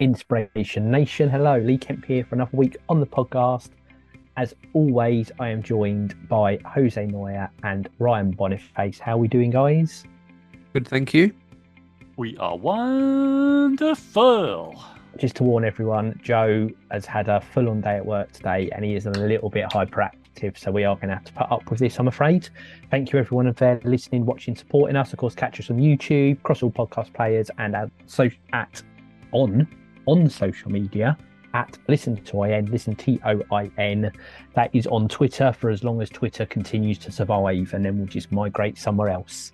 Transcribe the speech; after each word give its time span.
Inspiration 0.00 0.92
Nation. 0.92 1.28
Hello, 1.28 1.58
Lee 1.58 1.76
Kemp 1.76 2.04
here 2.04 2.24
for 2.24 2.36
another 2.36 2.56
week 2.56 2.76
on 2.88 3.00
the 3.00 3.06
podcast. 3.06 3.70
As 4.36 4.54
always, 4.72 5.32
I 5.40 5.48
am 5.48 5.60
joined 5.60 6.14
by 6.28 6.58
Jose 6.72 7.04
Neuer 7.04 7.50
and 7.64 7.88
Ryan 7.98 8.30
Boniface. 8.30 9.00
How 9.00 9.14
are 9.14 9.18
we 9.18 9.26
doing, 9.26 9.50
guys? 9.50 10.04
Good, 10.72 10.86
thank 10.86 11.12
you. 11.14 11.32
We 12.16 12.36
are 12.36 12.56
wonderful. 12.56 13.90
Just 15.16 15.34
to 15.36 15.42
warn 15.42 15.64
everyone, 15.64 16.20
Joe 16.22 16.70
has 16.92 17.04
had 17.04 17.28
a 17.28 17.40
full 17.40 17.68
on 17.68 17.80
day 17.80 17.96
at 17.96 18.06
work 18.06 18.30
today 18.30 18.70
and 18.70 18.84
he 18.84 18.94
is 18.94 19.06
a 19.06 19.10
little 19.10 19.50
bit 19.50 19.64
hyperactive, 19.64 20.56
so 20.56 20.70
we 20.70 20.84
are 20.84 20.94
going 20.94 21.08
to 21.08 21.14
have 21.14 21.24
to 21.24 21.32
put 21.32 21.50
up 21.50 21.68
with 21.68 21.80
this, 21.80 21.98
I'm 21.98 22.06
afraid. 22.06 22.48
Thank 22.92 23.12
you, 23.12 23.18
everyone, 23.18 23.52
for 23.52 23.80
listening, 23.82 24.26
watching, 24.26 24.54
supporting 24.54 24.94
us. 24.94 25.12
Of 25.12 25.18
course, 25.18 25.34
catch 25.34 25.58
us 25.58 25.70
on 25.70 25.78
YouTube, 25.78 26.38
across 26.38 26.62
all 26.62 26.70
podcast 26.70 27.12
players, 27.14 27.50
and 27.58 27.74
at, 27.74 27.90
so, 28.06 28.30
at 28.52 28.80
on 29.32 29.66
on 30.08 30.28
social 30.28 30.70
media 30.70 31.16
at 31.54 31.78
listen 31.88 32.16
to 32.24 32.42
in 32.44 32.66
listen 32.66 32.94
t 32.94 33.20
o 33.24 33.42
i 33.52 33.70
n. 33.78 34.10
That 34.54 34.70
is 34.72 34.86
on 34.86 35.08
Twitter 35.08 35.52
for 35.52 35.70
as 35.70 35.84
long 35.84 36.00
as 36.02 36.08
Twitter 36.10 36.46
continues 36.46 36.98
to 36.98 37.12
survive, 37.12 37.74
and 37.74 37.84
then 37.84 37.98
we'll 37.98 38.06
just 38.06 38.32
migrate 38.32 38.78
somewhere 38.78 39.08
else. 39.08 39.52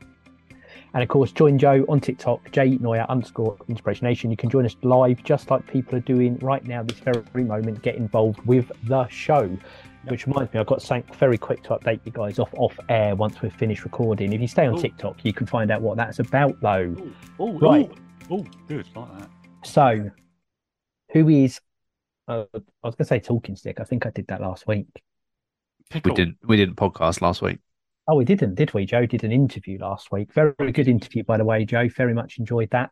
And 0.94 1.02
of 1.02 1.08
course, 1.08 1.32
join 1.32 1.58
Joe 1.58 1.84
on 1.88 1.98
TikTok, 2.00 2.52
J 2.52 2.78
Neuer 2.80 3.04
underscore 3.08 3.56
Inspiration 3.68 4.06
Nation. 4.06 4.30
You 4.30 4.36
can 4.36 4.48
join 4.48 4.64
us 4.64 4.76
live, 4.82 5.22
just 5.24 5.50
like 5.50 5.66
people 5.66 5.96
are 5.96 6.06
doing 6.14 6.38
right 6.38 6.64
now, 6.64 6.84
this 6.84 7.00
very 7.00 7.44
moment. 7.44 7.82
Get 7.82 7.96
involved 7.96 8.40
with 8.46 8.70
the 8.84 9.06
show. 9.08 9.56
Which 10.06 10.26
reminds 10.26 10.52
me, 10.52 10.60
I've 10.60 10.66
got 10.66 10.82
something 10.82 11.14
very 11.16 11.38
quick 11.38 11.62
to 11.64 11.70
update 11.70 12.00
you 12.04 12.12
guys 12.12 12.38
off 12.38 12.52
off 12.54 12.78
air 12.88 13.16
once 13.16 13.40
we've 13.40 13.54
finished 13.54 13.84
recording. 13.84 14.32
If 14.32 14.40
you 14.40 14.46
stay 14.46 14.66
on 14.66 14.74
Ooh. 14.76 14.80
TikTok, 14.80 15.24
you 15.24 15.32
can 15.32 15.46
find 15.46 15.70
out 15.70 15.80
what 15.80 15.96
that's 15.96 16.18
about, 16.18 16.60
though. 16.60 16.94
Oh, 17.38 17.58
Right. 17.58 17.90
Oh, 18.30 18.44
good. 18.68 18.86
Like 18.94 19.18
that. 19.18 19.30
So, 19.64 20.10
who 21.14 21.28
is? 21.30 21.60
Uh, 22.28 22.44
I 22.52 22.58
was 22.82 22.94
going 22.94 22.98
to 22.98 23.04
say 23.06 23.20
talking 23.20 23.56
stick. 23.56 23.80
I 23.80 23.84
think 23.84 24.04
I 24.04 24.10
did 24.10 24.26
that 24.28 24.42
last 24.42 24.66
week. 24.66 24.86
Pickle. 25.90 26.12
We 26.12 26.16
didn't 26.16 26.36
we 26.44 26.56
didn't 26.56 26.76
podcast 26.76 27.22
last 27.22 27.40
week. 27.40 27.58
Oh, 28.06 28.16
we 28.16 28.24
didn't, 28.26 28.54
did 28.56 28.74
we? 28.74 28.84
Joe 28.84 29.06
did 29.06 29.24
an 29.24 29.32
interview 29.32 29.78
last 29.80 30.12
week. 30.12 30.30
Very, 30.34 30.52
very 30.58 30.72
good 30.72 30.88
interview, 30.88 31.24
by 31.24 31.38
the 31.38 31.44
way, 31.44 31.64
Joe. 31.64 31.88
Very 31.88 32.12
much 32.12 32.38
enjoyed 32.38 32.68
that. 32.70 32.90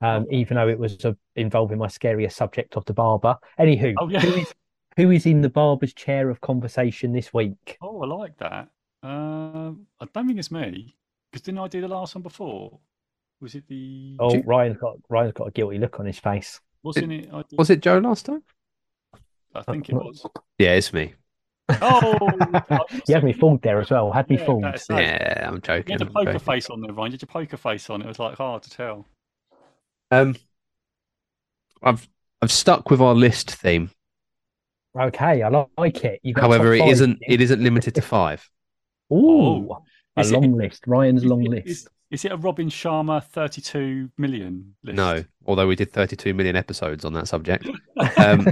Um, 0.00 0.26
even 0.30 0.56
though 0.56 0.68
it 0.68 0.78
was 0.78 1.02
uh, 1.04 1.12
involving 1.36 1.78
my 1.78 1.88
scariest 1.88 2.36
subject 2.36 2.76
of 2.76 2.84
the 2.86 2.94
barber. 2.94 3.36
Anywho, 3.58 3.94
Oh, 3.98 4.08
yeah. 4.08 4.20
who 4.20 4.34
is 4.34 4.54
who 4.96 5.10
is 5.10 5.26
in 5.26 5.42
the 5.42 5.50
barber's 5.50 5.92
chair 5.92 6.30
of 6.30 6.40
conversation 6.40 7.12
this 7.12 7.32
week? 7.34 7.76
Oh, 7.82 8.02
I 8.02 8.06
like 8.06 8.38
that. 8.38 8.68
Um, 9.02 9.86
I 10.00 10.06
don't 10.12 10.26
think 10.26 10.38
it's 10.38 10.50
me 10.50 10.96
because 11.30 11.42
didn't 11.42 11.60
I 11.60 11.68
do 11.68 11.80
the 11.80 11.88
last 11.88 12.14
one 12.14 12.22
before? 12.22 12.78
Was 13.40 13.54
it 13.54 13.64
the? 13.68 14.16
Oh, 14.18 14.40
Ryan's 14.42 14.78
got 14.78 14.96
Ryan's 15.08 15.32
got 15.34 15.48
a 15.48 15.50
guilty 15.50 15.78
look 15.78 16.00
on 16.00 16.06
his 16.06 16.18
face. 16.18 16.60
Wasn't 16.86 17.12
it? 17.12 17.28
I, 17.32 17.42
did- 17.42 17.58
Was 17.58 17.70
it 17.70 17.80
Joe 17.80 17.98
last 17.98 18.26
time? 18.26 18.42
I 19.54 19.62
think 19.62 19.88
it 19.88 19.94
was. 19.94 20.24
Yeah, 20.58 20.72
it's 20.74 20.92
me. 20.92 21.14
Oh, 21.68 22.16
You 23.08 23.14
had 23.14 23.24
me 23.24 23.32
fooled 23.32 23.62
there 23.62 23.80
as 23.80 23.90
well. 23.90 24.12
Had 24.12 24.28
me 24.30 24.36
Yeah, 24.38 24.44
fooled. 24.46 24.64
that's 24.64 24.88
it. 24.90 24.94
Yeah, 24.98 25.48
I'm 25.50 25.60
joking. 25.62 25.92
You 25.92 25.98
had 25.98 26.02
a 26.02 26.04
I'm 26.06 26.12
poker 26.12 26.32
joking. 26.34 26.40
face 26.40 26.70
on 26.70 26.80
there, 26.82 26.92
Ryan. 26.92 27.10
Did 27.12 27.22
your 27.22 27.26
poker 27.28 27.56
face 27.56 27.90
on? 27.90 28.02
It 28.02 28.06
was 28.06 28.18
like 28.18 28.36
hard 28.36 28.62
to 28.64 28.70
tell. 28.70 29.06
Um, 30.10 30.36
I've 31.82 32.08
I've 32.42 32.52
stuck 32.52 32.90
with 32.90 33.00
our 33.00 33.14
list 33.14 33.50
theme. 33.50 33.90
Okay, 34.98 35.42
I 35.42 35.48
like 35.78 36.04
it. 36.04 36.20
You 36.22 36.34
got 36.34 36.42
However, 36.42 36.64
top 36.64 36.74
it 36.76 36.80
five, 36.80 36.92
isn't 36.92 37.18
didn't 37.20 37.32
it 37.32 37.40
isn't 37.40 37.62
limited 37.62 37.94
to 37.96 38.02
five. 38.02 38.48
you? 39.10 39.16
Ooh, 39.18 39.68
Oh. 39.72 39.84
a 40.16 40.20
Is 40.20 40.30
it- 40.30 40.34
long 40.34 40.52
list. 40.56 40.84
Ryan's 40.86 41.24
long 41.24 41.44
it- 41.44 41.50
list. 41.50 41.66
Is, 41.68 41.88
is 42.10 42.24
it 42.24 42.32
a 42.32 42.36
Robin 42.36 42.68
Sharma 42.68 43.22
32 43.24 44.10
million 44.16 44.74
list? 44.82 44.96
No, 44.96 45.24
although 45.46 45.66
we 45.66 45.76
did 45.76 45.92
32 45.92 46.34
million 46.34 46.56
episodes 46.56 47.04
on 47.04 47.12
that 47.14 47.28
subject. 47.28 47.68
Um, 48.18 48.46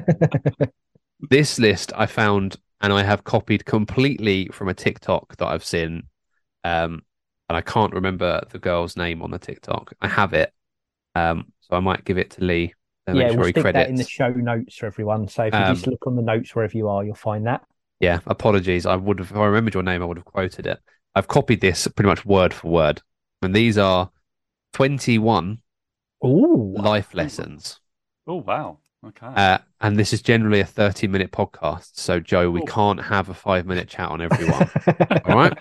this 1.30 1.58
list 1.58 1.92
I 1.96 2.06
found 2.06 2.56
and 2.80 2.92
I 2.92 3.02
have 3.02 3.24
copied 3.24 3.64
completely 3.64 4.48
from 4.52 4.69
a 4.69 4.74
TikTok 4.74 5.36
that 5.36 5.46
I've 5.46 5.64
seen. 5.64 6.05
Um, 6.64 7.02
and 7.48 7.56
I 7.56 7.61
can't 7.61 7.92
remember 7.92 8.42
the 8.51 8.58
girl's 8.58 8.96
name 8.96 9.23
on 9.23 9.30
the 9.30 9.39
TikTok. 9.39 9.92
I 10.01 10.08
have 10.08 10.33
it. 10.34 10.52
Um, 11.14 11.52
so 11.61 11.77
I 11.77 11.80
might 11.80 12.05
give 12.05 12.18
it 12.18 12.30
to 12.33 12.45
Lee 12.45 12.74
and 13.07 13.17
yeah, 13.17 13.24
make 13.24 13.33
sure 13.33 13.39
we'll 13.40 13.46
he 13.48 13.52
stick 13.52 13.64
that 13.74 13.89
in 13.89 13.95
the 13.96 14.05
show 14.05 14.28
notes 14.30 14.77
for 14.77 14.86
everyone. 14.86 15.28
So 15.28 15.45
if 15.45 15.52
you 15.55 15.61
Um, 15.61 15.74
just 15.74 15.86
look 15.86 16.07
on 16.07 16.17
the 16.17 16.23
notes 16.23 16.55
wherever 16.55 16.77
you 16.77 16.89
are, 16.89 17.05
you'll 17.05 17.14
find 17.14 17.46
that. 17.46 17.62
Yeah, 18.01 18.20
apologies. 18.27 18.86
I 18.86 18.96
would 18.96 19.18
have, 19.18 19.30
if 19.30 19.36
I 19.36 19.46
remembered 19.46 19.74
your 19.74 19.83
name, 19.83 20.02
I 20.02 20.07
would 20.07 20.17
have 20.17 20.24
quoted 20.27 20.67
it. 20.67 20.80
I've 21.14 21.28
copied 21.28 21.61
this 21.61 21.86
pretty 21.86 22.08
much 22.08 22.24
word 22.24 22.52
for 22.52 22.68
word. 22.68 23.02
And 23.44 23.55
these 23.55 23.78
are 23.78 24.10
21 24.72 25.58
Ooh, 26.24 26.74
life 26.77 27.14
lessons. 27.14 27.80
Oh, 28.27 28.36
wow. 28.36 28.78
Okay. 29.06 29.27
Uh, 29.27 29.58
and 29.82 29.98
this 29.98 30.14
is 30.14 30.22
generally 30.22 30.60
a 30.60 30.64
30 30.64 31.08
minute 31.08 31.30
podcast. 31.30 31.90
So, 31.94 32.20
Joe, 32.20 32.50
we 32.50 32.62
Oh. 32.62 32.64
can't 32.64 33.00
have 33.02 33.28
a 33.28 33.34
five 33.34 33.66
minute 33.66 33.86
chat 33.88 34.08
on 34.08 34.22
everyone. 34.22 34.70
All 35.27 35.36
right. 35.36 35.52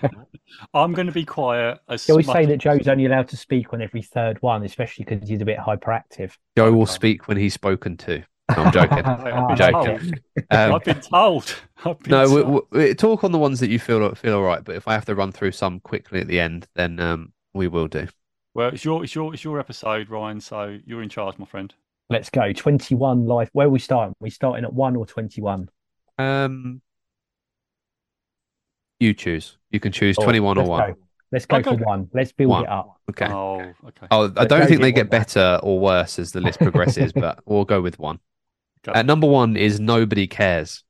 I'm 0.72 0.92
going 0.92 1.06
to 1.08 1.12
be 1.12 1.26
quiet. 1.26 1.78
As 1.88 2.04
Shall 2.04 2.16
we 2.16 2.22
much 2.22 2.34
say 2.34 2.46
that 2.46 2.56
Joe's 2.58 2.88
only 2.88 3.04
allowed 3.04 3.28
to 3.28 3.36
speak 3.36 3.72
on 3.74 3.82
every 3.82 4.00
third 4.02 4.40
one, 4.40 4.62
especially 4.64 5.04
because 5.04 5.28
he's 5.28 5.42
a 5.42 5.44
bit 5.44 5.58
hyperactive? 5.58 6.32
Joe 6.56 6.72
will 6.72 6.82
Okay. 6.82 6.92
speak 6.92 7.28
when 7.28 7.36
he's 7.36 7.52
spoken 7.52 7.96
to. 7.98 8.22
No, 8.56 8.62
I'm 8.64 8.72
joking. 8.72 8.98
I'm 9.04 9.46
been 9.48 9.56
joking. 9.56 9.98
told. 10.00 10.14
Um, 10.50 10.74
I've 10.74 10.84
been 10.84 11.00
told. 11.00 11.54
I've 11.84 11.98
been 12.00 12.10
no, 12.10 12.26
told. 12.26 12.46
we, 12.72 12.78
we, 12.80 12.86
we 12.88 12.94
talk 12.94 13.24
on 13.24 13.32
the 13.32 13.38
ones 13.38 13.60
that 13.60 13.68
you 13.68 13.78
feel 13.78 14.14
feel 14.14 14.36
all 14.36 14.42
right. 14.42 14.64
But 14.64 14.76
if 14.76 14.88
I 14.88 14.94
have 14.94 15.04
to 15.06 15.14
run 15.14 15.32
through 15.32 15.52
some 15.52 15.80
quickly 15.80 16.20
at 16.20 16.28
the 16.28 16.40
end, 16.40 16.66
then 16.74 16.98
um, 17.00 17.32
we 17.54 17.68
will 17.68 17.88
do. 17.88 18.08
Well, 18.54 18.68
it's 18.68 18.84
your 18.84 19.02
it's 19.04 19.14
your 19.14 19.32
it's 19.34 19.42
your 19.44 19.58
episode, 19.58 20.10
Ryan. 20.10 20.40
So 20.40 20.78
you're 20.84 21.02
in 21.02 21.08
charge, 21.08 21.38
my 21.38 21.46
friend. 21.46 21.74
Let's 22.10 22.28
go. 22.30 22.52
21 22.52 23.26
life. 23.26 23.48
Where 23.52 23.66
are 23.66 23.70
we 23.70 23.78
starting? 23.78 24.14
we 24.20 24.28
starting 24.30 24.64
at 24.64 24.72
one 24.72 24.94
or 24.94 25.06
21? 25.06 25.70
Um, 26.18 26.82
you 29.00 29.14
choose. 29.14 29.56
You 29.70 29.80
can 29.80 29.90
choose 29.90 30.16
Oh, 30.18 30.24
21 30.24 30.58
or 30.58 30.66
one. 30.66 30.90
Go. 30.92 30.98
Let's 31.32 31.46
go 31.46 31.56
Okay, 31.56 31.76
for 31.76 31.82
one. 31.84 32.08
Let's 32.12 32.30
build 32.30 32.50
One. 32.50 32.64
it 32.64 32.68
up. 32.68 33.00
Okay. 33.10 33.26
Oh, 33.26 33.60
okay. 33.88 34.06
Oh, 34.10 34.26
I 34.26 34.28
But 34.28 34.48
don't 34.48 34.60
Joe 34.60 34.66
think 34.66 34.82
they 34.82 34.92
get 34.92 35.06
want 35.06 35.10
that. 35.10 35.20
better 35.34 35.60
or 35.64 35.80
worse 35.80 36.18
as 36.20 36.30
the 36.30 36.40
list 36.40 36.60
progresses, 36.60 37.12
but 37.14 37.40
we'll 37.44 37.64
go 37.64 37.80
with 37.80 37.98
one. 37.98 38.20
Okay. 38.86 38.96
At 38.96 39.06
number 39.06 39.26
one 39.26 39.56
is 39.56 39.80
nobody 39.80 40.26
cares. 40.28 40.84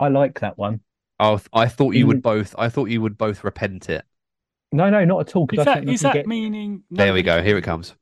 I 0.00 0.08
like 0.08 0.40
that 0.40 0.58
one. 0.58 0.80
Oh, 1.20 1.40
I 1.52 1.66
thought 1.66 1.94
you 1.94 2.06
would 2.06 2.18
mm. 2.18 2.22
both. 2.22 2.54
I 2.58 2.68
thought 2.68 2.90
you 2.90 3.00
would 3.02 3.18
both 3.18 3.44
repent 3.44 3.90
it. 3.90 4.04
No, 4.70 4.90
no, 4.90 5.04
not 5.04 5.28
at 5.28 5.36
all. 5.36 5.48
is 5.52 5.58
I 5.58 5.64
that 5.64 5.74
think 5.76 5.86
we 5.86 5.94
is 5.94 6.02
can 6.02 6.08
that 6.08 6.14
get... 6.14 6.26
meaning? 6.26 6.82
There 6.90 7.12
we 7.12 7.22
go. 7.22 7.42
Here 7.42 7.56
it 7.56 7.62
comes. 7.62 7.94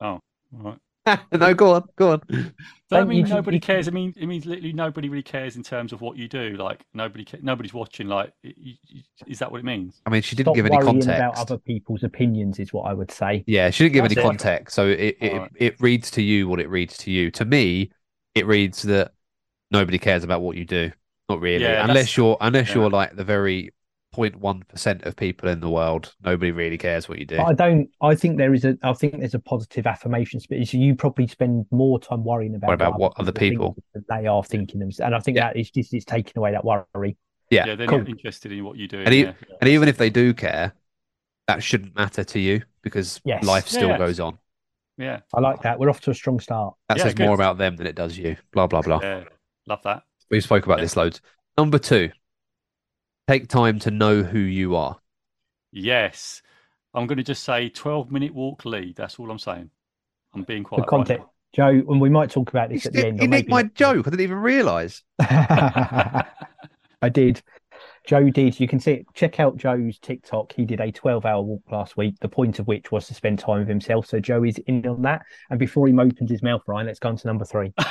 Oh, 0.00 0.06
all 0.06 0.22
right. 0.52 0.78
no, 1.32 1.52
go 1.52 1.74
on, 1.74 1.84
go 1.96 2.12
on. 2.12 2.22
Does 2.28 2.52
that 2.90 3.08
mean 3.08 3.28
nobody 3.28 3.56
you- 3.56 3.60
cares? 3.60 3.88
I 3.88 3.90
mean, 3.90 4.14
it 4.16 4.26
means 4.26 4.46
literally 4.46 4.72
nobody 4.72 5.08
really 5.08 5.22
cares 5.22 5.56
in 5.56 5.64
terms 5.64 5.92
of 5.92 6.00
what 6.00 6.16
you 6.16 6.28
do. 6.28 6.50
Like 6.56 6.84
nobody, 6.94 7.24
ca- 7.24 7.40
nobody's 7.42 7.74
watching. 7.74 8.06
Like, 8.06 8.32
is 9.26 9.40
that 9.40 9.50
what 9.50 9.58
it 9.58 9.64
means? 9.64 10.00
I 10.06 10.10
mean, 10.10 10.22
she 10.22 10.36
didn't 10.36 10.46
Stop 10.46 10.54
give 10.54 10.66
any 10.66 10.78
context. 10.78 11.08
about 11.08 11.36
other 11.36 11.58
people's 11.58 12.04
opinions, 12.04 12.60
is 12.60 12.72
what 12.72 12.82
I 12.82 12.94
would 12.94 13.10
say. 13.10 13.42
Yeah, 13.48 13.70
she 13.70 13.84
didn't 13.84 13.94
give 13.94 14.04
That's 14.04 14.16
any 14.16 14.20
it. 14.20 14.28
context, 14.28 14.76
so 14.76 14.86
it 14.86 15.16
it, 15.20 15.32
Alright. 15.32 15.50
it 15.56 15.80
reads 15.80 16.10
to 16.12 16.22
you 16.22 16.46
what 16.46 16.60
it 16.60 16.70
reads 16.70 16.96
to 16.98 17.10
you. 17.10 17.32
To 17.32 17.44
me, 17.44 17.90
it 18.36 18.46
reads 18.46 18.82
that 18.82 19.12
nobody 19.72 19.98
cares 19.98 20.22
about 20.22 20.40
what 20.40 20.56
you 20.56 20.64
do. 20.64 20.92
Not 21.32 21.40
really, 21.40 21.64
Yeah, 21.64 21.84
unless 21.84 22.16
you're 22.16 22.36
unless 22.40 22.68
yeah. 22.68 22.74
you're 22.74 22.90
like 22.90 23.16
the 23.16 23.24
very 23.24 23.72
0.1 24.14 24.68
percent 24.68 25.02
of 25.04 25.16
people 25.16 25.48
in 25.48 25.60
the 25.60 25.70
world. 25.70 26.14
Nobody 26.22 26.50
really 26.52 26.76
cares 26.76 27.08
what 27.08 27.18
you 27.18 27.24
do. 27.24 27.38
But 27.38 27.44
I 27.46 27.52
don't. 27.54 27.88
I 28.02 28.14
think 28.14 28.36
there 28.36 28.52
is 28.52 28.64
a. 28.66 28.76
I 28.82 28.92
think 28.92 29.18
there's 29.20 29.32
a 29.34 29.38
positive 29.38 29.86
affirmation. 29.86 30.38
spirit. 30.40 30.68
So 30.68 30.76
you 30.76 30.94
probably 30.94 31.26
spend 31.26 31.64
more 31.70 31.98
time 31.98 32.22
worrying 32.22 32.54
about, 32.54 32.68
What 32.68 32.74
about 32.74 32.98
what 32.98 33.12
other 33.18 33.32
people? 33.32 33.76
that 33.94 34.04
they 34.08 34.26
are 34.26 34.44
thinking 34.44 34.80
themselves, 34.80 35.06
and 35.06 35.14
I 35.14 35.20
think 35.20 35.36
Yeah. 35.38 35.48
that 35.48 35.56
is 35.58 35.70
just 35.70 35.94
it's 35.94 36.04
taking 36.04 36.34
away 36.36 36.52
that 36.52 36.64
worry. 36.64 37.16
Yeah, 37.50 37.66
Yeah, 37.66 37.74
they're 37.76 37.86
cool. 37.86 37.98
not 37.98 38.08
interested 38.08 38.52
in 38.52 38.64
what 38.64 38.76
you 38.76 38.86
do. 38.88 39.00
And 39.00 39.14
e- 39.14 39.22
yeah. 39.22 39.32
And 39.60 39.68
even 39.70 39.88
if 39.88 39.96
they 39.96 40.10
do 40.10 40.34
care, 40.34 40.74
that 41.48 41.62
shouldn't 41.62 41.94
matter 41.96 42.22
to 42.24 42.38
you 42.38 42.62
because 42.82 43.20
Yes. 43.24 43.44
life 43.44 43.66
still 43.68 43.88
Yeah. 43.88 43.98
goes 43.98 44.20
on. 44.20 44.38
yeah, 44.98 45.20
I 45.34 45.40
like 45.40 45.62
that. 45.62 45.78
We're 45.78 45.88
off 45.90 46.00
to 46.02 46.10
a 46.10 46.14
strong 46.14 46.38
start. 46.38 46.74
That 46.90 46.98
Yeah, 46.98 47.04
says 47.04 47.14
good. 47.14 47.24
more 47.26 47.34
about 47.34 47.56
them 47.58 47.76
than 47.76 47.86
it 47.86 47.94
does 47.94 48.16
you. 48.18 48.36
Blah 48.52 48.66
blah 48.66 48.82
blah. 48.82 49.00
yeah, 49.02 49.24
love 49.66 49.80
that. 49.84 50.02
We 50.32 50.40
spoke 50.40 50.64
about 50.64 50.78
Yeah. 50.78 50.84
this 50.84 50.96
loads. 50.96 51.20
Number 51.58 51.78
two, 51.78 52.10
take 53.28 53.48
time 53.48 53.78
to 53.80 53.90
know 53.90 54.22
who 54.22 54.38
you 54.38 54.74
are. 54.74 54.96
Yes, 55.70 56.40
I'm 56.94 57.06
going 57.06 57.18
to 57.18 57.22
just 57.22 57.44
say 57.44 57.68
12 57.68 58.10
minute 58.10 58.34
walk 58.34 58.64
lead. 58.64 58.96
That's 58.96 59.18
all 59.18 59.30
I'm 59.30 59.38
saying. 59.38 59.70
I'm 60.34 60.42
being 60.44 60.64
quiet. 60.64 60.80
The 60.84 60.86
context, 60.86 61.26
Joe, 61.54 61.68
and 61.68 62.00
we 62.00 62.08
might 62.08 62.30
talk 62.30 62.48
about 62.48 62.70
this 62.70 62.84
He, 62.84 62.88
at 62.88 62.92
the 62.94 63.06
end. 63.06 63.20
he 63.20 63.26
or 63.26 63.28
nicked 63.28 63.50
my 63.50 63.64
joke. 63.64 64.06
I 64.06 64.10
didn't 64.10 64.22
even 64.22 64.38
realise. 64.38 65.02
I 65.20 66.24
did. 67.12 67.42
Joe 68.06 68.30
did. 68.30 68.58
You 68.58 68.66
can 68.66 68.80
see 68.80 68.92
it. 68.92 69.06
Check 69.12 69.38
out 69.38 69.58
Joe's 69.58 69.98
TikTok. 69.98 70.52
He 70.54 70.64
did 70.64 70.80
a 70.80 70.90
12 70.90 71.26
hour 71.26 71.42
walk 71.42 71.62
last 71.70 71.98
week, 71.98 72.14
the 72.20 72.28
point 72.28 72.58
of 72.58 72.66
which 72.66 72.90
was 72.90 73.06
to 73.08 73.14
spend 73.14 73.38
time 73.38 73.58
with 73.60 73.68
himself. 73.68 74.06
So 74.06 74.18
Joe 74.18 74.44
is 74.44 74.56
in 74.66 74.86
on 74.86 75.02
that. 75.02 75.22
And 75.50 75.58
before 75.58 75.86
he 75.86 75.92
opens 75.92 76.30
his 76.30 76.42
mouth, 76.42 76.62
Ryan, 76.66 76.86
let's 76.86 76.98
go 76.98 77.10
on 77.10 77.16
to 77.18 77.26
number 77.26 77.44
three. 77.44 77.74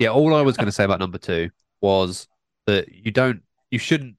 Yeah, 0.00 0.10
all 0.10 0.32
I 0.32 0.42
was 0.42 0.56
going 0.56 0.66
to 0.66 0.72
say 0.72 0.84
about 0.84 1.00
number 1.00 1.18
two 1.18 1.50
was 1.80 2.28
that 2.66 2.88
you 2.92 3.10
don't, 3.10 3.42
you 3.70 3.78
shouldn't, 3.78 4.16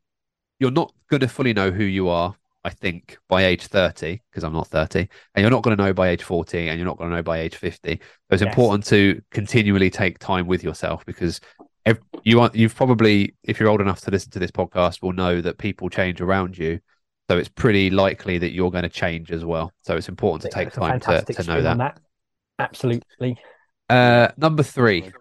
you're 0.60 0.72
not 0.72 0.94
going 1.10 1.22
to 1.22 1.28
fully 1.28 1.54
know 1.54 1.72
who 1.72 1.84
you 1.84 2.10
are 2.10 2.36
I 2.64 2.70
think, 2.70 3.18
by 3.30 3.46
age 3.46 3.68
30, 3.68 4.22
because 4.30 4.44
I'm 4.44 4.54
not 4.54 4.68
30, 4.68 5.00
and 5.00 5.42
you're 5.42 5.50
not 5.50 5.64
going 5.64 5.78
to 5.78 5.84
know 5.84 5.94
by 5.94 6.10
age 6.10 6.24
40, 6.24 6.68
and 6.68 6.78
you're 6.78 6.86
not 6.86 6.98
going 6.98 7.10
to 7.10 7.16
know 7.16 7.24
by 7.24 7.40
age 7.40 7.56
50. 7.56 7.96
So 7.96 8.02
it's 8.32 8.42
Yes. 8.42 8.52
important 8.52 8.86
to 8.88 9.22
continually 9.32 9.90
take 9.90 10.20
time 10.20 10.46
with 10.46 10.64
yourself 10.64 11.06
because 11.06 11.40
ev- 11.86 12.02
you 12.24 12.42
are, 12.42 12.52
you've 12.54 12.76
probably, 12.76 13.36
if 13.44 13.60
you're 13.60 13.70
old 13.70 13.80
enough 13.82 14.02
to 14.02 14.12
listen 14.12 14.32
to 14.32 14.40
this 14.40 14.52
podcast, 14.52 15.02
will 15.02 15.14
know 15.14 15.40
that 15.40 15.58
people 15.58 15.90
change 15.90 16.20
around 16.20 16.58
you. 16.58 16.80
So 17.30 17.38
it's 17.38 17.50
pretty 17.50 17.92
likely 17.92 18.40
that 18.40 18.52
you're 18.52 18.72
going 18.72 18.84
to 18.84 18.90
change 18.90 19.32
as 19.32 19.46
well. 19.46 19.72
So 19.84 19.96
it's 19.96 20.10
important 20.10 20.52
to 20.52 20.56
take 20.56 20.74
time 20.74 21.00
to, 21.00 21.22
to 21.24 21.44
know 21.44 21.66
on 21.66 21.78
that. 21.78 22.00
Absolutely. 22.58 23.38
Uh, 23.90 24.30
number 24.36 24.64
three, 24.64 25.12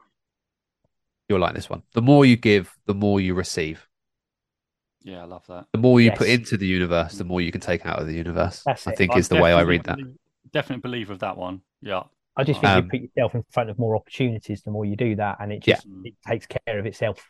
you'll 1.28 1.40
like 1.40 1.54
this 1.54 1.68
one. 1.70 1.82
The 1.94 2.02
more 2.02 2.24
you 2.24 2.36
give, 2.36 2.72
the 2.86 2.94
more 2.94 3.20
you 3.20 3.34
receive. 3.34 3.86
Yeah, 5.02 5.22
I 5.22 5.24
love 5.24 5.46
that. 5.48 5.66
The 5.72 5.78
more 5.78 6.00
you 6.00 6.10
put 6.12 6.28
into 6.28 6.56
the 6.56 6.66
universe, 6.66 7.14
the 7.14 7.24
more 7.24 7.40
you 7.40 7.52
can 7.52 7.60
take 7.60 7.86
out 7.86 7.98
of 8.00 8.06
the 8.06 8.14
universe. 8.14 8.62
That's 8.66 8.86
I 8.86 8.92
it. 8.92 8.98
think 8.98 9.12
I'm 9.12 9.18
is 9.18 9.28
the 9.28 9.36
way 9.40 9.52
I 9.52 9.62
read 9.62 9.84
that. 9.84 9.96
belie- 9.96 10.14
Definite 10.52 10.82
believer 10.82 11.12
of 11.12 11.18
that 11.20 11.36
one. 11.36 11.60
Yeah. 11.82 12.02
I 12.36 12.44
just 12.44 12.60
think 12.60 12.70
Um, 12.72 12.84
you 12.84 12.90
put 12.90 13.00
yourself 13.02 13.34
in 13.34 13.44
front 13.50 13.68
of 13.70 13.78
more 13.78 13.96
opportunities 13.96 14.62
the 14.62 14.70
more 14.70 14.84
you 14.84 14.96
do 14.96 15.16
that, 15.16 15.36
and 15.40 15.52
it 15.52 15.60
just 15.62 15.84
Yeah. 15.86 15.92
it 16.10 16.14
takes 16.26 16.46
care 16.46 16.78
of 16.78 16.86
itself. 16.86 17.22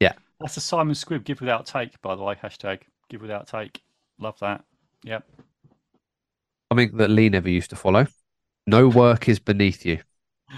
Yeah. 0.00 0.12
That's 0.38 0.56
a 0.56 0.60
Simon 0.60 0.94
Squibb 0.94 1.24
give 1.24 1.40
without 1.40 1.66
take, 1.66 2.00
by 2.00 2.14
the 2.14 2.22
way. 2.22 2.34
Hashtag 2.36 2.82
give 3.08 3.20
without 3.22 3.48
take. 3.48 3.82
Love 4.18 4.38
that. 4.40 4.64
Yep. 5.04 5.28
Something 6.70 6.96
that 6.98 7.10
Lee 7.10 7.28
never 7.28 7.48
used 7.50 7.70
to 7.70 7.76
follow. 7.76 8.06
No 8.66 8.88
work 8.88 9.28
is 9.28 9.38
beneath 9.38 9.84
you. 9.84 10.00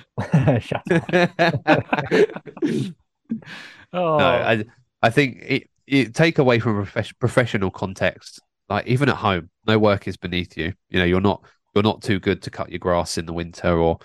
Shut 0.61 0.83
up. 0.91 1.05
no, 2.63 2.95
Oh, 3.93 4.19
I, 4.25 4.65
I 5.03 5.11
think 5.11 5.39
it, 5.43 5.71
it 5.87 6.15
take 6.15 6.39
away 6.39 6.59
from 6.59 6.79
a 6.81 6.85
profes- 6.85 7.19
professional 7.19 7.71
context. 7.71 8.41
Like 8.69 8.87
even 8.87 9.09
at 9.09 9.17
home, 9.17 9.51
no 9.67 9.79
work 9.79 10.09
is 10.09 10.17
beneath 10.17 10.57
you. 10.57 10.73
You 10.89 10.99
know, 11.01 11.05
you're 11.05 11.21
not 11.21 11.45
you're 11.75 11.83
not 11.83 12.03
too 12.03 12.19
good 12.21 12.43
to 12.43 12.51
cut 12.51 12.71
your 12.71 12.79
grass 12.79 13.19
in 13.19 13.27
the 13.27 13.33
winter, 13.33 13.77
or 13.79 13.99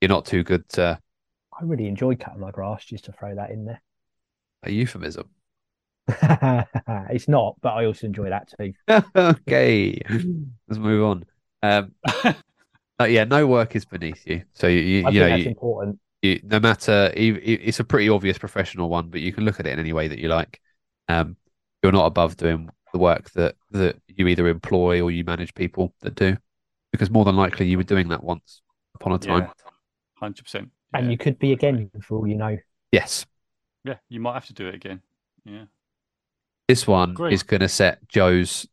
you're 0.00 0.08
not 0.08 0.26
too 0.26 0.42
good 0.44 0.68
to 0.70 0.98
I 1.58 1.64
really 1.64 1.86
enjoy 1.86 2.16
cutting 2.16 2.40
my 2.40 2.50
grass, 2.50 2.84
just 2.84 3.04
to 3.06 3.12
throw 3.12 3.34
that 3.34 3.50
in 3.50 3.64
there. 3.64 3.82
a 4.62 4.70
euphemism. 4.70 5.28
it's 6.08 7.28
not, 7.28 7.56
but 7.62 7.70
I 7.74 7.86
also 7.86 8.06
enjoy 8.06 8.30
that 8.30 8.52
too. 8.58 8.72
okay, 9.16 10.00
let's 10.68 10.78
move 10.78 11.04
on. 11.04 11.24
Um, 11.62 11.92
uh, 13.00 13.04
yeah, 13.04 13.24
no 13.24 13.46
work 13.46 13.74
is 13.76 13.84
beneath 13.84 14.26
you. 14.26 14.42
So 14.52 14.66
you 14.66 14.80
you, 14.80 15.06
I 15.06 15.10
you 15.10 15.20
think 15.20 15.20
know 15.20 15.28
that's 15.28 15.42
you, 15.44 15.48
important. 15.48 15.98
you, 16.22 16.40
no 16.44 16.60
matter 16.60 17.12
you, 17.16 17.34
you- 17.34 17.58
it's 17.62 17.80
a 17.80 17.84
pretty 17.84 18.08
obvious 18.08 18.38
professional 18.38 18.88
one, 18.88 19.08
but 19.08 19.20
you 19.20 19.32
can 19.32 19.44
look 19.44 19.60
at 19.60 19.66
it 19.66 19.72
in 19.72 19.78
any 19.78 19.92
way 19.92 20.08
that 20.08 20.18
you 20.18 20.28
like. 20.28 20.60
Um, 21.08 21.36
you're 21.82 21.92
not 21.92 22.06
above 22.06 22.36
doing 22.36 22.70
the 22.92 22.98
work 22.98 23.30
that 23.32 23.56
that 23.72 23.96
you 24.08 24.26
either 24.28 24.48
employ 24.48 25.02
or 25.02 25.10
you 25.10 25.24
manage 25.24 25.54
people 25.54 25.92
that 26.00 26.14
do, 26.14 26.36
because 26.92 27.10
more 27.10 27.24
than 27.24 27.36
likely 27.36 27.66
you 27.68 27.76
were 27.76 27.82
doing 27.84 28.08
that 28.08 28.22
once 28.24 28.62
upon 28.94 29.12
a 29.12 29.18
time. 29.18 29.42
yeah. 29.42 29.50
Hundred 30.14 30.44
percent. 30.44 30.70
And 30.94 31.10
you 31.10 31.18
could 31.18 31.38
be 31.40 31.52
again, 31.52 31.90
for 32.02 32.18
all 32.18 32.26
you 32.26 32.36
know. 32.36 32.56
Yes, 32.92 33.26
Yeah, 33.84 33.96
you 34.08 34.20
might 34.20 34.34
have 34.34 34.46
to 34.46 34.52
do 34.54 34.68
it 34.68 34.74
again. 34.76 35.02
Yeah. 35.44 35.64
this 36.68 36.86
one 36.86 37.14
Great. 37.14 37.32
is 37.32 37.42
going 37.42 37.60
to 37.60 37.68
set 37.68 38.06
Joe's 38.08 38.66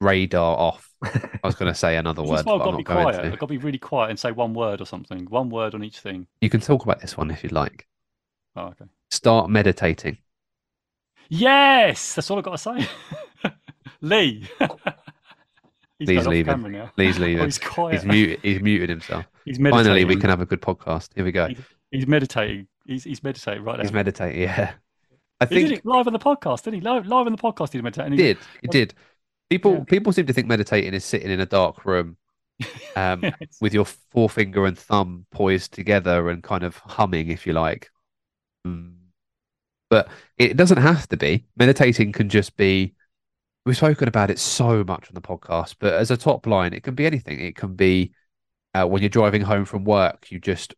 radar 0.00 0.56
off. 0.56 0.90
I 1.04 1.40
was 1.44 1.54
going 1.54 1.72
to 1.72 1.78
say 1.78 1.96
another 1.96 2.22
word, 2.22 2.40
I've 2.40 2.44
but 2.44 2.58
got 2.58 2.68
I'm 2.68 2.72
to 2.72 2.76
be 2.78 2.82
not 2.84 2.94
going 2.94 3.02
quiet. 3.04 3.22
to. 3.22 3.32
I've 3.32 3.38
got 3.38 3.46
to 3.46 3.46
be 3.46 3.58
really 3.58 3.78
quiet 3.78 4.10
and 4.10 4.18
say 4.18 4.32
one 4.32 4.54
word 4.54 4.80
or 4.80 4.86
something. 4.86 5.26
One 5.26 5.50
word 5.50 5.74
on 5.74 5.84
each 5.84 6.00
thing. 6.00 6.26
You 6.40 6.50
can 6.50 6.60
talk 6.60 6.84
about 6.84 7.00
this 7.00 7.16
one 7.16 7.30
if 7.30 7.42
you'd 7.42 7.52
like. 7.52 7.86
Oh, 8.56 8.66
okay. 8.66 8.86
Start 9.10 9.50
meditating. 9.50 10.18
Yes, 11.28 12.14
that's 12.14 12.30
all 12.30 12.38
I've 12.38 12.44
got 12.44 12.52
to 12.52 12.58
say. 12.58 12.88
Lee. 14.00 14.48
he's 15.98 16.08
Lee's 16.08 16.18
gone 16.18 16.26
off 16.26 16.30
leaving. 16.30 16.76
Oh, 16.76 16.90
leaving. 16.96 17.38
he's 17.44 17.58
quiet. 17.58 17.94
He's 17.94 18.04
muted. 18.04 18.40
He's 18.42 18.60
muted 18.60 18.88
himself. 18.88 19.24
He's 19.44 19.58
meditating. 19.58 19.84
Finally, 19.84 20.04
we 20.04 20.16
can 20.16 20.30
have 20.30 20.40
a 20.40 20.46
good 20.46 20.60
podcast. 20.62 21.10
Here 21.14 21.24
we 21.24 21.32
go. 21.32 21.48
He's, 21.48 21.58
he's 21.90 22.06
meditating. 22.06 22.68
He's, 22.86 23.04
he's 23.04 23.22
meditating 23.22 23.64
right 23.64 23.76
now. 23.76 23.82
He's 23.82 23.92
meditating. 23.92 24.40
Yeah, 24.40 24.72
I 25.40 25.46
he 25.46 25.54
did 25.54 25.68
think 25.68 25.78
it 25.80 25.86
live 25.86 26.06
on 26.06 26.12
the 26.12 26.18
podcast, 26.18 26.62
didn't 26.64 26.80
he? 26.80 26.88
Live, 26.88 27.06
live 27.06 27.26
on 27.26 27.32
the 27.32 27.38
podcast, 27.38 27.72
he 27.72 27.80
meditated. 27.80 28.12
he 28.12 28.16
did. 28.16 28.38
He 28.62 28.68
did. 28.68 28.94
People 29.50 29.74
Yeah. 29.74 29.84
people 29.84 30.12
seem 30.12 30.26
to 30.26 30.32
think 30.32 30.46
meditating 30.48 30.94
is 30.94 31.04
sitting 31.04 31.30
in 31.30 31.40
a 31.40 31.46
dark 31.46 31.84
room 31.84 32.16
um, 32.96 33.22
Yes. 33.22 33.58
with 33.60 33.74
your 33.74 33.84
forefinger 33.84 34.66
and 34.66 34.78
thumb 34.78 35.26
poised 35.30 35.72
together 35.72 36.28
and 36.30 36.42
kind 36.42 36.64
of 36.64 36.76
humming, 36.78 37.28
if 37.28 37.46
you 37.46 37.52
like. 37.52 37.90
Mm. 38.66 38.94
But 39.88 40.08
it 40.36 40.56
doesn't 40.56 40.78
have 40.78 41.08
to 41.08 41.16
be. 41.16 41.46
Meditating 41.56 42.12
can 42.12 42.28
just 42.28 42.56
be. 42.56 42.94
We've 43.64 43.76
spoken 43.76 44.08
about 44.08 44.30
it 44.30 44.38
so 44.38 44.84
much 44.84 45.08
on 45.08 45.14
the 45.14 45.20
podcast, 45.20 45.76
but 45.80 45.94
as 45.94 46.10
a 46.10 46.16
top 46.16 46.46
line, 46.46 46.72
it 46.72 46.82
can 46.84 46.94
be 46.94 47.04
anything. 47.06 47.40
It 47.40 47.56
can 47.56 47.74
be 47.74 48.12
uh, 48.74 48.86
when 48.86 49.02
you're 49.02 49.08
driving 49.08 49.42
home 49.42 49.64
from 49.64 49.84
work, 49.84 50.30
you 50.30 50.38
just 50.38 50.74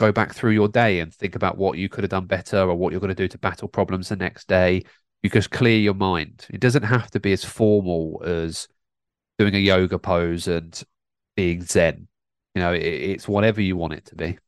go 0.00 0.10
back 0.10 0.34
through 0.34 0.52
your 0.52 0.68
day 0.68 1.00
and 1.00 1.12
think 1.14 1.36
about 1.36 1.56
what 1.58 1.78
you 1.78 1.88
could 1.88 2.02
have 2.04 2.10
done 2.10 2.26
better 2.26 2.58
or 2.58 2.74
what 2.74 2.92
you're 2.92 3.00
going 3.00 3.08
to 3.08 3.14
do 3.14 3.28
to 3.28 3.38
battle 3.38 3.68
problems 3.68 4.08
the 4.08 4.16
next 4.16 4.48
day. 4.48 4.82
You 5.24 5.30
just 5.30 5.50
clear 5.50 5.78
your 5.78 5.94
mind. 5.94 6.46
It 6.50 6.60
doesn't 6.60 6.82
have 6.82 7.10
to 7.12 7.18
be 7.18 7.32
as 7.32 7.42
formal 7.42 8.22
as 8.26 8.68
doing 9.38 9.54
a 9.54 9.58
yoga 9.58 9.98
pose 9.98 10.46
and 10.46 10.80
being 11.34 11.62
zen. 11.62 12.08
You 12.54 12.60
know, 12.60 12.74
it, 12.74 12.82
it's 12.82 13.26
whatever 13.26 13.62
you 13.62 13.74
want 13.74 13.94
it 13.94 14.04
to 14.06 14.16
be. 14.16 14.38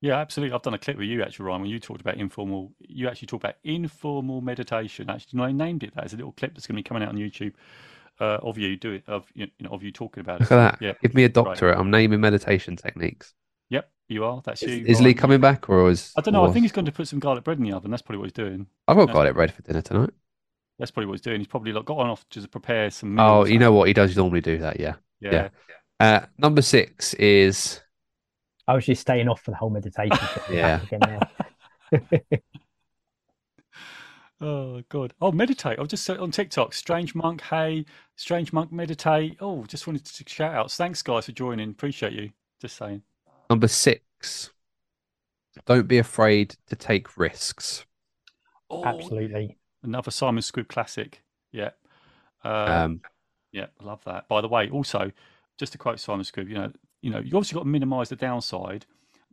Yeah, 0.00 0.18
absolutely. 0.18 0.54
I've 0.54 0.62
done 0.62 0.74
a 0.74 0.78
clip 0.78 0.98
with 0.98 1.08
you 1.08 1.24
actually, 1.24 1.46
Ryan, 1.46 1.62
when 1.62 1.70
you 1.70 1.80
talked 1.80 2.00
about 2.00 2.14
informal. 2.14 2.72
You 2.78 3.08
actually 3.08 3.26
talked 3.26 3.42
about 3.42 3.56
informal 3.64 4.40
meditation. 4.40 5.10
Actually, 5.10 5.42
I 5.42 5.50
named 5.50 5.82
it 5.82 5.96
that. 5.96 6.04
It's 6.04 6.14
a 6.14 6.16
little 6.16 6.30
clip 6.30 6.54
that's 6.54 6.68
going 6.68 6.76
to 6.76 6.78
be 6.78 6.84
coming 6.84 7.02
out 7.02 7.08
on 7.08 7.16
YouTube 7.16 7.54
uh, 8.20 8.38
of 8.42 8.56
you 8.56 8.76
do 8.76 8.92
it 8.92 9.04
of 9.08 9.26
you 9.34 9.48
know 9.58 9.70
of 9.70 9.82
you 9.82 9.90
talking 9.90 10.20
about 10.20 10.36
it. 10.36 10.42
Look 10.42 10.52
at 10.52 10.56
that. 10.56 10.78
Yeah. 10.80 10.92
Give 11.02 11.12
me 11.12 11.24
a 11.24 11.28
doctorate. 11.28 11.76
I'm 11.76 11.90
naming 11.90 12.20
meditation 12.20 12.76
techniques. 12.76 13.34
Yep, 14.10 14.14
you 14.14 14.24
are. 14.24 14.42
That's 14.44 14.62
Is, 14.62 14.78
you. 14.78 14.84
is 14.86 15.00
Lee 15.00 15.14
coming 15.14 15.40
back 15.40 15.68
or 15.68 15.88
is 15.90 16.12
I 16.16 16.20
don't 16.20 16.34
know. 16.34 16.44
I 16.44 16.50
think 16.50 16.64
he's 16.64 16.72
going 16.72 16.84
to 16.86 16.92
put 16.92 17.08
some 17.08 17.18
garlic 17.20 17.44
bread 17.44 17.58
in 17.58 17.64
the 17.64 17.72
oven. 17.72 17.90
That's 17.90 18.02
probably 18.02 18.18
what 18.18 18.24
he's 18.26 18.32
doing. 18.32 18.66
I've 18.88 18.96
got 18.96 19.06
that's- 19.06 19.14
garlic 19.14 19.34
bread 19.34 19.52
for 19.54 19.62
dinner 19.62 19.82
tonight. 19.82 20.10
That's 20.78 20.90
probably 20.90 21.06
what 21.08 21.14
he's 21.14 21.20
doing. 21.20 21.40
He's 21.40 21.46
probably 21.46 21.72
like 21.72 21.84
got 21.84 21.98
on 21.98 22.08
off 22.08 22.26
to 22.30 22.48
prepare 22.48 22.90
some. 22.90 23.14
Meals 23.14 23.28
Oh, 23.28 23.44
you 23.44 23.58
know 23.58 23.70
what? 23.72 23.86
He 23.86 23.92
does 23.92 24.16
normally 24.16 24.40
do 24.40 24.58
that. 24.58 24.80
Yeah. 24.80 24.94
Yeah. 25.20 25.50
Uh, 26.00 26.20
number 26.38 26.62
six 26.62 27.12
is 27.14 27.80
I 28.66 28.74
was 28.74 28.86
just 28.86 29.02
staying 29.02 29.28
off 29.28 29.42
for 29.42 29.50
the 29.50 29.58
whole 29.58 29.70
meditation. 29.70 30.16
thing. 30.16 30.42
Yeah. 30.56 30.80
Again 30.82 31.00
now. 31.00 32.00
Oh 34.42 34.80
god. 34.88 35.12
Oh, 35.20 35.32
meditate. 35.32 35.78
I've 35.78 35.88
just 35.88 36.02
said 36.02 36.16
on 36.16 36.30
TikTok. 36.30 36.72
Strange 36.72 37.14
monk. 37.14 37.42
Hey, 37.42 37.84
strange 38.16 38.54
monk. 38.54 38.72
Meditate. 38.72 39.36
Oh, 39.38 39.64
just 39.64 39.86
wanted 39.86 40.06
to 40.06 40.24
shout 40.26 40.54
outs. 40.54 40.78
Thanks, 40.78 41.02
guys, 41.02 41.26
for 41.26 41.32
joining. 41.32 41.68
Appreciate 41.68 42.14
you. 42.14 42.30
Just 42.58 42.76
saying. 42.78 43.02
Number 43.50 43.68
six. 43.68 44.50
Don't 45.66 45.88
be 45.88 45.98
afraid 45.98 46.56
to 46.68 46.76
take 46.76 47.16
risks. 47.16 47.84
Oh, 48.70 48.84
Absolutely. 48.84 49.58
Another 49.82 50.10
Simon 50.10 50.42
Squibb 50.42 50.68
classic. 50.68 51.22
Yeah. 51.52 51.70
Um, 52.44 52.52
Um, 52.68 53.00
yeah, 53.52 53.66
I 53.80 53.84
love 53.84 54.02
that. 54.04 54.28
By 54.28 54.40
the 54.40 54.48
way, 54.48 54.70
also, 54.70 55.10
just 55.58 55.72
to 55.72 55.78
quote 55.78 56.00
Simon 56.00 56.24
Squibb, 56.24 56.48
you 56.48 56.54
know, 56.54 56.72
you 57.02 57.10
know, 57.10 57.18
you 57.18 57.36
obviously 57.36 57.54
got 57.56 57.64
to 57.64 57.68
minimise 57.68 58.08
the 58.08 58.16
downside, 58.16 58.86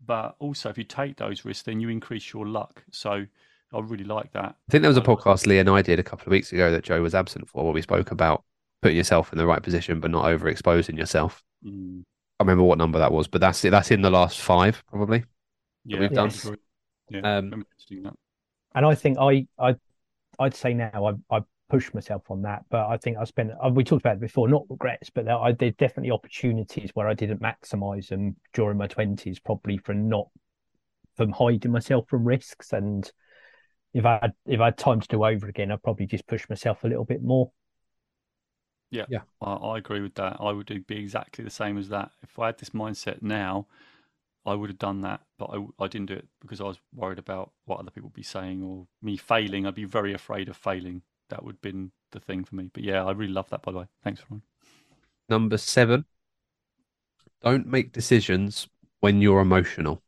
but 0.06 0.36
also 0.40 0.70
if 0.70 0.78
you 0.78 0.84
take 0.84 1.18
those 1.18 1.46
risks, 1.46 1.64
then 1.64 1.80
you 1.80 1.90
increase 1.90 2.34
your 2.34 2.48
luck. 2.48 2.84
So 2.92 3.26
I 3.74 3.80
really 3.80 4.04
like 4.06 4.32
that. 4.34 4.56
I 4.70 4.72
think 4.72 4.82
there 4.82 4.90
was 4.90 4.98
a 4.98 5.02
Uh, 5.02 5.06
podcast 5.16 5.46
Lee 5.46 5.60
and 5.60 5.70
I 5.70 5.82
did 5.82 6.00
a 6.00 6.04
couple 6.04 6.26
of 6.26 6.32
weeks 6.32 6.52
ago 6.52 6.72
that 6.72 6.84
Joe 6.84 7.02
was 7.02 7.16
absent 7.16 7.48
for, 7.50 7.64
where 7.64 7.74
we 7.74 7.82
spoke 7.82 8.12
about 8.12 8.44
putting 8.82 8.98
yourself 8.98 9.32
in 9.32 9.38
the 9.38 9.46
right 9.48 9.64
position 9.64 10.00
but 10.00 10.12
not 10.12 10.26
overexposing 10.26 10.98
yourself. 10.98 11.44
Mm, 11.64 12.04
I 12.40 12.44
remember 12.44 12.64
what 12.64 12.78
number 12.78 13.00
that 13.00 13.12
was, 13.12 13.28
but 13.28 13.42
that's 13.42 13.64
it. 13.66 13.72
That's 13.72 13.92
in 13.92 14.02
the 14.02 14.10
last 14.10 14.40
five, 14.40 14.84
probably. 14.88 15.24
yeah, 15.86 16.00
we've 16.00 16.14
done. 16.14 16.30
agree. 16.30 16.58
Yeah, 17.10 17.20
Um, 17.20 17.46
remember 17.46 17.66
doing 17.90 18.04
that. 18.04 18.14
And 18.76 18.86
I 18.86 18.96
think 18.96 19.18
I, 19.18 19.48
I, 19.58 19.76
I'd 20.40 20.56
say 20.56 20.74
now 20.74 21.18
I, 21.32 21.36
I 21.38 21.42
pushed 21.70 21.94
myself 21.96 22.30
on 22.30 22.44
that, 22.44 22.66
but 22.70 22.88
I 22.88 22.98
think 22.98 23.18
I 23.18 23.24
spent. 23.24 23.52
uh, 23.64 23.70
We 23.70 23.84
talked 23.84 24.04
about 24.04 24.18
it 24.18 24.22
before, 24.22 24.48
not 24.48 24.66
regrets, 24.70 25.10
but 25.10 25.26
there, 25.26 25.38
I 25.38 25.52
did 25.52 25.78
definitely 25.78 26.12
opportunities 26.12 26.92
where 26.94 27.08
I 27.08 27.14
didn't 27.14 27.42
maximise 27.42 28.10
them 28.10 28.36
during 28.54 28.78
my 28.78 28.88
twenties, 28.88 29.40
probably 29.40 29.78
from 29.78 30.08
not, 30.08 30.28
from 31.16 31.32
hiding 31.32 31.72
myself 31.72 32.08
from 32.08 32.24
risks. 32.26 32.72
And 32.72 33.10
if 33.94 34.06
I 34.06 34.20
had, 34.22 34.34
if 34.46 34.60
I 34.60 34.66
had 34.66 34.78
time 34.78 35.02
to 35.02 35.08
do 35.08 35.26
over 35.26 35.48
again, 35.48 35.72
I'd 35.72 35.82
probably 35.82 36.06
just 36.06 36.28
push 36.28 36.48
myself 36.50 36.84
a 36.84 36.88
little 36.88 37.06
bit 37.06 37.24
more. 37.24 37.52
I, 39.42 39.54
I 39.54 39.78
agree 39.78 40.02
with 40.02 40.16
that. 40.16 40.38
I 40.40 40.52
would 40.52 40.88
be 40.88 40.98
exactly 40.98 41.44
the 41.44 41.50
same 41.50 41.78
as 41.78 41.90
that. 41.90 42.12
If 42.24 42.38
I 42.40 42.48
had 42.48 42.58
this 42.58 42.72
mindset 42.72 43.22
now, 43.22 43.68
I 44.46 44.54
would 44.54 44.70
have 44.70 44.80
done 44.80 45.02
that, 45.02 45.22
but 45.38 45.50
I, 45.52 45.84
I 45.84 45.88
didn't 45.88 46.08
do 46.08 46.14
it 46.16 46.28
because 46.40 46.62
I 46.62 46.66
was 46.66 46.80
worried 46.96 47.20
about 47.20 47.52
what 47.66 47.80
other 47.80 47.92
people 47.92 48.08
would 48.10 48.14
be 48.16 48.24
saying 48.24 48.64
or 48.64 48.88
me 49.02 49.18
failing. 49.18 49.66
I'd 49.66 49.76
be 49.76 49.86
very 49.86 50.14
afraid 50.14 50.48
of 50.50 50.56
failing. 50.58 51.02
That 51.30 51.44
would 51.44 51.56
have 51.56 51.62
been 51.62 51.92
the 52.12 52.20
thing 52.22 52.46
for 52.46 52.56
me. 52.56 52.70
But 52.74 52.84
yeah, 52.84 53.04
I 53.04 53.12
really 53.12 53.34
love 53.34 53.50
that, 53.50 53.62
by 53.62 53.74
the 53.74 53.80
way. 53.80 53.86
Thanks, 54.04 54.24
Ron. 54.30 54.42
Number 55.30 55.58
seven. 55.58 56.06
Don't 57.42 57.66
make 57.66 57.94
decisions 57.94 58.68
when 59.00 59.22
you're 59.24 59.42
emotional. 59.42 60.04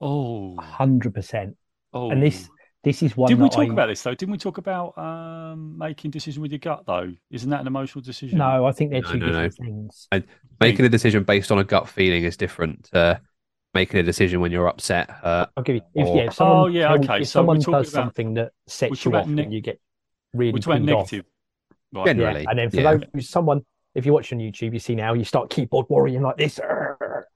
Oh, 0.00 0.56
hundred 0.60 1.14
percent. 1.14 1.56
oh, 1.92 2.10
And 2.10 2.22
this 2.22 2.50
oh. 2.50 2.54
This 2.84 3.02
is 3.02 3.16
one. 3.16 3.28
Didn't 3.28 3.44
we 3.44 3.48
talk 3.48 3.60
I... 3.60 3.72
about 3.72 3.86
this 3.86 4.02
though? 4.02 4.14
Didn't 4.14 4.32
we 4.32 4.38
talk 4.38 4.58
about 4.58 4.98
um, 4.98 5.78
making 5.78 6.10
decision 6.10 6.42
with 6.42 6.50
your 6.50 6.58
gut 6.58 6.84
though? 6.86 7.12
Isn't 7.30 7.50
that 7.50 7.60
an 7.60 7.66
emotional 7.68 8.02
decision? 8.02 8.38
No, 8.38 8.66
I 8.66 8.72
think 8.72 8.90
they're 8.90 9.02
No, 9.02 9.12
two 9.12 9.18
no, 9.18 9.26
different 9.26 9.58
no. 9.60 9.64
things. 9.66 10.08
I, 10.10 10.22
making 10.60 10.84
a 10.84 10.88
decision 10.88 11.22
based 11.22 11.52
on 11.52 11.58
a 11.58 11.64
gut 11.64 11.88
feeling 11.88 12.24
is 12.24 12.36
different 12.36 12.84
to 12.92 13.20
making 13.72 14.00
a 14.00 14.02
decision 14.02 14.40
when 14.40 14.50
you're 14.52 14.66
upset, 14.68 15.10
hurt. 15.10 15.50
I'll 15.56 15.62
give 15.62 15.76
you. 15.76 15.82
If, 15.94 16.06
Or- 16.08 16.16
yeah, 16.16 16.22
if 16.24 16.34
someone, 16.34 16.56
Oh, 16.58 16.66
yeah, 16.66 16.92
okay, 16.94 17.20
If 17.22 17.28
so 17.28 17.38
someone 17.40 17.60
talking 17.60 17.72
does 17.72 17.92
about- 17.92 18.02
something 18.04 18.34
that 18.34 18.52
we're 18.66 18.70
sets 18.72 19.04
you 19.04 19.10
about 19.12 19.22
off, 19.22 19.28
neg- 19.28 19.44
and 19.46 19.54
you 19.54 19.60
get 19.60 19.80
really 20.34 20.52
We're 20.52 20.58
talking 20.58 20.82
off. 20.90 21.12
negative. 21.12 21.24
Right. 21.94 22.06
Gen- 22.06 22.16
Yeah, 22.18 22.22
Generally, 22.24 22.46
and 22.48 22.58
then 22.58 22.70
for 22.70 22.76
yeah. 22.80 22.96
those 23.14 23.28
someone, 23.28 23.64
if 23.94 24.06
you 24.06 24.12
watch 24.12 24.32
on 24.32 24.38
YouTube, 24.40 24.72
you 24.72 24.78
see 24.80 24.94
now 24.94 25.12
you 25.14 25.24
start 25.24 25.50
keyboard 25.50 25.86
worrying 25.88 26.22
like 26.22 26.36
this, 26.36 26.58
"Arr." 26.58 27.28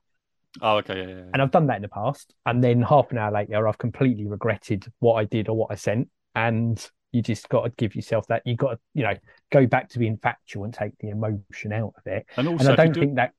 Oh, 0.63 0.77
okay, 0.79 0.97
yeah, 0.99 1.07
yeah. 1.07 1.15
yeah. 1.17 1.23
and 1.33 1.43
I've 1.43 1.51
done 1.51 1.67
that 1.69 1.77
in 1.77 1.83
the 1.83 1.89
past. 1.89 2.35
And 2.47 2.63
then 2.63 2.83
half 2.83 3.11
an 3.13 3.19
hour 3.19 3.31
later, 3.33 3.67
I've 3.69 3.79
completely 3.79 4.27
regretted 4.27 4.87
what 5.01 5.15
I 5.15 5.25
did 5.25 5.49
or 5.49 5.57
what 5.57 5.71
I 5.71 5.75
sent. 5.75 6.09
And 6.35 6.85
you 7.13 7.23
just 7.23 7.49
got 7.49 7.65
to 7.65 7.71
give 7.77 7.95
yourself 7.97 8.27
that. 8.29 8.43
You 8.45 8.57
got 8.57 8.71
to, 8.73 8.79
you 8.95 9.03
know, 9.05 9.15
go 9.51 9.67
back 9.67 9.89
to 9.91 9.99
being 9.99 10.19
factual 10.19 10.65
and 10.65 10.75
take 10.75 10.93
the 10.99 11.09
emotion 11.11 11.73
out 11.73 11.95
of 11.97 12.07
it. 12.07 12.27
And 12.37 12.47
And 12.49 12.59
also, 12.59 12.73
I 12.73 12.77
don't 12.77 12.93
do- 12.93 13.01
think 13.01 13.17
that 13.17 13.33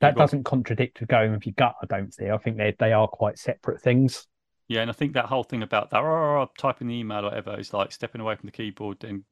that 0.00 0.14
go 0.14 0.20
on. 0.20 0.26
doesn't 0.26 0.44
contradict 0.44 1.00
with 1.00 1.08
going 1.10 1.32
with 1.32 1.44
your 1.44 1.54
gut. 1.56 1.74
I 1.82 1.86
don't 1.86 2.12
see. 2.14 2.30
I 2.30 2.38
think 2.38 2.56
they 2.56 2.74
they 2.78 2.92
are 2.92 3.06
quite 3.08 3.38
separate 3.38 3.82
things. 3.82 4.26
Yeah, 4.68 4.80
and 4.82 4.90
I 4.90 4.94
think 4.94 5.12
that 5.14 5.26
whole 5.26 5.42
thing 5.44 5.62
about 5.62 5.90
that, 5.90 5.98
"Rah, 5.98 6.46
typing 6.56 6.88
the 6.88 6.94
email 6.94 7.20
or 7.20 7.24
whatever, 7.24 7.58
is 7.58 7.74
like 7.74 7.92
stepping 7.92 8.20
away 8.20 8.36
from 8.36 8.46
the 8.46 8.52
keyboard, 8.52 9.00
then 9.00 9.24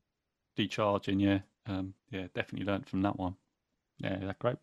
decharging. 0.59 1.21
Yeah, 1.21 1.39
um, 1.73 1.95
yeah, 2.11 2.27
definitely 2.35 2.67
learned 2.67 2.89
from 2.89 3.03
that 3.03 3.19
one. 3.19 3.37
Yeah, 3.99 4.19
that's 4.21 4.39
great. 4.39 4.57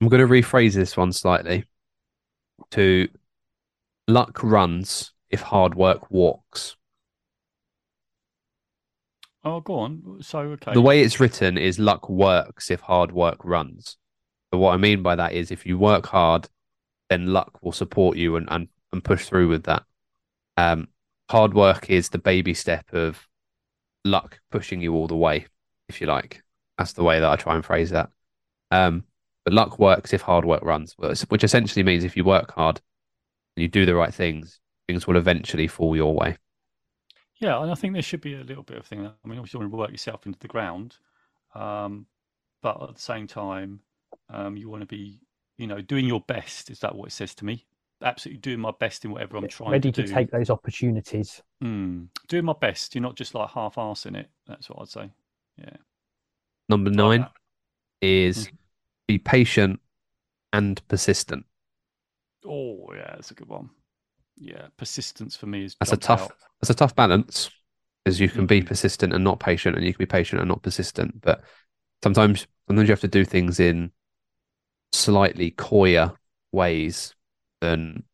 I'm 0.00 0.08
going 0.08 0.20
to 0.20 0.32
rephrase 0.32 0.74
this 0.74 0.96
one 0.96 1.12
slightly 1.12 1.64
to 2.70 3.08
luck 4.06 4.42
runs 4.42 5.12
if 5.30 5.40
hard 5.40 5.74
work 5.74 6.10
walks. 6.10 6.76
Oh, 9.44 9.60
go 9.60 9.78
on. 9.78 10.18
So, 10.20 10.40
okay. 10.40 10.72
The 10.74 10.80
way 10.80 11.02
it's 11.02 11.20
written 11.20 11.56
is 11.56 11.78
luck 11.78 12.08
works 12.08 12.70
if 12.70 12.80
hard 12.80 13.12
work 13.12 13.44
runs. 13.44 13.96
So 14.52 14.58
what 14.58 14.74
I 14.74 14.76
mean 14.76 15.02
by 15.02 15.16
that 15.16 15.32
is 15.32 15.50
if 15.50 15.64
you 15.64 15.78
work 15.78 16.06
hard, 16.06 16.48
then 17.08 17.26
luck 17.26 17.62
will 17.62 17.72
support 17.72 18.16
you 18.16 18.36
and, 18.36 18.48
and, 18.50 18.68
and 18.92 19.04
push 19.04 19.26
through 19.26 19.48
with 19.48 19.64
that. 19.64 19.84
Um, 20.56 20.88
hard 21.30 21.54
work 21.54 21.90
is 21.90 22.08
the 22.08 22.18
baby 22.18 22.54
step 22.54 22.92
of 22.92 23.26
luck 24.04 24.40
pushing 24.50 24.80
you 24.80 24.94
all 24.94 25.06
the 25.06 25.16
way, 25.16 25.46
if 25.88 26.00
you 26.00 26.06
like. 26.06 26.42
That's 26.76 26.92
the 26.92 27.04
way 27.04 27.20
that 27.20 27.30
I 27.30 27.36
try 27.36 27.54
and 27.54 27.64
phrase 27.64 27.90
that. 27.90 28.10
Um, 28.70 29.04
but 29.48 29.54
luck 29.54 29.78
works 29.78 30.12
if 30.12 30.20
hard 30.20 30.44
work 30.44 30.62
runs, 30.62 30.94
which 30.98 31.42
essentially 31.42 31.82
means 31.82 32.04
if 32.04 32.18
you 32.18 32.22
work 32.22 32.52
hard 32.52 32.82
and 33.56 33.62
you 33.62 33.66
do 33.66 33.86
the 33.86 33.94
right 33.94 34.12
things, 34.12 34.60
things 34.86 35.06
will 35.06 35.16
eventually 35.16 35.66
fall 35.66 35.96
your 35.96 36.14
way. 36.14 36.36
Yeah, 37.40 37.62
and 37.62 37.70
I 37.70 37.74
think 37.74 37.94
there 37.94 38.02
should 38.02 38.20
be 38.20 38.34
a 38.34 38.44
little 38.44 38.62
bit 38.62 38.76
of 38.76 38.84
thing. 38.84 38.98
I 39.06 39.26
mean, 39.26 39.38
obviously, 39.38 39.56
you 39.56 39.60
want 39.62 39.72
to 39.72 39.76
work 39.78 39.90
yourself 39.90 40.26
into 40.26 40.38
the 40.38 40.48
ground, 40.48 40.96
um, 41.54 42.04
but 42.60 42.82
at 42.82 42.94
the 42.94 43.00
same 43.00 43.26
time, 43.26 43.80
um, 44.28 44.58
you 44.58 44.68
want 44.68 44.82
to 44.82 44.86
be, 44.86 45.18
you 45.56 45.66
know, 45.66 45.80
doing 45.80 46.04
your 46.04 46.20
best. 46.20 46.68
Is 46.68 46.80
that 46.80 46.94
what 46.94 47.06
it 47.08 47.12
says 47.12 47.34
to 47.36 47.46
me? 47.46 47.64
Absolutely 48.02 48.40
doing 48.40 48.60
my 48.60 48.72
best 48.78 49.06
in 49.06 49.12
whatever 49.12 49.38
I'm 49.38 49.48
trying 49.48 49.70
Ready 49.70 49.90
to 49.92 50.02
to 50.02 50.08
do. 50.08 50.12
take 50.12 50.30
those 50.30 50.50
opportunities. 50.50 51.40
Mm, 51.64 52.08
doing 52.28 52.44
my 52.44 52.52
best. 52.60 52.94
You're 52.94 53.00
not 53.00 53.16
just 53.16 53.34
like 53.34 53.48
half-assing 53.48 54.14
it. 54.14 54.28
That's 54.46 54.68
what 54.68 54.82
I'd 54.82 54.88
say. 54.88 55.10
Yeah. 55.56 55.76
Number 56.68 56.90
I 56.90 56.92
like 56.92 56.96
nine 56.98 57.20
that. 57.20 57.32
Is 59.08 59.14
be 59.14 59.18
patient 59.18 59.80
and 60.52 60.86
persistent. 60.88 61.46
Oh, 62.46 62.92
yeah, 62.94 63.12
that's 63.14 63.30
a 63.30 63.34
good 63.34 63.48
one. 63.48 63.70
Yeah, 64.36 64.68
persistence 64.76 65.36
for 65.36 65.46
me 65.46 65.64
is 65.64 65.76
That's 65.80 65.92
a 65.92 65.96
tough 65.96 66.22
out. 66.22 66.32
that's 66.60 66.70
a 66.70 66.74
tough 66.74 66.94
balance 66.94 67.50
because 68.04 68.20
you 68.20 68.28
can 68.28 68.46
be 68.46 68.62
Mhm. 68.62 68.66
persistent 68.66 69.12
and 69.12 69.24
not 69.24 69.40
patient 69.40 69.76
and 69.76 69.84
you 69.84 69.92
can 69.92 69.98
be 69.98 70.06
patient 70.06 70.40
and 70.40 70.48
not 70.48 70.62
persistent 70.62 71.20
but 71.20 71.42
sometimes 72.02 72.46
sometimes 72.68 72.88
you 72.88 72.92
have 72.92 73.00
to 73.00 73.08
do 73.08 73.24
things 73.24 73.60
in 73.60 73.92
slightly 74.92 75.50
coyer 75.50 76.12
ways 76.52 77.14
than 77.60 78.04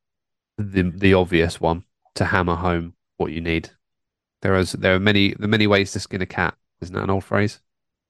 the 0.59 0.83
the 0.97 1.15
obvious 1.15 1.61
one 1.61 1.85
to 2.15 2.25
hammer 2.25 2.57
home 2.57 2.95
what 3.17 3.33
you 3.33 3.41
need 3.41 3.71
there 4.43 4.57
is 4.57 4.73
there 4.73 4.95
are 4.95 5.01
many 5.01 5.35
there 5.35 5.47
are 5.47 5.49
many 5.49 5.67
ways 5.67 5.93
to 5.93 6.01
skin 6.01 6.23
a 6.23 6.27
cat 6.27 6.57
isn't 6.81 6.95
that 6.95 7.05
an 7.05 7.11
old 7.11 7.25
phrase 7.25 7.61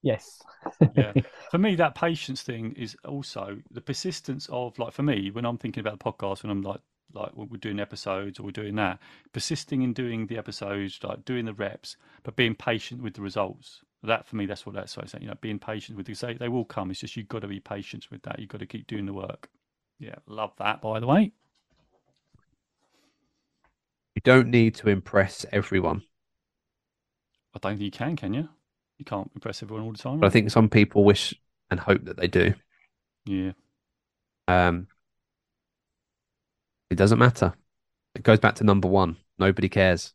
Yes. 0.02 0.40
Yeah. 0.94 1.12
for 1.54 1.58
me, 1.58 1.76
that 1.76 1.94
patience 1.94 2.42
thing 2.42 2.74
is 2.76 2.96
also 3.04 3.58
the 3.70 3.80
persistence 3.80 4.48
of 4.50 4.76
like 4.76 4.92
for 4.92 5.04
me 5.04 5.30
when 5.30 5.44
I'm 5.44 5.56
thinking 5.56 5.82
about 5.82 6.00
the 6.00 6.04
podcast 6.04 6.42
when 6.42 6.50
I'm 6.50 6.62
like 6.62 6.80
like 7.12 7.30
we're 7.36 7.58
doing 7.58 7.78
episodes 7.78 8.40
or 8.40 8.42
we're 8.42 8.50
doing 8.50 8.74
that, 8.74 8.98
persisting 9.32 9.82
in 9.82 9.92
doing 9.92 10.26
the 10.26 10.36
episodes, 10.36 10.98
like 11.04 11.24
doing 11.24 11.44
the 11.44 11.54
reps, 11.54 11.96
but 12.24 12.34
being 12.34 12.56
patient 12.56 13.04
with 13.04 13.14
the 13.14 13.22
results. 13.22 13.82
That 14.02 14.26
for 14.26 14.34
me, 14.34 14.46
that's 14.46 14.66
what 14.66 14.74
that's 14.74 14.96
what 14.96 15.04
I 15.04 15.06
say. 15.06 15.18
You 15.20 15.28
know, 15.28 15.36
being 15.40 15.60
patient 15.60 15.96
with 15.96 16.06
the 16.06 16.14
they, 16.14 16.34
they 16.34 16.48
will 16.48 16.64
come. 16.64 16.90
It's 16.90 16.98
just 16.98 17.16
you've 17.16 17.28
got 17.28 17.42
to 17.42 17.46
be 17.46 17.60
patient 17.60 18.08
with 18.10 18.22
that. 18.22 18.40
You've 18.40 18.48
got 18.48 18.58
to 18.58 18.66
keep 18.66 18.88
doing 18.88 19.06
the 19.06 19.12
work. 19.12 19.48
Yeah, 20.00 20.16
love 20.26 20.54
that. 20.58 20.82
By 20.82 20.98
the 20.98 21.06
way, 21.06 21.30
you 24.16 24.22
don't 24.24 24.48
need 24.48 24.74
to 24.74 24.88
impress 24.88 25.46
everyone 25.52 26.02
I 27.54 27.60
don't 27.60 27.78
think 27.78 27.82
you 27.82 27.92
can, 27.92 28.16
can 28.16 28.34
you? 28.34 28.48
You 28.98 29.04
can't 29.04 29.30
impress 29.36 29.62
everyone 29.62 29.84
all 29.84 29.92
the 29.92 29.98
time. 29.98 30.18
but 30.18 30.26
i 30.26 30.30
think 30.30 30.50
some 30.50 30.68
people 30.68 31.04
wish 31.04 31.32
and 31.70 31.80
hope 31.80 32.04
that 32.04 32.16
they 32.16 32.28
do 32.28 32.54
yeah, 33.26 33.52
Um, 34.48 34.86
it 36.90 36.96
doesn't 36.96 37.18
matter. 37.18 37.54
It 38.14 38.22
goes 38.22 38.38
back 38.38 38.56
to 38.56 38.64
number 38.64 38.88
one. 38.88 39.16
Nobody 39.38 39.68
cares. 39.68 40.12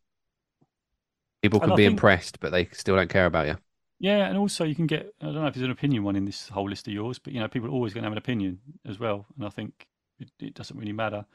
People 1.41 1.59
can 1.59 1.71
be 1.71 1.83
think- 1.83 1.91
impressed, 1.91 2.39
but 2.39 2.51
they 2.51 2.65
still 2.71 2.95
don't 2.95 3.09
care 3.09 3.25
about 3.25 3.47
you. 3.47 3.57
Yeah, 4.01 4.27
and 4.27 4.37
also 4.37 4.63
you 4.63 4.75
can 4.75 4.87
get 4.87 5.13
I 5.19 5.25
don't 5.25 5.35
know 5.35 5.47
if 5.47 5.55
there's 5.55 5.65
an 5.65 5.71
opinion 5.71 6.03
one 6.03 6.15
in 6.15 6.23
this 6.23 6.47
whole 6.47 6.69
list 6.69 6.87
of 6.87 6.93
yours, 6.93 7.19
but 7.19 7.33
you 7.33 7.39
know, 7.39 7.49
people 7.49 7.67
are 7.67 7.73
always 7.73 7.93
going 7.93 8.03
to 8.03 8.05
have 8.05 8.13
an 8.13 8.17
opinion 8.17 8.59
as 8.85 8.97
well. 8.97 9.25
And 9.35 9.45
I 9.45 9.49
think 9.49 9.87
it, 10.19 10.31
it 10.39 10.53
doesn't 10.53 10.77
really 10.77 10.93
matter. 10.93 11.25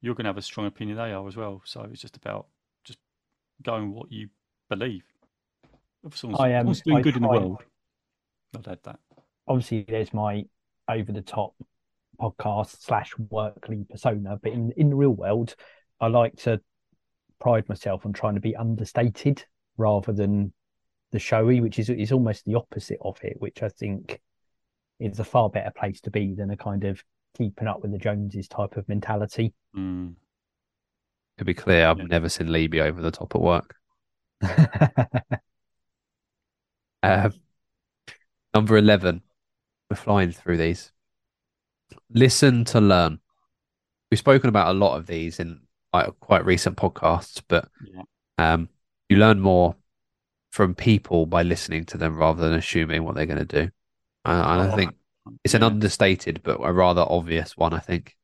You're 0.00 0.14
going 0.14 0.24
to 0.24 0.30
have 0.30 0.38
a 0.38 0.42
strong 0.42 0.66
opinion, 0.66 0.96
they 0.96 1.12
are 1.12 1.28
as 1.28 1.36
well. 1.36 1.60
So 1.64 1.86
it's 1.90 2.00
just 2.00 2.16
about 2.16 2.46
just 2.84 2.98
going 3.62 3.92
what 3.92 4.10
you 4.10 4.28
believe. 4.70 5.04
If 6.06 6.16
someone's, 6.16 6.40
I 6.40 6.50
am 6.50 6.60
someone's 6.60 6.80
doing 6.82 6.96
I 6.98 7.00
good 7.02 7.16
in 7.16 7.22
the 7.22 7.28
world, 7.28 7.62
I'd 8.56 8.68
add 8.68 8.78
that. 8.84 9.00
Obviously, 9.48 9.84
there's 9.88 10.12
my 10.12 10.44
over 10.88 11.12
the 11.12 11.22
top 11.22 11.54
podcast 12.20 12.80
slash 12.80 13.12
workly 13.30 13.84
persona, 13.88 14.38
but 14.42 14.52
in 14.52 14.72
in 14.76 14.90
the 14.90 14.96
real 14.96 15.10
world, 15.10 15.54
I 16.00 16.08
like 16.08 16.36
to 16.42 16.60
pride 17.40 17.68
myself 17.68 18.06
on 18.06 18.12
trying 18.12 18.34
to 18.34 18.40
be 18.40 18.56
understated 18.56 19.44
rather 19.76 20.12
than 20.12 20.52
the 21.12 21.18
showy, 21.18 21.60
which 21.60 21.78
is 21.78 21.90
is 21.90 22.12
almost 22.12 22.44
the 22.44 22.54
opposite 22.54 22.98
of 23.02 23.18
it, 23.22 23.36
which 23.38 23.62
I 23.62 23.68
think 23.68 24.20
is 24.98 25.18
a 25.20 25.24
far 25.24 25.50
better 25.50 25.70
place 25.76 26.00
to 26.02 26.10
be 26.10 26.34
than 26.34 26.50
a 26.50 26.56
kind 26.56 26.84
of 26.84 27.02
keeping 27.36 27.68
up 27.68 27.82
with 27.82 27.92
the 27.92 27.98
Joneses 27.98 28.48
type 28.48 28.76
of 28.76 28.88
mentality. 28.88 29.52
Mm. 29.76 30.14
To 31.38 31.44
be 31.44 31.52
clear, 31.52 31.86
I've 31.86 31.98
Yeah. 31.98 32.04
never 32.04 32.30
seen 32.30 32.50
Lee 32.50 32.66
be 32.66 32.80
over 32.80 33.02
the 33.02 33.10
top 33.10 33.34
at 33.34 33.40
work. 33.40 33.76
Um, 37.02 37.32
number 38.54 38.76
11. 38.76 39.22
We're 39.90 39.96
flying 39.96 40.32
through 40.32 40.58
these. 40.58 40.92
Listen 42.10 42.64
to 42.66 42.80
learn. 42.80 43.20
We've 44.10 44.18
spoken 44.18 44.48
about 44.48 44.68
a 44.74 44.78
lot 44.78 44.96
of 44.96 45.06
these 45.06 45.40
in 45.40 45.62
like, 45.92 46.18
quite 46.20 46.44
recent 46.46 46.76
podcasts, 46.76 47.42
but 47.48 47.68
Yeah. 47.80 48.02
um, 48.38 48.68
you 49.08 49.16
learn 49.18 49.40
more 49.40 49.76
from 50.52 50.74
people 50.74 51.26
by 51.26 51.42
listening 51.42 51.84
to 51.86 51.98
them 51.98 52.16
rather 52.16 52.42
than 52.48 52.58
assuming 52.58 53.04
what 53.04 53.16
they're 53.16 53.26
going 53.26 53.46
to 53.46 53.64
do. 53.66 53.70
And 54.24 54.62
I 54.62 54.68
Oh, 54.68 54.76
think 54.76 54.96
it's 55.44 55.54
an 55.54 55.62
understated 55.62 56.42
but 56.44 56.58
a 56.62 56.72
rather 56.72 57.02
obvious 57.08 57.56
one, 57.56 57.74
I 57.74 57.80
think. 57.80 58.16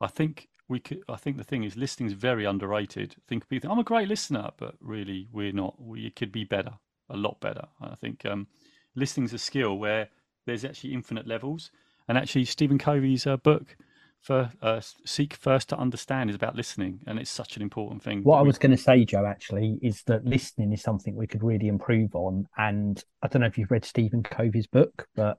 I 0.00 0.06
think 0.06 0.48
we 0.68 0.80
could. 0.80 1.02
I 1.08 1.16
think 1.16 1.36
the 1.36 1.44
thing 1.44 1.64
is, 1.64 1.76
listening 1.76 2.06
is 2.08 2.12
very 2.12 2.44
underrated. 2.44 3.16
I 3.18 3.22
think 3.28 3.48
people 3.48 3.62
think 3.68 3.72
I'm 3.72 3.78
a 3.80 3.84
great 3.84 4.08
listener, 4.08 4.50
but 4.56 4.76
really 4.80 5.28
we're 5.32 5.52
not. 5.52 5.80
We 5.80 6.10
could 6.10 6.32
be 6.32 6.44
better, 6.44 6.78
a 7.08 7.16
lot 7.16 7.40
better. 7.40 7.66
I 7.80 7.94
think 7.96 8.24
um, 8.24 8.46
listening 8.94 9.24
is 9.26 9.32
a 9.34 9.38
skill 9.38 9.76
where 9.78 10.08
there's 10.46 10.64
actually 10.64 10.94
infinite 10.94 11.26
levels. 11.26 11.70
And 12.08 12.18
actually, 12.18 12.44
Stephen 12.44 12.78
Covey's 12.78 13.26
uh, 13.26 13.36
book 13.38 13.76
for 14.20 14.50
uh, 14.60 14.80
"Seek 15.04 15.34
First 15.34 15.70
to 15.70 15.78
Understand" 15.78 16.30
is 16.30 16.36
about 16.36 16.54
listening, 16.54 17.00
and 17.06 17.18
it's 17.18 17.30
such 17.30 17.56
an 17.56 17.62
important 17.62 18.02
thing. 18.02 18.22
What 18.22 18.38
I 18.38 18.42
was 18.42 18.58
going 18.58 18.72
to 18.72 18.76
say, 18.76 19.04
Joe, 19.04 19.24
actually, 19.24 19.78
is 19.82 20.02
that 20.02 20.24
listening 20.24 20.72
is 20.72 20.82
something 20.82 21.16
we 21.16 21.26
could 21.26 21.42
really 21.42 21.68
improve 21.68 22.14
on. 22.14 22.46
And 22.58 23.02
I 23.22 23.28
don't 23.28 23.40
know 23.40 23.46
if 23.46 23.56
you've 23.56 23.70
read 23.70 23.84
Stephen 23.84 24.22
Covey's 24.22 24.66
book, 24.66 25.08
but 25.14 25.38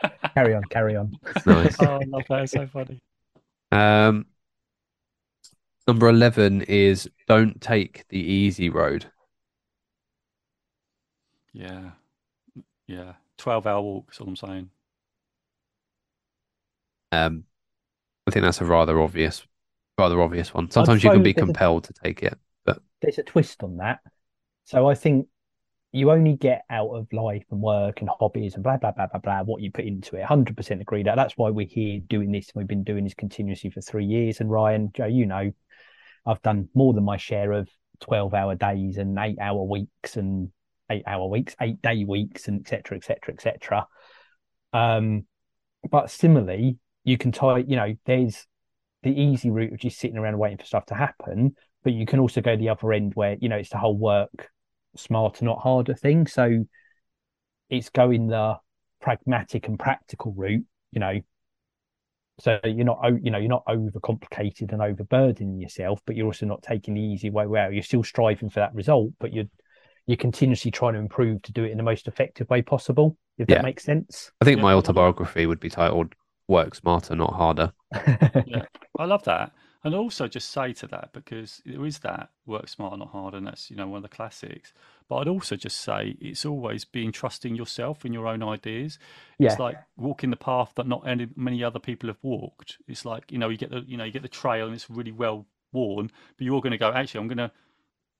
carry 0.34 0.54
on, 0.54 0.62
carry 0.70 0.96
on. 0.96 1.12
Nice. 1.44 1.76
oh, 1.80 2.00
I 2.00 2.04
love 2.06 2.22
that. 2.28 2.42
It's 2.42 2.52
so 2.52 2.66
funny. 2.66 3.00
Um, 3.72 4.26
number 5.86 6.08
11 6.08 6.62
is 6.62 7.10
don't 7.26 7.60
take 7.60 8.06
the 8.08 8.18
easy 8.18 8.68
road. 8.70 9.06
Yeah, 11.52 11.90
yeah. 12.86 13.14
Twelve-hour 13.38 13.80
walk. 13.80 14.06
That's 14.08 14.20
all 14.20 14.28
I'm 14.28 14.36
saying. 14.36 14.70
Um, 17.12 17.44
I 18.26 18.30
think 18.30 18.44
that's 18.44 18.60
a 18.60 18.64
rather 18.64 19.00
obvious, 19.00 19.46
rather 19.96 20.20
obvious 20.20 20.52
one. 20.52 20.70
Sometimes 20.70 21.02
you 21.02 21.10
can 21.10 21.22
be 21.22 21.32
there's 21.32 21.44
a- 21.44 21.46
compelled 21.46 21.84
to 21.84 21.92
take 21.92 22.22
it. 22.22 22.38
But 22.64 22.80
there's 23.00 23.18
a 23.18 23.22
twist 23.22 23.62
on 23.62 23.78
that. 23.78 24.00
So 24.64 24.88
I 24.88 24.94
think 24.94 25.28
you 25.92 26.10
only 26.10 26.34
get 26.34 26.64
out 26.68 26.90
of 26.90 27.10
life 27.14 27.44
and 27.50 27.62
work 27.62 28.00
and 28.02 28.10
hobbies 28.20 28.54
and 28.54 28.62
blah 28.62 28.76
blah 28.76 28.90
blah 28.92 29.06
blah 29.06 29.20
blah 29.20 29.42
what 29.44 29.62
you 29.62 29.70
put 29.70 29.86
into 29.86 30.16
it. 30.16 30.24
Hundred 30.24 30.56
percent 30.56 30.82
agree 30.82 31.02
that. 31.04 31.14
That's 31.16 31.38
why 31.38 31.48
we're 31.48 31.66
here 31.66 32.00
doing 32.08 32.30
this. 32.30 32.50
and 32.54 32.60
We've 32.60 32.68
been 32.68 32.84
doing 32.84 33.04
this 33.04 33.14
continuously 33.14 33.70
for 33.70 33.80
three 33.80 34.04
years. 34.04 34.40
And 34.40 34.50
Ryan, 34.50 34.90
Joe, 34.92 35.06
you 35.06 35.24
know, 35.24 35.50
I've 36.26 36.42
done 36.42 36.68
more 36.74 36.92
than 36.92 37.04
my 37.04 37.16
share 37.16 37.52
of 37.52 37.70
twelve 38.00 38.34
hour 38.34 38.54
days 38.54 38.98
and 38.98 39.18
eight 39.18 39.38
hour 39.40 39.62
weeks 39.62 40.16
and 40.18 40.50
eight 40.90 41.04
hour 41.06 41.28
weeks, 41.28 41.54
eight 41.60 41.80
day 41.82 42.04
weeks, 42.04 42.48
and 42.48 42.60
etc. 42.60 42.96
etc. 42.96 43.34
etc. 43.34 43.86
Um, 44.72 45.26
but 45.90 46.10
similarly, 46.10 46.78
you 47.04 47.18
can 47.18 47.32
tie. 47.32 47.58
You 47.58 47.76
know, 47.76 47.94
there's 48.06 48.46
the 49.02 49.10
easy 49.10 49.50
route 49.50 49.72
of 49.72 49.78
just 49.78 49.98
sitting 49.98 50.18
around 50.18 50.38
waiting 50.38 50.58
for 50.58 50.64
stuff 50.64 50.86
to 50.86 50.94
happen, 50.94 51.54
but 51.84 51.92
you 51.92 52.06
can 52.06 52.18
also 52.18 52.40
go 52.40 52.56
the 52.56 52.68
other 52.68 52.92
end 52.92 53.12
where 53.14 53.36
you 53.40 53.48
know 53.48 53.56
it's 53.56 53.70
the 53.70 53.78
whole 53.78 53.96
work 53.96 54.50
smarter, 54.96 55.44
not 55.44 55.60
harder 55.60 55.94
thing. 55.94 56.26
So 56.26 56.64
it's 57.70 57.90
going 57.90 58.28
the 58.28 58.56
pragmatic 59.00 59.68
and 59.68 59.78
practical 59.78 60.32
route, 60.32 60.64
you 60.92 61.00
know. 61.00 61.20
So 62.40 62.60
you're 62.64 62.84
not, 62.84 63.00
you 63.20 63.32
know, 63.32 63.38
you're 63.38 63.48
not 63.48 63.66
overcomplicated 63.66 64.72
and 64.72 64.80
overburdening 64.80 65.60
yourself, 65.60 66.00
but 66.06 66.14
you're 66.14 66.26
also 66.26 66.46
not 66.46 66.62
taking 66.62 66.94
the 66.94 67.00
easy 67.00 67.30
way 67.30 67.46
out. 67.58 67.72
You're 67.72 67.82
still 67.82 68.04
striving 68.04 68.48
for 68.48 68.60
that 68.60 68.74
result, 68.74 69.10
but 69.18 69.32
you're 69.32 69.48
you're 70.08 70.16
continuously 70.16 70.72
trying 70.72 70.94
to 70.94 70.98
improve 70.98 71.42
to 71.42 71.52
do 71.52 71.62
it 71.62 71.70
in 71.70 71.76
the 71.76 71.84
most 71.84 72.08
effective 72.08 72.50
way 72.50 72.62
possible. 72.62 73.16
If 73.38 73.48
yeah. 73.48 73.56
that 73.56 73.64
makes 73.64 73.84
sense. 73.84 74.32
I 74.40 74.44
think 74.44 74.60
my 74.60 74.72
autobiography 74.72 75.46
would 75.46 75.60
be 75.60 75.70
titled 75.70 76.14
"Work 76.48 76.74
Smarter, 76.74 77.14
Not 77.14 77.34
Harder." 77.34 77.72
yeah, 78.46 78.64
I 78.98 79.04
love 79.04 79.22
that 79.24 79.52
and 79.84 79.94
also 79.94 80.26
just 80.26 80.50
say 80.50 80.72
to 80.72 80.86
that 80.88 81.10
because 81.12 81.62
there 81.64 81.84
is 81.86 82.00
that 82.00 82.30
work 82.46 82.68
smarter 82.68 82.96
not 82.96 83.10
harder 83.10 83.36
and 83.36 83.46
that's 83.46 83.70
you 83.70 83.76
know 83.76 83.86
one 83.86 83.98
of 83.98 84.02
the 84.02 84.08
classics 84.08 84.72
but 85.08 85.16
i'd 85.16 85.28
also 85.28 85.56
just 85.56 85.80
say 85.80 86.16
it's 86.20 86.44
always 86.44 86.84
being 86.84 87.12
trusting 87.12 87.54
yourself 87.54 88.04
and 88.04 88.12
your 88.12 88.26
own 88.26 88.42
ideas 88.42 88.98
yeah. 89.38 89.50
it's 89.50 89.58
like 89.58 89.76
walking 89.96 90.30
the 90.30 90.36
path 90.36 90.72
that 90.76 90.86
not 90.86 91.06
any, 91.06 91.28
many 91.36 91.62
other 91.62 91.78
people 91.78 92.08
have 92.08 92.18
walked 92.22 92.78
it's 92.86 93.04
like 93.04 93.30
you 93.30 93.38
know 93.38 93.48
you 93.48 93.56
get 93.56 93.70
the 93.70 93.80
you 93.86 93.96
know 93.96 94.04
you 94.04 94.12
get 94.12 94.22
the 94.22 94.28
trail 94.28 94.66
and 94.66 94.74
it's 94.74 94.90
really 94.90 95.12
well 95.12 95.46
worn 95.72 96.10
but 96.36 96.44
you're 96.44 96.60
going 96.60 96.72
to 96.72 96.78
go 96.78 96.92
actually 96.92 97.20
i'm 97.20 97.28
going 97.28 97.38
to 97.38 97.50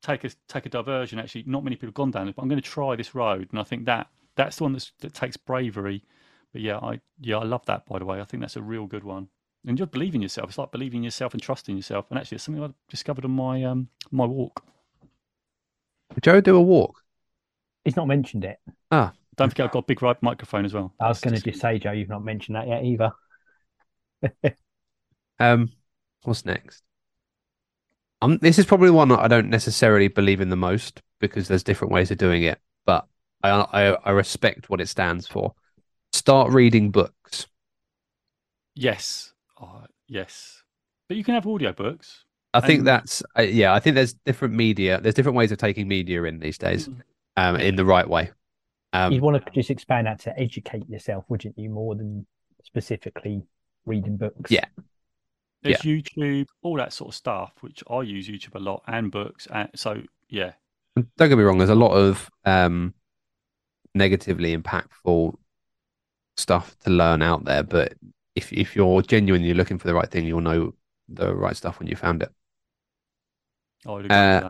take 0.03 0.25
a 0.25 0.31
take 0.49 0.67
a 0.67 0.69
diversion 0.69 1.19
actually 1.19 1.45
not 1.47 1.65
many 1.65 1.77
people 1.77 1.89
have 1.89 1.95
gone 1.95 2.11
down 2.11 2.29
it 2.29 2.37
but 2.37 2.43
i'm 2.43 2.49
going 2.49 2.61
to 2.61 2.69
try 2.69 2.95
this 2.95 3.15
road 3.15 3.49
and 3.51 3.59
i 3.59 3.63
think 3.63 3.85
that 3.85 4.09
that's 4.37 4.57
the 4.57 4.63
one 4.63 4.73
that's, 4.73 4.93
that 5.01 5.13
takes 5.13 5.37
bravery 5.37 6.05
but 6.53 6.63
yeah 6.63 6.79
i 6.79 7.01
yeah 7.21 7.37
i 7.37 7.45
love 7.45 7.65
that 7.67 7.85
by 7.87 7.99
the 7.99 8.05
way 8.05 8.21
i 8.21 8.25
think 8.25 8.41
that's 8.41 8.57
a 8.57 8.63
real 8.63 8.87
good 8.87 9.05
one 9.05 9.29
and 9.67 9.77
just 9.77 9.91
believe 9.91 10.15
in 10.15 10.23
yourself. 10.23 10.49
It's 10.51 10.59
like 10.59 10.71
believing 10.71 10.99
in 10.99 11.05
yourself 11.05 11.35
and 11.35 11.43
trusting 11.43 11.77
yourself. 11.77 12.07
And 12.11 12.19
actually, 12.19 12.37
it's 12.37 12.45
something 12.45 12.63
I 12.63 12.71
discovered 12.89 13.25
on 13.25 13.33
my 13.33 13.65
um 13.65 13.89
my 14.11 14.25
walk. 14.25 14.65
Did 16.15 16.25
Joe 16.25 16.41
do 16.41 16.57
a 16.57 16.61
walk? 16.61 17.03
He's 17.85 17.97
not 17.97 18.07
mentioned 18.07 18.45
it. 18.45 18.59
Ah, 18.91 19.13
don't 19.37 19.51
forget, 19.51 19.67
I've 19.67 19.73
got 19.73 19.81
a 19.81 19.87
big 19.87 20.03
right 20.03 20.21
microphone 20.23 20.65
as 20.65 20.75
well. 20.75 20.95
I 21.01 21.09
was 21.09 21.21
going 21.21 21.35
to 21.35 21.43
just 21.43 21.61
say, 21.61 21.79
Joe, 21.79 21.93
you've 21.93 22.09
not 22.09 22.25
mentioned 22.25 22.57
that 22.57 22.67
yet 22.67 22.85
either. 22.85 23.13
um, 25.39 25.71
what's 26.23 26.45
next? 26.45 26.83
Um, 28.21 28.39
this 28.39 28.59
is 28.59 28.67
probably 28.67 28.91
one 28.91 29.13
I 29.13 29.29
don't 29.29 29.51
necessarily 29.51 30.09
believe 30.09 30.41
in 30.41 30.49
the 30.49 30.57
most 30.57 31.03
because 31.21 31.49
there's 31.49 31.63
different 31.63 31.93
ways 31.93 32.11
of 32.11 32.19
doing 32.19 32.43
it, 32.43 32.59
but 32.85 33.07
I, 33.43 33.51
I, 33.51 33.83
I 34.05 34.11
respect 34.11 34.71
what 34.71 34.81
it 34.81 34.89
stands 34.89 35.27
for. 35.27 35.55
Start 36.13 36.53
reading 36.53 36.91
books. 36.91 37.47
Yes, 38.75 39.33
Oh, 39.61 39.85
yes, 40.07 40.63
but 41.09 41.17
you 41.17 41.25
can 41.25 41.35
have 41.35 41.45
audiobooks. 41.45 42.23
I 42.55 42.61
think 42.61 42.79
and... 42.79 42.87
that's 42.87 43.23
uh, 43.37 43.43
yeah. 43.43 43.75
I 43.75 43.81
think 43.81 43.95
there's 43.95 44.15
different 44.15 44.55
media. 44.55 45.01
There's 45.01 45.15
different 45.15 45.37
ways 45.37 45.53
of 45.53 45.59
taking 45.59 45.89
media 45.89 46.23
in 46.25 46.39
these 46.39 46.59
days, 46.59 46.89
mm. 46.89 47.01
um, 47.37 47.57
in 47.57 47.77
the 47.77 47.85
right 47.85 48.09
way. 48.09 48.31
Um, 48.93 49.13
You'd 49.13 49.23
want 49.23 49.45
to 49.45 49.51
just 49.53 49.71
expand 49.71 50.07
that 50.07 50.21
to 50.21 50.39
educate 50.39 50.89
yourself, 50.89 51.25
wouldn't 51.29 51.59
you, 51.59 51.69
more 51.71 51.95
than 51.95 52.27
specifically 52.65 53.43
reading 53.85 54.17
books? 54.17 54.51
Yeah. 54.51 54.65
There's 55.63 55.85
yeah. 55.85 55.93
YouTube, 55.93 56.47
all 56.63 56.77
that 56.77 56.93
sort 56.93 57.09
of 57.09 57.15
stuff, 57.15 57.53
which 57.61 57.83
I 57.91 58.03
use 58.03 58.29
YouTube 58.29 58.55
a 58.55 58.61
lot, 58.61 58.83
and 58.87 59.11
books. 59.11 59.47
And 59.53 59.69
so, 59.75 60.03
yeah. 60.29 60.53
Don't 60.95 61.29
get 61.29 61.37
me 61.39 61.45
wrong. 61.45 61.59
There's 61.59 61.71
a 61.71 61.75
lot 61.75 61.93
of 61.93 62.31
um, 62.45 62.95
negatively 63.95 64.57
impactful 64.57 65.37
stuff 66.37 66.77
to 66.85 66.91
learn 66.91 67.23
out 67.23 67.45
there, 67.45 67.63
but 67.63 67.95
if 68.35 68.53
if 68.53 68.77
you're 68.77 69.03
genuinely 69.03 69.53
looking 69.55 69.79
for 69.79 69.89
the 69.89 69.95
right 69.95 70.09
thing, 70.09 70.25
you'll 70.25 70.41
know 70.41 70.73
the 71.09 71.35
right 71.35 71.57
stuff 71.57 71.79
when 71.79 71.89
you 71.89 71.97
found 71.97 72.23
it. 72.23 72.31
Oh, 73.85 74.01
uh, 74.01 74.49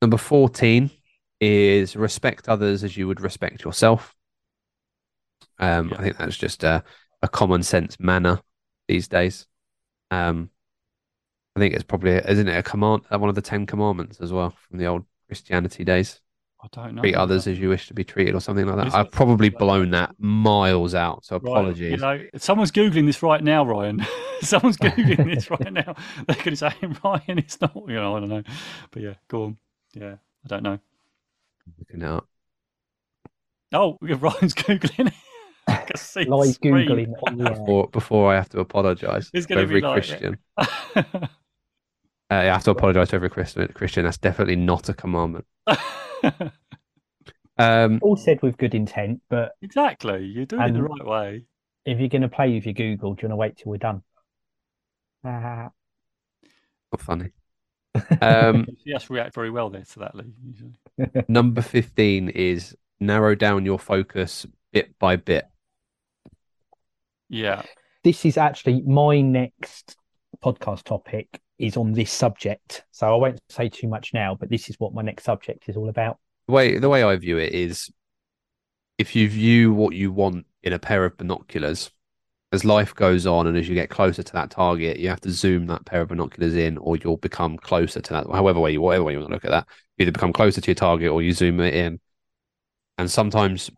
number 0.00 0.16
fourteen 0.16 0.90
is 1.40 1.96
respect 1.96 2.48
others 2.48 2.84
as 2.84 2.96
you 2.96 3.06
would 3.06 3.20
respect 3.20 3.64
yourself. 3.64 4.14
Um, 5.58 5.90
yeah. 5.90 5.96
I 5.98 6.02
think 6.02 6.16
that's 6.16 6.36
just 6.36 6.64
a, 6.64 6.82
a 7.22 7.28
common 7.28 7.62
sense 7.62 7.98
manner 8.00 8.40
these 8.88 9.08
days. 9.08 9.46
Um, 10.12 10.50
I 11.56 11.60
think 11.60 11.72
it's 11.74 11.84
probably 11.84 12.12
isn't 12.12 12.48
it 12.48 12.56
a 12.56 12.62
command 12.62 13.02
uh, 13.10 13.18
one 13.18 13.30
of 13.30 13.34
the 13.34 13.40
Ten 13.42 13.64
Commandments 13.64 14.20
as 14.20 14.30
well 14.30 14.50
from 14.50 14.78
the 14.78 14.86
old 14.86 15.04
Christianity 15.26 15.84
days. 15.84 16.20
I 16.62 16.68
don't 16.70 16.94
know. 16.94 17.02
Treat 17.02 17.14
others 17.14 17.46
as 17.46 17.58
you 17.58 17.70
wish 17.70 17.88
to 17.88 17.94
be 17.94 18.04
treated, 18.04 18.34
or 18.34 18.40
something 18.40 18.66
like 18.66 18.76
that. 18.76 18.94
I've 18.94 19.10
probably 19.10 19.48
blown 19.48 19.90
that 19.92 20.14
miles 20.18 20.94
out, 20.94 21.24
so 21.24 21.36
apologies. 21.36 22.00
Right. 22.00 22.20
You 22.20 22.24
know, 22.26 22.30
someone's 22.36 22.70
googling 22.70 23.06
this 23.06 23.22
right 23.22 23.42
now, 23.42 23.64
Ryan. 23.64 24.06
someone's 24.42 24.76
googling 24.78 25.34
this 25.34 25.50
right 25.50 25.72
now. 25.72 25.96
They're 26.26 26.36
going 26.36 26.50
to 26.50 26.56
say, 26.56 26.72
"Ryan, 27.02 27.38
it's 27.38 27.60
not." 27.60 27.74
You 27.74 27.94
know, 27.94 28.16
I 28.16 28.20
don't 28.20 28.28
know, 28.28 28.42
but 28.90 29.02
yeah, 29.02 29.14
go 29.28 29.44
on. 29.44 29.56
Yeah, 29.94 30.16
I 30.44 30.48
don't 30.48 30.62
know. 30.62 30.78
Looking 31.78 32.04
out. 32.04 32.28
Oh, 33.72 33.98
we've 34.00 34.10
got 34.20 34.34
Ryan's 34.34 34.54
googling. 34.54 35.12
Live 36.16 36.60
googling 36.60 37.12
on 37.26 37.38
the 37.38 37.50
before, 37.50 37.88
before 37.88 38.32
I 38.32 38.36
have 38.36 38.48
to 38.50 38.60
apologise 38.60 39.30
to 39.30 39.54
every 39.56 39.80
like 39.80 39.92
Christian. 39.92 40.38
uh, 40.58 40.66
I 42.30 42.44
have 42.44 42.64
to 42.64 42.70
apologise 42.70 43.10
to 43.10 43.16
every 43.16 43.30
Christian. 43.30 43.68
Christian, 43.68 44.04
that's 44.04 44.18
definitely 44.18 44.56
not 44.56 44.88
a 44.88 44.94
commandment. 44.94 45.46
um, 47.58 47.98
All 48.02 48.16
said 48.16 48.42
with 48.42 48.56
good 48.56 48.74
intent, 48.74 49.22
but 49.28 49.52
exactly, 49.62 50.24
you're 50.24 50.46
doing 50.46 50.62
it 50.62 50.72
the 50.72 50.82
right 50.82 51.06
way. 51.06 51.44
If 51.84 51.98
you're 51.98 52.08
going 52.08 52.22
to 52.22 52.28
play 52.28 52.54
with 52.54 52.64
your 52.64 52.74
Google, 52.74 53.14
do 53.14 53.22
you 53.22 53.28
want 53.28 53.32
to 53.32 53.36
wait 53.36 53.56
till 53.56 53.70
we're 53.70 53.78
done? 53.78 54.02
Uh, 55.24 55.68
not 56.92 57.00
funny. 57.00 57.30
Um, 58.20 58.66
yes, 58.84 59.10
react 59.10 59.34
very 59.34 59.50
well 59.50 59.68
there 59.68 59.84
to 59.84 59.98
that, 59.98 60.14
Lee. 60.14 60.32
number 61.28 61.60
fifteen 61.60 62.28
is 62.28 62.76
narrow 63.00 63.34
down 63.34 63.66
your 63.66 63.78
focus 63.78 64.46
bit 64.72 64.98
by 64.98 65.16
bit. 65.16 65.46
Yeah, 67.32 67.62
this 68.04 68.24
is 68.24 68.36
actually 68.36 68.82
my 68.82 69.20
next 69.20 69.96
podcast 70.44 70.84
topic 70.84 71.40
is 71.58 71.76
on 71.76 71.92
this 71.92 72.10
subject. 72.10 72.84
So 72.90 73.06
I 73.06 73.16
won't 73.16 73.40
say 73.48 73.68
too 73.68 73.88
much 73.88 74.12
now, 74.12 74.36
but 74.38 74.50
this 74.50 74.68
is 74.68 74.76
what 74.78 74.92
my 74.92 75.02
next 75.02 75.24
subject 75.24 75.68
is 75.68 75.76
all 75.76 75.88
about. 75.88 76.18
The 76.46 76.52
way 76.52 76.78
the 76.78 76.88
way 76.88 77.02
I 77.02 77.16
view 77.16 77.38
it 77.38 77.52
is 77.52 77.90
if 78.98 79.16
you 79.16 79.28
view 79.28 79.72
what 79.72 79.94
you 79.94 80.12
want 80.12 80.46
in 80.62 80.72
a 80.72 80.78
pair 80.78 81.04
of 81.04 81.16
binoculars, 81.16 81.90
as 82.52 82.64
life 82.64 82.94
goes 82.94 83.26
on 83.26 83.46
and 83.46 83.56
as 83.56 83.68
you 83.68 83.74
get 83.74 83.88
closer 83.88 84.22
to 84.22 84.32
that 84.34 84.50
target, 84.50 84.98
you 84.98 85.08
have 85.08 85.22
to 85.22 85.30
zoom 85.30 85.66
that 85.66 85.86
pair 85.86 86.02
of 86.02 86.08
binoculars 86.08 86.54
in, 86.54 86.76
or 86.78 86.96
you'll 86.98 87.16
become 87.16 87.56
closer 87.56 88.00
to 88.00 88.12
that. 88.12 88.26
However 88.30 88.60
way 88.60 88.72
you, 88.72 88.82
whatever 88.82 89.04
way 89.04 89.14
you 89.14 89.18
want 89.18 89.30
to 89.30 89.34
look 89.34 89.44
at 89.46 89.50
that, 89.50 89.66
you 89.96 90.02
either 90.02 90.12
become 90.12 90.34
closer 90.34 90.60
to 90.60 90.66
your 90.68 90.74
target 90.74 91.10
or 91.10 91.22
you 91.22 91.32
zoom 91.32 91.60
it 91.60 91.74
in. 91.74 91.98
And 92.98 93.10
sometimes 93.10 93.70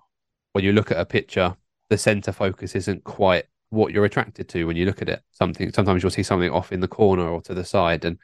when 0.52 0.64
you 0.64 0.72
look 0.72 0.90
at 0.90 0.98
a 0.98 1.06
picture, 1.06 1.56
the 1.94 1.98
center 1.98 2.32
focus 2.32 2.74
isn't 2.74 3.04
quite 3.04 3.44
what 3.70 3.92
you're 3.92 4.04
attracted 4.04 4.48
to 4.48 4.64
when 4.64 4.76
you 4.76 4.84
look 4.84 5.00
at 5.00 5.08
it. 5.08 5.22
Something 5.30 5.72
sometimes 5.72 6.02
you'll 6.02 6.10
see 6.10 6.24
something 6.24 6.50
off 6.50 6.72
in 6.72 6.80
the 6.80 6.88
corner 6.88 7.28
or 7.28 7.40
to 7.42 7.54
the 7.54 7.64
side, 7.64 8.04
and 8.04 8.18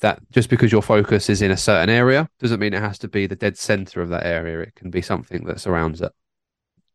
that 0.00 0.18
just 0.30 0.48
because 0.48 0.72
your 0.72 0.80
focus 0.80 1.28
is 1.28 1.42
in 1.42 1.50
a 1.50 1.56
certain 1.58 1.90
area 1.90 2.26
doesn't 2.40 2.58
mean 2.58 2.72
it 2.72 2.80
has 2.80 2.98
to 3.00 3.08
be 3.08 3.26
the 3.26 3.36
dead 3.36 3.58
center 3.58 4.00
of 4.00 4.08
that 4.08 4.24
area. 4.24 4.60
It 4.60 4.74
can 4.74 4.88
be 4.88 5.02
something 5.02 5.44
that 5.44 5.60
surrounds 5.60 6.00
it. 6.00 6.10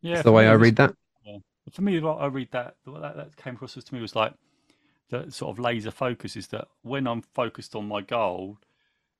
Yeah, 0.02 0.14
That's 0.14 0.24
the 0.24 0.32
way 0.32 0.48
I 0.48 0.54
read 0.54 0.74
that. 0.76 0.92
Yeah. 1.24 1.38
For 1.70 1.82
me, 1.82 2.00
what 2.00 2.20
I 2.20 2.26
read 2.26 2.48
that 2.50 2.74
what 2.84 3.00
that, 3.02 3.16
that 3.16 3.36
came 3.36 3.54
across 3.54 3.74
to 3.74 3.94
me 3.94 4.00
was 4.00 4.16
like 4.16 4.34
the 5.10 5.30
sort 5.30 5.54
of 5.54 5.60
laser 5.60 5.92
focus 5.92 6.36
is 6.36 6.48
that 6.48 6.66
when 6.82 7.06
I'm 7.06 7.22
focused 7.22 7.76
on 7.76 7.86
my 7.86 8.00
goal, 8.00 8.58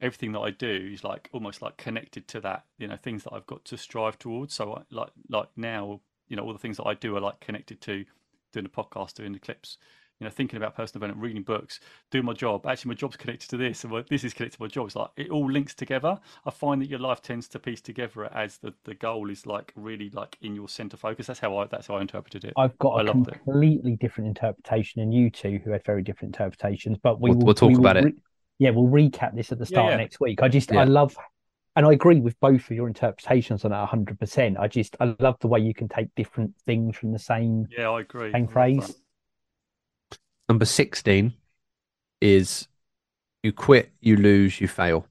everything 0.01 0.33
that 0.33 0.41
I 0.41 0.51
do 0.51 0.91
is 0.93 1.05
like 1.05 1.29
almost 1.33 1.63
like 1.63 1.77
connected 1.77 2.27
to 2.29 2.41
that, 2.41 2.65
you 2.77 2.89
know, 2.89 2.97
things 2.97 3.23
that 3.23 3.35
I've 3.35 3.47
got 3.47 3.65
to 3.67 3.77
strive 3.77 4.19
towards. 4.19 4.55
So 4.55 4.75
I, 4.75 4.83
like 4.91 5.11
like 5.29 5.49
now, 5.57 6.01
you 6.29 6.37
know, 6.37 6.45
all 6.45 6.53
the 6.53 6.59
things 6.59 6.77
that 6.79 6.87
I 6.87 6.95
do 6.95 7.17
are 7.17 7.21
like 7.21 7.41
connected 7.41 7.81
to 7.83 8.05
doing 8.53 8.65
the 8.65 8.71
podcast, 8.71 9.15
doing 9.15 9.33
the 9.33 9.39
clips, 9.39 9.79
you 10.21 10.25
know, 10.25 10.31
thinking 10.31 10.57
about 10.57 10.75
personal 10.75 11.01
development, 11.01 11.23
reading 11.23 11.43
books, 11.43 11.79
doing 12.11 12.25
my 12.25 12.33
job. 12.33 12.67
Actually, 12.67 12.89
my 12.89 12.95
job's 12.95 13.17
connected 13.17 13.49
to 13.51 13.57
this, 13.57 13.85
and 13.85 14.05
this 14.11 14.25
is 14.25 14.35
connected 14.35 14.57
to 14.57 14.63
my 14.65 14.69
job. 14.69 14.87
It's 14.87 14.97
like 14.97 15.11
it 15.17 15.31
all 15.31 15.51
links 15.51 15.75
together. 15.75 16.19
I 16.45 16.51
find 16.51 16.83
that 16.83 16.89
your 16.89 16.99
life 16.99 17.23
tends 17.23 17.47
to 17.49 17.59
piece 17.59 17.81
together 17.81 18.25
as 18.35 18.59
the, 18.59 18.75
the 18.85 18.95
goal 18.95 19.31
is 19.31 19.47
like 19.47 19.73
really 19.77 20.11
like 20.11 20.37
in 20.41 20.55
your 20.57 20.69
center 20.69 20.97
focus. 20.97 21.29
That's 21.29 21.39
how 21.39 21.57
I 21.59 21.67
that's 21.67 21.87
how 21.87 21.97
I 21.97 22.01
interpreted 22.01 22.45
it. 22.45 22.53
I've 22.57 22.77
got 22.79 22.95
I 22.99 23.03
a 23.03 23.05
completely 23.05 23.93
it. 23.93 24.01
different 24.01 24.29
interpretation, 24.29 25.03
and 25.03 25.15
you 25.15 25.31
two 25.31 25.61
who 25.65 25.71
had 25.71 25.85
very 25.85 26.03
different 26.03 26.35
interpretations. 26.35 26.99
But 27.03 27.21
we 27.21 27.31
we'll, 27.31 27.39
will, 27.39 27.47
we'll 27.47 27.55
talk 27.55 27.69
we 27.69 27.77
about 27.77 27.97
it. 27.97 28.15
yeah, 28.59 28.71
we'll 28.71 28.89
recap 28.89 29.37
this 29.37 29.53
at 29.53 29.59
the 29.59 29.67
start 29.67 29.87
Yeah, 29.87 29.91
yeah. 29.93 29.97
next 29.97 30.19
week. 30.21 30.43
I 30.43 30.49
just 30.49 30.73
Yeah. 30.73 30.81
I 30.81 30.85
love 30.85 31.17
and 31.79 31.87
I 31.87 31.93
agree 31.93 32.19
with 32.19 32.39
both 32.41 32.69
of 32.69 32.73
your 32.73 32.89
interpretations 32.89 33.65
on 33.65 33.71
that 33.71 33.89
100%. 33.89 34.59
I 34.59 34.67
just 34.67 34.97
I 34.99 35.15
love 35.21 35.37
the 35.39 35.47
way 35.47 35.61
you 35.61 35.73
can 35.73 35.89
take 35.89 36.13
different 36.17 36.53
things 36.67 36.97
from 36.97 37.13
the 37.13 37.21
same 37.21 37.69
Yeah, 37.71 37.91
I 37.91 38.01
agree. 38.01 38.33
Same 38.33 38.49
phrase. 38.49 38.97
Number 40.49 40.65
16 40.65 41.33
is 42.21 42.67
you 43.45 43.53
quit, 43.53 43.93
you 44.01 44.17
lose, 44.17 44.61
you 44.61 44.67
fail. 44.67 45.07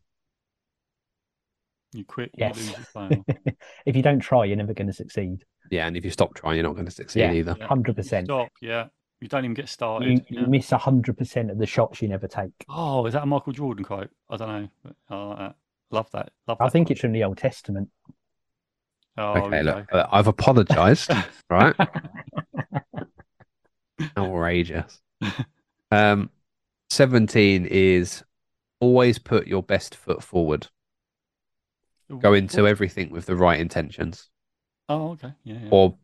You 1.93 2.03
quit, 2.03 2.31
Yes. 2.37 2.57
lose, 2.57 2.77
you 2.77 2.83
fail. 2.83 3.25
if 3.85 3.95
you 3.95 4.01
don't 4.01 4.19
try, 4.19 4.43
you're 4.43 4.57
never 4.57 4.73
going 4.73 4.87
to 4.87 4.93
succeed. 4.93 5.45
Yeah, 5.71 5.87
and 5.87 5.95
if 5.95 6.03
you 6.03 6.11
stop 6.11 6.33
trying, 6.33 6.55
you're 6.55 6.63
not 6.63 6.73
going 6.73 6.83
to 6.85 6.91
succeed 6.91 7.21
Yeah. 7.21 7.31
either. 7.31 7.55
Yeah. 7.57 7.67
100%. 7.67 8.25
Stop. 8.25 8.49
Yeah, 8.61 8.87
you 9.21 9.29
don't 9.29 9.45
even 9.45 9.53
get 9.53 9.69
started. 9.69 10.09
You, 10.09 10.41
yeah. 10.41 10.47
miss 10.47 10.71
100% 10.71 11.49
of 11.49 11.59
the 11.59 11.65
shots 11.65 12.01
you 12.01 12.09
never 12.09 12.27
take. 12.27 12.65
Oh, 12.67 13.05
is 13.05 13.13
that 13.13 13.23
a 13.23 13.25
Michael 13.25 13.53
Jordan 13.53 13.85
quote? 13.85 14.09
I 14.29 14.35
don't 14.35 14.49
know. 14.49 14.67
but 14.83 14.95
I 15.09 15.23
like 15.23 15.55
that. 15.91 15.95
Love 15.95 16.09
that. 16.11 16.29
I 16.59 16.69
think 16.69 16.91
it's 16.91 17.01
from 17.01 17.11
the 17.11 17.23
Old 17.23 17.37
Testament. 17.37 17.89
Oh, 19.17 19.31
Okay, 19.33 19.45
okay. 19.45 19.63
look, 19.63 19.85
uh, 19.91 20.05
I've 20.11 20.27
apologized, 20.27 21.11
right? 21.49 21.75
Outrageous. 24.17 25.01
Um, 25.91 26.29
17 26.89 27.65
is 27.65 28.23
always 28.79 29.17
put 29.17 29.47
your 29.47 29.63
best 29.63 29.95
foot 29.95 30.21
forward. 30.23 30.67
Go 32.19 32.33
into 32.33 32.67
everything 32.67 33.09
with 33.09 33.25
the 33.25 33.35
right 33.35 33.59
intentions. 33.59 34.29
Oh, 34.87 35.11
okay. 35.11 35.33
Yeah. 35.43 35.57
yeah. 35.63 35.67
or 35.71 35.97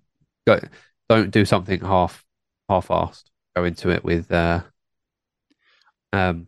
go, 0.46 0.60
don't 1.08 1.32
do 1.32 1.46
something 1.46 1.80
half 1.80 2.26
half-assed. 2.68 3.24
Go 3.56 3.64
into 3.64 3.90
it 3.90 4.04
with 4.04 4.30
uh, 4.32 4.64
um, 6.12 6.48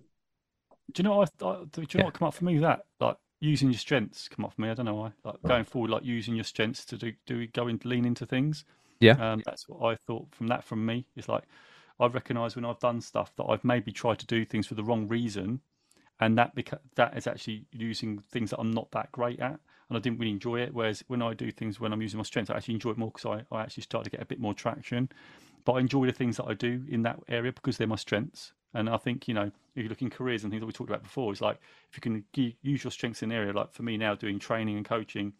Do 0.91 1.01
you 1.01 1.03
know 1.07 1.15
what? 1.17 1.29
I, 1.41 1.45
I, 1.45 1.63
do 1.71 1.81
you 1.81 1.83
know 1.83 1.87
Yeah. 1.99 2.03
what 2.05 2.13
come 2.15 2.27
up 2.27 2.33
for 2.33 2.43
me? 2.43 2.57
That 2.57 2.81
like 2.99 3.15
using 3.39 3.71
your 3.71 3.79
strengths 3.79 4.27
come 4.27 4.45
off 4.45 4.57
me. 4.57 4.69
I 4.69 4.73
don't 4.73 4.85
know 4.85 4.95
why. 4.95 5.11
Like 5.23 5.41
going 5.43 5.65
forward, 5.65 5.91
like 5.91 6.03
using 6.03 6.35
your 6.35 6.43
strengths 6.43 6.85
to 6.85 6.97
do 6.97 7.13
do 7.25 7.47
go 7.47 7.67
and 7.67 7.83
lean 7.85 8.05
into 8.05 8.25
things. 8.25 8.65
Yeah. 8.99 9.15
Um, 9.19 9.41
that's 9.45 9.67
what 9.67 9.91
I 9.91 9.95
thought 9.95 10.27
from 10.33 10.47
that. 10.47 10.63
From 10.63 10.85
me, 10.85 11.05
it's 11.15 11.29
like 11.29 11.43
I 11.99 12.07
recognise 12.07 12.55
when 12.55 12.65
I've 12.65 12.79
done 12.79 13.01
stuff 13.01 13.35
that 13.37 13.45
I've 13.45 13.63
maybe 13.63 13.91
tried 13.91 14.19
to 14.19 14.25
do 14.25 14.45
things 14.45 14.67
for 14.67 14.75
the 14.75 14.83
wrong 14.83 15.07
reason, 15.07 15.61
and 16.19 16.37
that 16.37 16.55
beca- 16.55 16.79
that 16.95 17.17
is 17.17 17.27
actually 17.27 17.65
using 17.71 18.19
things 18.31 18.51
that 18.51 18.59
I'm 18.59 18.71
not 18.71 18.91
that 18.91 19.11
great 19.11 19.39
at, 19.39 19.59
and 19.89 19.97
I 19.97 19.99
didn't 19.99 20.19
really 20.19 20.31
enjoy 20.31 20.61
it. 20.61 20.73
Whereas 20.73 21.03
when 21.07 21.21
I 21.21 21.33
do 21.33 21.51
things 21.51 21.79
when 21.79 21.93
I'm 21.93 22.01
using 22.01 22.17
my 22.17 22.23
strengths, 22.23 22.49
I 22.49 22.57
actually 22.57 22.75
enjoy 22.75 22.91
it 22.91 22.97
more 22.97 23.11
because 23.11 23.43
I, 23.51 23.55
I 23.55 23.61
actually 23.61 23.83
start 23.83 24.05
to 24.05 24.09
get 24.09 24.21
a 24.21 24.25
bit 24.25 24.39
more 24.39 24.53
traction. 24.53 25.09
But 25.65 25.73
I 25.73 25.79
enjoy 25.79 26.05
the 26.05 26.13
things 26.13 26.37
that 26.37 26.45
I 26.45 26.53
do 26.53 26.85
in 26.87 27.01
that 27.03 27.19
area 27.27 27.51
because 27.51 27.77
they're 27.77 27.87
my 27.87 27.95
strengths. 27.95 28.53
And 28.75 28.89
I 28.89 28.97
think 28.97 29.27
you 29.27 29.33
know, 29.33 29.51
if 29.75 29.83
you 29.83 29.89
look 29.89 30.01
in 30.01 30.09
careers 30.09 30.43
and 30.43 30.51
things 30.51 30.61
that 30.61 30.67
we 30.67 30.73
talked 30.73 30.89
about 30.89 31.03
before, 31.03 31.31
it's 31.31 31.41
like 31.41 31.59
if 31.89 31.97
you 31.97 32.01
can 32.01 32.23
g- 32.33 32.57
use 32.61 32.83
your 32.83 32.91
strengths 32.91 33.23
in 33.23 33.31
an 33.31 33.37
area, 33.37 33.53
like 33.53 33.73
for 33.73 33.83
me 33.83 33.97
now 33.97 34.13
doing 34.15 34.37
training 34.37 34.77
and 34.77 34.85
coaching, 34.85 35.33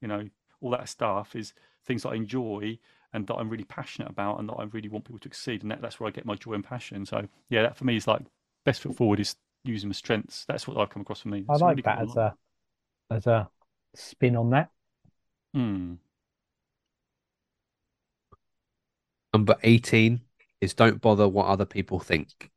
you 0.00 0.08
know, 0.08 0.28
all 0.60 0.70
that 0.70 0.88
stuff 0.88 1.36
is 1.36 1.52
things 1.84 2.02
that 2.02 2.10
I 2.10 2.14
enjoy 2.14 2.78
and 3.12 3.26
that 3.26 3.34
I'm 3.34 3.50
really 3.50 3.64
passionate 3.64 4.10
about 4.10 4.40
and 4.40 4.48
that 4.48 4.54
I 4.54 4.64
really 4.64 4.88
want 4.88 5.04
people 5.04 5.18
to 5.20 5.28
exceed. 5.28 5.62
And 5.62 5.70
that, 5.70 5.82
that's 5.82 6.00
where 6.00 6.08
I 6.08 6.10
get 6.10 6.24
my 6.24 6.34
joy 6.34 6.54
and 6.54 6.64
passion. 6.64 7.04
So 7.04 7.28
yeah, 7.50 7.62
that 7.62 7.76
for 7.76 7.84
me 7.84 7.96
is 7.96 8.06
like 8.06 8.22
best 8.64 8.80
foot 8.80 8.96
forward 8.96 9.20
is 9.20 9.36
using 9.64 9.90
my 9.90 9.94
strengths. 9.94 10.44
That's 10.46 10.66
what 10.66 10.78
I've 10.78 10.90
come 10.90 11.02
across 11.02 11.20
for 11.20 11.28
me. 11.28 11.44
I 11.48 11.52
like 11.52 11.62
really 11.62 11.82
that 11.82 11.98
good. 11.98 12.08
as 12.10 12.16
a 12.16 12.34
as 13.10 13.26
a 13.26 13.50
spin 13.94 14.36
on 14.36 14.50
that. 14.50 14.70
Hmm. 15.54 15.94
number 19.32 19.56
18 19.62 20.20
is 20.60 20.74
don't 20.74 21.00
bother 21.00 21.28
what 21.28 21.46
other 21.46 21.64
people 21.64 21.98
think. 22.00 22.50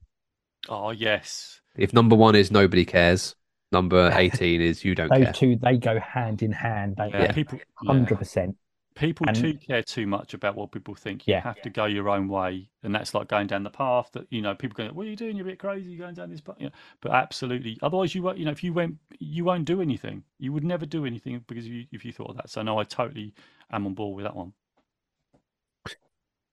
Oh 0.70 0.92
yes. 0.92 1.60
If 1.76 1.94
number 1.94 2.16
one 2.16 2.36
is 2.36 2.52
nobody 2.52 2.86
cares, 2.86 3.36
number 3.72 4.12
18 4.16 4.62
is 4.62 4.84
you 4.86 4.96
don't 4.96 5.10
Those 5.10 5.24
care. 5.26 5.34
two 5.34 5.56
they 5.58 5.78
go 5.78 6.00
hand 6.00 6.42
in 6.42 6.52
hand, 6.52 6.96
don't 6.98 7.12
Yeah, 7.12 7.28
they? 7.28 7.34
people. 7.34 7.60
yeah. 7.84 7.92
Hundred 7.92 8.18
percent. 8.18 8.56
People 8.96 9.28
And- 9.28 9.36
too 9.36 9.56
care 9.56 9.84
too 9.84 10.08
much 10.08 10.34
about 10.34 10.56
what 10.56 10.72
people 10.72 10.96
think. 10.96 11.28
You 11.28 11.34
Yeah. 11.34 11.42
have 11.42 11.62
to 11.64 11.70
go 11.70 11.84
your 11.84 12.08
own 12.08 12.30
way, 12.30 12.70
and 12.82 12.96
that's 12.96 13.14
like 13.14 13.28
going 13.28 13.48
down 13.48 13.64
the 13.64 13.70
path 13.70 14.10
that 14.14 14.26
you 14.30 14.42
know 14.42 14.56
people 14.56 14.78
going, 14.78 14.96
"What 14.96 15.06
are 15.06 15.10
you 15.10 15.18
doing? 15.18 15.36
You're 15.36 15.46
a 15.46 15.50
bit 15.50 15.60
crazy. 15.60 15.90
You're 15.92 16.00
going 16.06 16.16
down 16.16 16.30
this 16.30 16.40
path." 16.40 16.56
You 16.60 16.68
know, 16.68 16.72
but 17.02 17.12
absolutely, 17.12 17.78
otherwise 17.82 18.16
you 18.16 18.22
won't. 18.24 18.38
You 18.38 18.46
know, 18.46 18.52
if 18.52 18.64
you 18.64 18.72
went, 18.72 18.96
you 19.20 19.44
won't 19.44 19.66
do 19.66 19.82
anything. 19.82 20.24
You 20.40 20.54
would 20.54 20.64
never 20.64 20.86
do 20.86 21.06
anything 21.06 21.44
because 21.46 21.68
you, 21.68 21.86
if 21.92 22.06
you 22.06 22.14
thought 22.14 22.30
of 22.30 22.38
that. 22.38 22.50
So 22.50 22.62
no, 22.62 22.78
I 22.80 22.86
totally 22.86 23.34
am 23.70 23.86
on 23.86 23.96
board 23.96 24.16
with 24.16 24.24
that 24.24 24.36
one. 24.36 24.54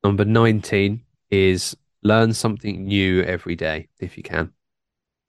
Number 0.03 0.25
19 0.25 1.01
is 1.31 1.77
learn 2.03 2.33
something 2.33 2.85
new 2.85 3.23
every 3.23 3.57
day 3.57 3.89
if 4.01 4.17
you 4.17 4.23
can. 4.23 4.53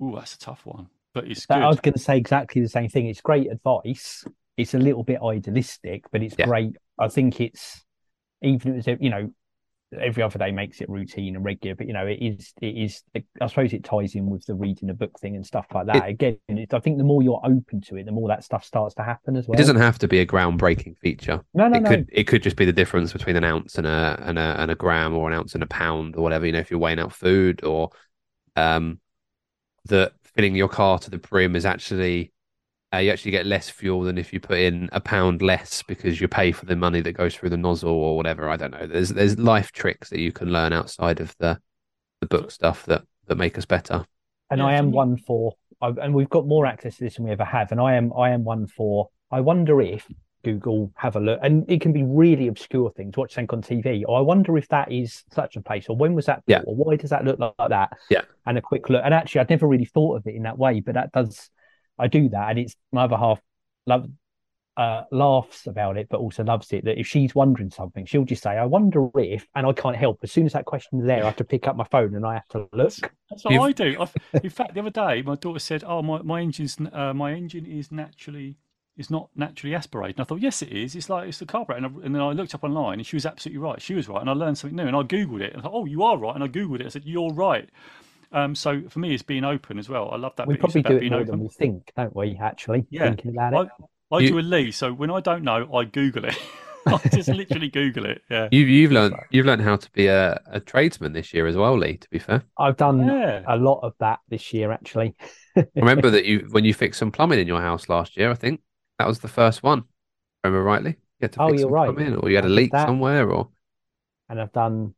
Ooh, 0.01 0.13
that's 0.15 0.35
a 0.35 0.39
tough 0.39 0.65
one, 0.65 0.89
but 1.13 1.27
it's 1.27 1.45
That, 1.47 1.61
I 1.63 1.67
was 1.67 1.79
going 1.79 1.93
to 1.93 1.99
say 1.99 2.17
exactly 2.17 2.61
the 2.61 2.69
same 2.69 2.89
thing. 2.89 3.07
It's 3.07 3.21
great 3.21 3.51
advice. 3.51 4.25
It's 4.57 4.73
a 4.73 4.79
little 4.79 5.03
bit 5.03 5.21
idealistic, 5.21 6.05
but 6.11 6.21
it's 6.21 6.35
Yeah. 6.37 6.45
great. 6.45 6.75
I 6.99 7.07
think 7.07 7.41
it's 7.41 7.83
even 8.41 8.77
if 8.77 8.87
it's 8.87 9.01
you 9.01 9.09
know 9.09 9.31
every 10.01 10.23
other 10.23 10.39
day 10.39 10.51
makes 10.51 10.81
it 10.81 10.89
routine 10.89 11.35
and 11.35 11.45
regular, 11.45 11.75
but 11.75 11.87
you 11.87 11.93
know 11.93 12.05
it 12.05 12.19
is 12.21 12.53
it 12.61 12.77
is. 12.77 13.03
I 13.41 13.47
suppose 13.47 13.73
it 13.73 13.83
ties 13.83 14.15
in 14.15 14.29
with 14.29 14.45
the 14.45 14.55
reading 14.55 14.89
a 14.89 14.93
book 14.93 15.19
thing 15.19 15.35
and 15.35 15.45
stuff 15.45 15.65
like 15.73 15.87
that. 15.87 16.07
Again, 16.07 16.37
it, 16.47 16.73
I 16.73 16.79
think 16.79 16.97
the 16.97 17.03
more 17.03 17.23
you're 17.23 17.41
open 17.43 17.81
to 17.81 17.97
it, 17.97 18.05
the 18.05 18.11
more 18.11 18.27
that 18.29 18.43
stuff 18.43 18.63
starts 18.63 18.95
to 18.95 19.03
happen 19.03 19.35
as 19.35 19.47
well. 19.47 19.55
It 19.55 19.61
doesn't 19.61 19.77
have 19.77 19.99
to 19.99 20.07
be 20.07 20.19
a 20.19 20.25
groundbreaking 20.25 20.97
feature. 20.97 21.43
No, 21.53 21.67
no, 21.67 21.77
it 21.77 21.81
no. 21.83 21.89
could 21.89 22.09
it 22.11 22.23
could 22.25 22.43
just 22.43 22.55
be 22.55 22.65
the 22.65 22.73
difference 22.73 23.13
between 23.13 23.35
an 23.35 23.43
ounce 23.43 23.77
and 23.77 23.87
a 23.87 24.19
and 24.21 24.37
a 24.37 24.55
and 24.59 24.71
a 24.71 24.75
gram 24.75 25.15
or 25.15 25.29
an 25.29 25.37
ounce 25.37 25.53
and 25.53 25.63
a 25.63 25.67
pound 25.67 26.15
or 26.15 26.21
whatever. 26.21 26.45
You 26.45 26.53
know, 26.53 26.59
if 26.59 26.71
you're 26.71 26.79
weighing 26.79 26.99
out 26.99 27.13
food 27.13 27.63
or 27.63 27.89
um 28.55 28.99
that 29.85 30.13
filling 30.23 30.55
your 30.55 30.69
car 30.69 30.99
to 30.99 31.09
the 31.09 31.17
brim 31.17 31.55
is 31.55 31.65
actually 31.65 32.31
uh, 32.93 32.97
you 32.97 33.11
actually 33.11 33.31
get 33.31 33.45
less 33.45 33.69
fuel 33.69 34.01
than 34.01 34.17
if 34.17 34.31
you 34.31 34.39
put 34.39 34.59
in 34.59 34.89
a 34.91 34.99
pound 34.99 35.41
less 35.41 35.83
because 35.83 36.21
you 36.21 36.27
pay 36.27 36.51
for 36.51 36.65
the 36.65 36.75
money 36.75 37.01
that 37.01 37.13
goes 37.13 37.35
through 37.35 37.49
the 37.49 37.57
nozzle 37.57 37.89
or 37.89 38.15
whatever. 38.15 38.49
I 38.49 38.57
don't 38.57 38.71
know. 38.71 38.85
There's 38.85 39.09
there's 39.09 39.37
life 39.39 39.71
tricks 39.71 40.09
that 40.09 40.19
you 40.19 40.31
can 40.31 40.51
learn 40.51 40.73
outside 40.73 41.19
of 41.19 41.35
the 41.39 41.59
the 42.21 42.27
book 42.27 42.51
stuff 42.51 42.85
that 42.85 43.03
that 43.27 43.35
make 43.35 43.57
us 43.57 43.65
better. 43.65 44.05
and 44.49 44.59
Yeah, 44.59 44.67
I 44.67 44.73
am 44.73 44.91
one 44.91 45.17
for, 45.17 45.53
I, 45.81 45.89
and 45.89 46.13
we've 46.13 46.29
got 46.29 46.45
more 46.45 46.65
access 46.65 46.97
to 46.97 47.05
this 47.05 47.15
than 47.15 47.25
we 47.25 47.31
ever 47.31 47.45
have. 47.45 47.71
And 47.71 47.79
I 47.79 47.95
am, 47.95 48.11
I 48.17 48.31
am 48.31 48.43
one 48.43 48.67
for. 48.67 49.09
I 49.31 49.41
wonder 49.41 49.81
if 49.81 50.07
Google 50.43 50.91
have 50.95 51.15
a 51.15 51.19
look, 51.19 51.39
and 51.41 51.69
it 51.69 51.81
can 51.81 51.93
be 51.93 52.03
really 52.03 52.47
obscure 52.47 52.91
things. 52.91 53.17
Watch 53.17 53.33
something 53.33 53.57
on 53.57 53.63
TV. 53.63 54.03
Or 54.07 54.17
I 54.17 54.21
wonder 54.21 54.57
if 54.57 54.67
that 54.69 54.91
is 54.91 55.23
such 55.31 55.55
a 55.55 55.61
place, 55.61 55.87
or 55.89 55.95
when 55.95 56.13
was 56.13 56.25
that? 56.25 56.43
Yeah. 56.47 56.59
built, 56.59 56.67
Or 56.67 56.75
why 56.75 56.95
does 56.97 57.09
that 57.09 57.25
look 57.25 57.39
like, 57.39 57.53
like 57.57 57.69
that? 57.69 57.97
Yeah. 58.09 58.21
And 58.45 58.57
a 58.57 58.61
quick 58.61 58.89
look. 58.89 59.01
And 59.03 59.13
actually, 59.13 59.41
I'd 59.41 59.49
never 59.49 59.67
really 59.67 59.85
thought 59.85 60.17
of 60.17 60.27
it 60.27 60.35
in 60.35 60.43
that 60.43 60.57
way, 60.57 60.81
but 60.81 60.95
that 60.95 61.11
does. 61.11 61.49
I 61.99 62.07
do 62.07 62.29
that, 62.29 62.49
and 62.49 62.59
it's 62.59 62.75
my 62.91 63.03
other 63.03 63.17
half 63.17 63.41
love 63.85 64.07
uh, 64.75 65.03
laughs 65.11 65.67
about 65.67 65.97
it, 65.97 66.07
but 66.09 66.19
also 66.19 66.43
loves 66.43 66.71
it. 66.73 66.85
That 66.85 66.99
if 66.99 67.07
she's 67.07 67.35
wondering 67.35 67.69
something, 67.69 68.05
she'll 68.05 68.25
just 68.25 68.43
say, 68.43 68.51
"I 68.51 68.65
wonder 68.65 69.07
if," 69.15 69.47
and 69.55 69.67
I 69.67 69.73
can't 69.73 69.95
help. 69.95 70.19
As 70.23 70.31
soon 70.31 70.45
as 70.45 70.53
that 70.53 70.65
question's 70.65 71.05
there, 71.05 71.21
I 71.21 71.25
have 71.25 71.35
to 71.37 71.43
pick 71.43 71.67
up 71.67 71.75
my 71.75 71.83
phone 71.85 72.15
and 72.15 72.25
I 72.25 72.35
have 72.35 72.47
to 72.49 72.67
look. 72.73 72.93
That's 73.29 73.45
what 73.45 73.59
I 73.59 73.71
do. 73.71 73.97
I've, 73.99 74.13
in 74.43 74.49
fact, 74.49 74.73
the 74.73 74.79
other 74.79 74.89
day, 74.89 75.21
my 75.21 75.35
daughter 75.35 75.59
said, 75.59 75.83
"Oh, 75.85 76.01
my 76.01 76.21
my 76.21 76.41
engine's 76.41 76.77
uh, 76.91 77.13
my 77.13 77.33
engine 77.33 77.65
is 77.65 77.91
naturally 77.91 78.57
is 78.97 79.09
not 79.11 79.29
naturally 79.35 79.75
aspirated." 79.75 80.17
And 80.17 80.25
I 80.25 80.27
thought, 80.27 80.41
"Yes, 80.41 80.61
it 80.63 80.69
is. 80.69 80.95
It's 80.95 81.09
like 81.09 81.27
it's 81.29 81.37
the 81.39 81.45
carburetor." 81.45 81.85
And, 81.85 81.97
I, 81.97 82.05
and 82.05 82.15
then 82.15 82.21
I 82.21 82.31
looked 82.31 82.55
up 82.55 82.63
online, 82.63 82.99
and 82.99 83.05
she 83.05 83.15
was 83.15 83.25
absolutely 83.27 83.59
right. 83.59 83.81
She 83.81 83.93
was 83.93 84.09
right, 84.09 84.21
and 84.21 84.29
I 84.29 84.33
learned 84.33 84.57
something 84.57 84.75
new. 84.75 84.87
And 84.87 84.95
I 84.95 85.03
googled 85.03 85.41
it, 85.41 85.53
and 85.53 85.61
I 85.61 85.63
thought, 85.63 85.73
"Oh, 85.73 85.85
you 85.85 86.01
are 86.03 86.17
right." 86.17 86.33
And 86.33 86.43
I 86.43 86.47
googled 86.47 86.79
it. 86.79 86.87
I 86.87 86.89
said, 86.89 87.05
"You're 87.05 87.33
right." 87.33 87.69
Um, 88.33 88.55
so 88.55 88.81
for 88.89 88.99
me, 88.99 89.13
it's 89.13 89.23
being 89.23 89.43
open 89.45 89.77
as 89.79 89.87
well. 89.87 90.09
I 90.11 90.17
love 90.17 90.35
that. 90.37 90.47
we 90.47 90.55
bit 90.55 90.57
you 90.57 90.61
probably 90.61 90.73
said 90.73 90.79
about 90.81 90.89
do 90.89 90.95
it 90.97 90.99
being 91.01 91.11
more 91.11 91.21
open. 91.21 91.31
than 91.31 91.39
we 91.41 91.47
think, 91.49 91.91
don't 91.95 92.15
we? 92.15 92.37
Actually, 92.41 92.85
Yeah. 92.89 93.05
thinking 93.09 93.31
about 93.31 93.53
it. 93.53 93.69
I, 94.11 94.15
I 94.15 94.19
You- 94.19 94.29
do 94.29 94.39
a 94.39 94.41
Lee, 94.41 94.71
so 94.71 94.91
when 94.91 95.11
I 95.11 95.19
don't 95.21 95.43
know, 95.43 95.73
I 95.73 95.85
Google 95.85 96.25
it. 96.25 96.37
I 96.85 96.97
just 97.13 97.29
literally 97.29 97.69
Google 97.69 98.05
it. 98.05 98.21
Yeah. 98.29 98.49
You've 98.51 98.67
you've 98.67 98.91
learned 98.91 99.15
you've 99.29 99.45
learned 99.45 99.61
how 99.61 99.77
to 99.77 99.89
be 99.91 100.07
a, 100.07 100.41
a 100.47 100.59
tradesman 100.59 101.13
this 101.13 101.33
year 101.33 101.47
as 101.47 101.55
well, 101.55 101.77
Lee. 101.77 101.95
To 101.97 102.09
be 102.09 102.19
fair, 102.19 102.43
I've 102.57 102.75
done 102.75 103.07
Yeah. 103.07 103.43
a 103.47 103.55
lot 103.55 103.79
of 103.83 103.93
that 103.99 104.19
this 104.29 104.51
year, 104.53 104.69
actually. 104.71 105.15
remember 105.75 106.09
that 106.15 106.25
you 106.25 106.47
when 106.51 106.65
you 106.65 106.73
fixed 106.73 106.99
some 106.99 107.09
plumbing 107.11 107.39
in 107.39 107.47
your 107.47 107.61
house 107.61 107.87
last 107.87 108.17
year. 108.17 108.29
I 108.31 108.35
think 108.35 108.59
that 108.99 109.07
was 109.07 109.19
the 109.19 109.29
first 109.29 109.63
one. 109.63 109.83
Remember 110.43 110.61
rightly? 110.61 110.91
You 111.19 111.25
had 111.25 111.31
to 111.33 111.41
Oh, 111.43 111.47
fix 111.49 111.61
you're 111.61 111.67
some 111.69 111.73
right. 111.73 111.85
plumbing, 111.95 112.15
or 112.17 112.29
you 112.29 112.35
had 112.35 112.43
a 112.45 112.49
leak 112.49 112.71
that. 112.73 112.85
somewhere, 112.85 113.29
or 113.31 113.47
and 114.27 114.41
I've 114.41 114.51
done 114.51 114.93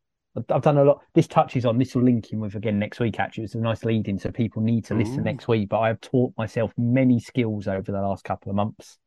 I've 0.50 0.62
done 0.62 0.78
a 0.78 0.84
lot. 0.84 1.02
This 1.14 1.28
touches 1.28 1.66
on 1.66 1.78
this 1.78 1.96
will 1.96 2.04
link 2.04 2.32
in 2.32 2.40
with 2.40 2.56
again 2.56 2.78
next 2.78 3.00
week. 3.00 3.20
Actually, 3.20 3.46
it's 3.46 3.56
a 3.56 3.60
nice 3.60 3.86
lead 3.86 4.08
in, 4.08 4.20
so 4.20 4.32
people 4.32 4.62
need 4.62 4.86
to 4.86 4.94
listen 4.94 5.22
Ooh. 5.22 5.24
next 5.24 5.48
week. 5.48 5.70
But 5.70 5.80
I 5.80 5.88
have 5.88 6.02
taught 6.02 6.34
myself 6.38 6.72
many 6.78 7.20
skills 7.20 7.68
over 7.68 7.92
the 7.92 8.02
last 8.02 8.24
couple 8.24 8.50
of 8.50 8.56
months. 8.56 8.98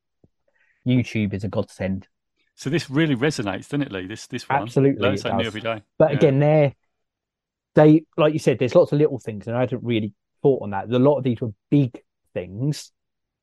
YouTube 0.86 1.34
is 1.34 1.44
a 1.44 1.48
godsend, 1.48 2.08
So 2.54 2.70
this 2.70 2.88
really 2.88 3.14
resonates, 3.14 3.68
doesn't 3.68 3.82
it, 3.82 3.92
Lee? 3.92 4.06
This 4.06 4.26
this 4.26 4.48
one. 4.48 4.62
Absolutely 4.62 5.02
Learn 5.02 5.18
something 5.18 5.46
every 5.46 5.60
day. 5.60 5.82
but 5.98 6.10
Yeah. 6.12 6.16
again, 6.16 6.38
they're 6.38 6.74
they 7.74 8.04
like 8.16 8.32
you 8.32 8.38
said. 8.38 8.58
There's 8.58 8.74
lots 8.74 8.92
of 8.92 8.98
little 8.98 9.18
things, 9.18 9.46
and 9.46 9.56
I 9.56 9.60
hadn't 9.60 9.84
really 9.84 10.14
thought 10.42 10.62
on 10.62 10.70
that. 10.70 10.90
A 10.90 10.98
lot 10.98 11.18
of 11.18 11.24
these 11.24 11.40
were 11.40 11.52
big 11.70 12.00
things, 12.32 12.90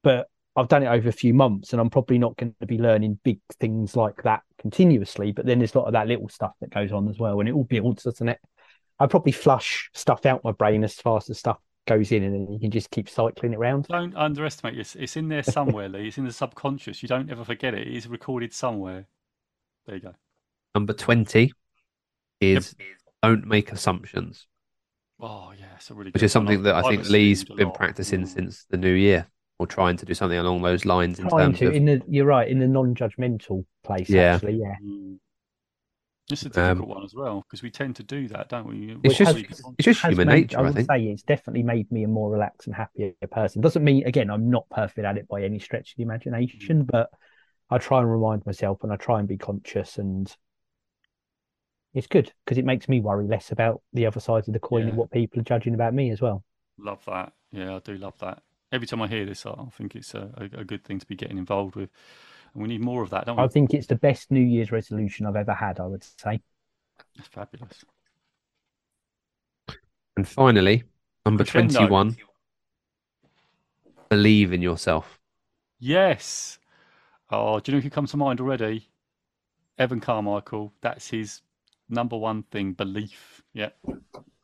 but 0.01 0.27
I've 0.55 0.67
done 0.69 0.83
it 0.83 0.87
over 0.87 1.09
a 1.09 1.13
few 1.13 1.33
months, 1.33 1.73
and 1.73 1.81
I'm 1.81 1.89
probably 1.89 2.17
not 2.17 2.37
going 2.37 2.55
to 2.59 2.65
be 2.65 2.77
learning 2.77 3.19
big 3.23 3.39
things 3.59 3.95
like 3.95 4.23
that 4.23 4.41
continuously. 4.57 5.31
But 5.31 5.45
then 5.45 5.59
there's 5.59 5.75
a 5.75 5.79
lot 5.79 5.87
of 5.87 5.93
that 5.93 6.07
little 6.07 6.29
stuff 6.29 6.53
that 6.61 6.69
goes 6.73 6.91
on 6.91 7.09
as 7.09 7.19
well, 7.19 7.39
and 7.39 7.49
it 7.49 7.53
all 7.53 7.65
builds, 7.65 8.03
doesn't 8.03 8.29
it? 8.29 8.39
I 8.99 9.07
probably 9.07 9.33
flush 9.33 9.89
stuff 9.93 10.25
out 10.25 10.43
my 10.43 10.53
brain 10.53 10.83
as 10.83 10.93
fast 10.95 11.29
as 11.29 11.39
stuff 11.39 11.57
goes 11.85 12.11
in, 12.11 12.23
and 12.23 12.33
then 12.33 12.53
you 12.53 12.59
can 12.59 12.71
just 12.71 12.89
keep 12.89 13.09
cycling 13.09 13.53
it 13.53 13.57
around. 13.57 13.87
Don't 13.87 14.15
underestimate 14.15 14.77
it. 14.79 14.95
It's 14.97 15.17
in 15.17 15.27
there 15.27 15.43
somewhere, 15.43 15.89
Lee. 15.89 16.07
It's 16.07 16.17
in 16.17 16.25
the 16.25 16.31
subconscious. 16.31 17.03
You 17.03 17.09
don't 17.09 17.29
ever 17.29 17.43
forget 17.43 17.73
it. 17.73 17.87
It 17.87 17.93
is 17.93 18.07
recorded 18.07 18.53
somewhere. 18.53 19.07
There 19.85 19.95
you 19.95 20.01
go. 20.01 20.13
Number 20.73 20.93
twenty 20.93 21.53
is 22.39 22.75
yep. 22.79 22.87
don't 23.21 23.45
make 23.45 23.71
assumptions. 23.71 24.47
Oh 25.19 25.53
yeah, 25.57 25.65
it's 25.75 25.89
a 25.89 25.93
really 25.93 26.11
which 26.11 26.23
is 26.23 26.31
something 26.31 26.63
that 26.63 26.75
I 26.75 26.81
think 26.89 27.09
Lee's 27.09 27.43
been 27.43 27.71
practicing 27.71 28.21
mm. 28.21 28.27
since 28.27 28.65
the 28.69 28.77
new 28.77 28.91
year, 28.91 29.27
or 29.57 29.67
trying 29.67 29.97
to 29.97 30.05
do 30.05 30.13
something 30.13 30.37
along 30.37 30.61
those 30.61 30.85
lines. 30.85 31.19
In 31.19 31.29
trying 31.29 31.53
to, 31.55 31.67
of... 31.67 31.73
in 31.73 31.85
the 31.85 32.01
you're 32.07 32.25
right 32.25 32.47
in 32.47 32.59
the 32.59 32.67
non-judgmental 32.67 33.65
place. 33.83 34.09
Yeah, 34.09 34.35
actually, 34.35 34.59
yeah. 34.59 34.75
Mm. 34.83 35.17
It's 36.31 36.41
a 36.41 36.49
difficult 36.49 36.81
um, 36.81 36.87
one 36.87 37.03
as 37.03 37.13
well 37.13 37.45
because 37.47 37.61
we 37.61 37.69
tend 37.69 37.95
to 37.97 38.03
do 38.03 38.27
that, 38.29 38.49
don't 38.49 38.67
we? 38.67 38.97
It's 39.03 39.17
just 39.17 39.37
it's 39.37 39.61
just 39.79 40.01
human 40.01 40.27
made, 40.27 40.33
nature. 40.33 40.59
I 40.59 40.61
would 40.63 40.77
I 40.77 40.81
say 40.81 41.03
it's 41.03 41.21
definitely 41.21 41.61
made 41.61 41.91
me 41.91 42.03
a 42.03 42.07
more 42.07 42.31
relaxed 42.31 42.67
and 42.67 42.75
happier 42.75 43.13
person. 43.29 43.61
Doesn't 43.61 43.83
mean 43.83 44.07
again 44.07 44.31
I'm 44.31 44.49
not 44.49 44.67
perfect 44.69 45.05
at 45.05 45.17
it 45.17 45.27
by 45.27 45.43
any 45.43 45.59
stretch 45.59 45.91
of 45.91 45.97
the 45.97 46.03
imagination, 46.03 46.83
mm. 46.83 46.87
but 46.87 47.09
I 47.69 47.77
try 47.77 47.99
and 47.99 48.11
remind 48.11 48.45
myself 48.45 48.83
and 48.83 48.91
I 48.91 48.95
try 48.95 49.19
and 49.19 49.27
be 49.27 49.37
conscious 49.37 49.99
and 49.99 50.35
it's 51.93 52.07
good 52.07 52.33
because 52.43 52.57
it 52.57 52.65
makes 52.65 52.89
me 52.89 52.99
worry 52.99 53.27
less 53.27 53.51
about 53.51 53.81
the 53.93 54.05
other 54.05 54.19
sides 54.19 54.47
of 54.47 54.53
the 54.53 54.59
coin 54.59 54.81
yeah. 54.81 54.89
and 54.89 54.97
what 54.97 55.11
people 55.11 55.39
are 55.39 55.43
judging 55.43 55.75
about 55.75 55.93
me 55.93 56.09
as 56.11 56.21
well. 56.21 56.43
Love 56.77 57.05
that. 57.05 57.33
Yeah, 57.51 57.75
I 57.75 57.79
do 57.79 57.97
love 57.97 58.17
that. 58.19 58.41
Every 58.71 58.87
time 58.87 59.01
I 59.01 59.07
hear 59.07 59.25
this, 59.25 59.45
I 59.45 59.53
think 59.77 59.95
it's 59.95 60.13
a, 60.13 60.29
a, 60.37 60.61
a 60.61 60.63
good 60.63 60.83
thing 60.83 60.99
to 60.99 61.05
be 61.05 61.15
getting 61.15 61.37
involved 61.37 61.75
with. 61.75 61.89
And 62.53 62.63
we 62.63 62.69
need 62.69 62.81
more 62.81 63.03
of 63.03 63.09
that, 63.11 63.25
don't 63.25 63.37
we? 63.37 63.43
I 63.43 63.47
think 63.47 63.73
it's 63.73 63.87
the 63.87 63.95
best 63.95 64.31
New 64.31 64.41
Year's 64.41 64.71
resolution 64.71 65.25
I've 65.25 65.35
ever 65.35 65.53
had, 65.53 65.79
I 65.79 65.85
would 65.85 66.03
say. 66.03 66.41
That's 67.15 67.27
fabulous. 67.29 67.85
And 70.17 70.27
finally, 70.27 70.83
number 71.25 71.43
Crescendo. 71.43 71.87
21 71.87 72.17
believe 74.09 74.53
in 74.53 74.61
yourself. 74.61 75.19
Yes. 75.79 76.59
Oh, 77.29 77.59
do 77.59 77.71
you 77.71 77.77
know 77.77 77.81
who 77.81 77.89
comes 77.89 78.11
to 78.11 78.17
mind 78.17 78.39
already? 78.39 78.87
Evan 79.77 79.99
Carmichael. 79.99 80.71
That's 80.81 81.09
his 81.09 81.41
number 81.89 82.15
one 82.15 82.43
thing 82.43 82.73
belief. 82.73 83.41
Yeah. 83.53 83.69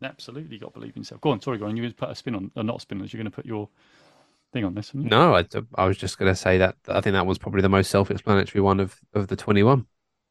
Absolutely 0.04 0.58
got 0.58 0.74
to 0.74 0.80
believe 0.80 0.96
in 0.96 1.04
yourself. 1.04 1.22
Go 1.22 1.30
on, 1.30 1.42
sorry, 1.42 1.58
go 1.58 1.66
on. 1.66 1.76
You're 1.78 1.84
going 1.84 1.94
to 1.94 1.98
put 1.98 2.10
a 2.10 2.16
spin 2.16 2.36
on, 2.36 2.52
or 2.56 2.64
not 2.64 2.78
a 2.78 2.80
spin, 2.82 3.00
you're 3.00 3.08
going 3.08 3.26
to 3.26 3.32
put 3.32 3.46
your 3.46 3.70
thing 4.52 4.66
on 4.66 4.76
this. 4.76 4.94
No, 4.94 5.36
I, 5.36 5.46
I 5.76 5.86
was 5.86 5.98
just 5.98 6.18
going 6.18 6.32
to 6.32 6.36
say 6.36 6.58
that 6.58 6.76
I 6.88 7.02
think 7.02 7.14
that 7.14 7.26
was 7.26 7.38
probably 7.38 7.62
the 7.62 7.70
most 7.70 7.90
self-explanatory 7.90 8.62
one 8.62 8.80
of, 8.80 9.00
of 9.14 9.28
the 9.28 9.36
21. 9.36 9.86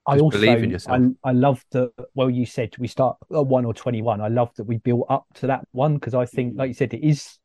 I 0.06 0.18
also 0.18 0.38
believe 0.38 0.62
in 0.62 0.70
yourself. 0.70 1.00
I, 1.24 1.30
I 1.30 1.32
love 1.32 1.64
that. 1.72 1.92
Well, 2.14 2.30
you 2.30 2.46
said 2.46 2.74
we 2.78 2.88
start 2.88 3.16
at 3.34 3.46
one 3.46 3.64
or 3.64 3.74
21. 3.74 4.20
I 4.20 4.28
love 4.28 4.50
that 4.56 4.64
we 4.64 4.78
built 4.78 5.06
up 5.08 5.26
to 5.34 5.46
that 5.48 5.66
one 5.72 5.94
because 5.94 6.14
I 6.14 6.26
think, 6.26 6.54
like 6.56 6.68
you 6.68 6.74
said, 6.74 6.94
it 6.94 7.06
is 7.06 7.38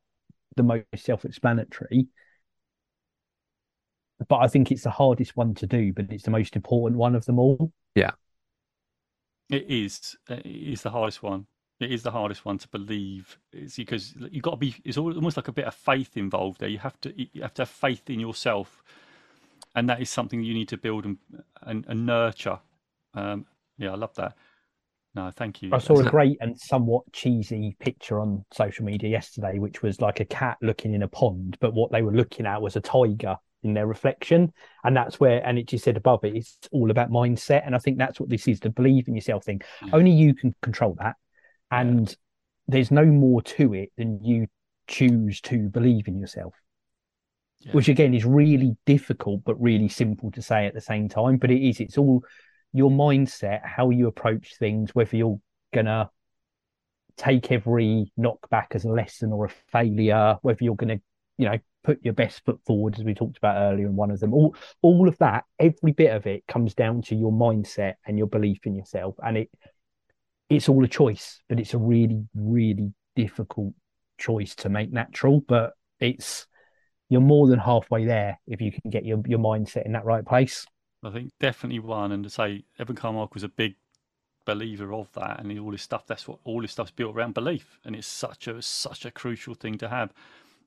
the 0.56 0.64
most 0.64 0.86
self-explanatory. 0.96 2.08
But 4.28 4.38
I 4.38 4.48
think 4.48 4.72
it's 4.72 4.84
the 4.84 4.92
hardest 4.92 5.36
one 5.36 5.54
to 5.56 5.68
do, 5.68 5.92
but 5.92 6.06
it's 6.10 6.24
the 6.24 6.32
most 6.32 6.56
important 6.56 6.98
one 6.98 7.16
of 7.16 7.26
them 7.26 7.38
all. 7.38 7.72
Yeah, 7.94 8.12
it 9.50 9.66
is. 9.68 10.16
It 10.30 10.46
is 10.46 10.82
the 10.82 10.92
hardest 10.92 11.22
one 11.22 11.48
it 11.80 11.92
is 11.92 12.04
the 12.04 12.12
hardest 12.12 12.46
one 12.46 12.58
to 12.58 12.68
believe. 12.70 13.38
It's 13.52 13.76
because 13.76 14.14
you've 14.32 14.44
got 14.44 14.52
to 14.52 14.58
be 14.58 14.76
it's 14.86 14.98
almost 14.98 15.38
like 15.38 15.50
a 15.50 15.54
bit 15.54 15.66
of 15.66 15.76
faith 15.76 16.16
involved 16.16 16.60
there. 16.60 16.70
You 16.70 16.80
have 16.80 17.00
to 17.02 17.14
you 17.18 17.42
have 17.42 17.54
to 17.56 17.64
have 17.64 17.70
faith 17.70 18.10
in 18.10 18.20
yourself. 18.20 18.82
And 19.76 19.90
that 19.90 20.02
is 20.02 20.10
something 20.10 20.42
you 20.42 20.54
need 20.54 20.70
to 20.70 20.78
build 20.78 21.06
and 21.06 21.18
and, 21.64 21.86
and 21.88 22.06
nurture. 22.06 22.60
Um, 23.14 23.46
yeah 23.78 23.92
i 23.92 23.96
love 23.96 24.16
that. 24.16 24.36
No 25.16 25.32
thank 25.32 25.62
you. 25.62 25.72
I 25.74 25.80
saw 25.80 26.00
a 26.00 26.10
great 26.10 26.38
and 26.40 26.58
somewhat 26.60 27.04
cheesy 27.12 27.76
picture 27.80 28.20
on 28.20 28.46
social 28.54 28.86
media 28.86 29.10
yesterday 29.10 29.60
which 29.60 29.82
was 29.82 30.00
like 30.00 30.22
a 30.22 30.26
cat 30.26 30.58
looking 30.62 30.94
in 30.94 31.04
a 31.04 31.08
pond 31.08 31.58
but 31.60 31.74
what 31.74 31.92
they 31.92 32.02
were 32.02 32.14
looking 32.14 32.46
at 32.46 32.62
was 32.62 32.76
a 32.78 32.82
tiger 32.82 33.38
in 33.64 33.74
their 33.74 33.88
reflection. 33.88 34.54
And 34.84 34.96
that's 34.96 35.20
where 35.20 35.46
and 35.46 35.58
it 35.58 35.68
just 35.68 35.84
said 35.84 35.98
above 35.98 36.24
it 36.24 36.36
it's 36.36 36.58
all 36.72 36.90
about 36.90 37.12
mindset. 37.12 37.66
And 37.66 37.76
i 37.76 37.80
think 37.80 37.98
that's 37.98 38.18
what 38.18 38.30
this 38.30 38.48
is 38.48 38.62
to 38.62 38.70
believe 38.70 39.10
in 39.10 39.16
yourself 39.16 39.44
thing. 39.44 39.62
Mm. 39.82 39.94
only 39.94 40.12
you 40.12 40.34
can 40.34 40.56
control 40.62 40.96
that 41.00 41.16
and 41.82 42.16
there's 42.68 42.92
no 42.92 43.06
more 43.06 43.42
to 43.42 43.74
it 43.74 43.92
than 43.98 44.24
you 44.24 44.48
choose 44.88 45.42
to 45.42 45.70
believe 45.70 46.08
in 46.08 46.18
yourself. 46.18 46.54
Yeah. 47.60 47.72
which 47.72 47.90
again 47.90 48.14
is 48.14 48.26
really 48.26 48.78
difficult 48.86 49.44
but 49.44 49.60
really 49.60 49.90
simple 49.90 50.30
to 50.32 50.42
say 50.42 50.68
at 50.68 50.76
the 50.76 50.82
same 50.82 51.10
time 51.10 51.38
but 51.38 51.50
it 51.50 51.68
is. 51.68 51.80
It's 51.80 51.98
all 51.98 52.24
your 52.74 52.92
mindset 52.92 53.66
how 53.66 53.90
you 53.90 54.08
approach 54.08 54.56
things 54.60 54.94
whether 54.94 55.16
you're 55.16 55.40
gonna 55.74 56.12
take 57.18 57.52
every 57.52 58.12
knockback 58.20 58.68
as 58.76 58.84
a 58.84 58.90
lesson 58.90 59.32
or 59.32 59.46
a 59.46 59.50
failure 59.72 60.38
whether 60.42 60.64
you're 60.64 60.76
gonna 60.76 61.00
you 61.38 61.50
know 61.50 61.58
put 61.84 62.04
your 62.04 62.14
best 62.14 62.44
foot 62.44 62.60
forward 62.66 62.98
as 62.98 63.06
we 63.06 63.14
talked 63.14 63.38
about 63.38 63.58
earlier 63.58 63.86
in 63.86 63.96
one 63.96 64.12
of 64.12 64.20
them. 64.20 64.34
All 64.34 64.56
all 64.82 65.08
of 65.08 65.18
that 65.20 65.46
every 65.60 65.92
bit 65.92 66.14
of 66.14 66.28
it 66.28 66.46
comes 66.48 66.74
down 66.74 67.02
to 67.04 67.16
your 67.16 67.32
mindset 67.32 67.96
and 68.06 68.18
your 68.18 68.28
belief 68.28 68.66
in 68.66 68.76
yourself. 68.76 69.16
And 69.24 69.38
it 69.38 69.50
it's 70.50 70.70
all 70.70 70.84
a 70.84 70.88
choice, 70.88 71.42
but 71.50 71.60
it's 71.60 71.74
a 71.74 71.78
really, 71.78 72.26
really 72.36 72.94
difficult 73.16 73.74
choice 74.18 74.56
to 74.56 74.70
make 74.70 74.92
natural. 74.92 75.42
But 75.42 75.74
it's 76.00 76.48
you're 77.10 77.22
more 77.22 77.48
than 77.48 77.60
halfway 77.60 78.06
there 78.06 78.40
if 78.48 78.62
you 78.62 78.72
can 78.72 78.90
get 78.90 79.06
your, 79.06 79.22
your 79.26 79.40
mindset 79.40 79.86
in 79.86 79.92
that 79.94 80.06
right 80.06 80.26
place. 80.26 80.66
I 81.04 81.12
think 81.12 81.32
definitely 81.40 81.80
one, 81.80 82.12
and 82.12 82.24
to 82.24 82.30
say 82.30 82.66
Evan 82.80 82.98
was 83.34 83.44
a 83.44 83.48
big 83.48 83.76
believer 84.46 84.94
of 84.94 85.12
that, 85.14 85.40
and 85.40 85.60
all 85.60 85.72
his 85.72 85.82
stuff. 85.82 86.08
That's 86.08 86.28
what 86.28 86.40
all 86.44 86.62
his 86.62 86.72
stuff's 86.72 86.92
built 86.92 87.16
around 87.16 87.34
belief, 87.34 87.80
and 87.86 87.96
it's 87.96 88.08
such 88.08 88.48
a 88.48 88.62
such 88.62 89.06
a 89.06 89.12
crucial 89.12 89.54
thing 89.54 89.78
to 89.80 89.90
have. 89.90 90.14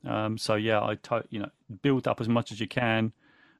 Um, 0.07 0.39
so 0.39 0.55
yeah, 0.55 0.81
I 0.81 0.95
to, 0.95 1.25
you 1.31 1.41
know 1.41 1.51
build 1.83 2.07
up 2.07 2.21
as 2.21 2.29
much 2.29 2.53
as 2.53 2.61
you 2.61 2.69
can. 2.69 3.13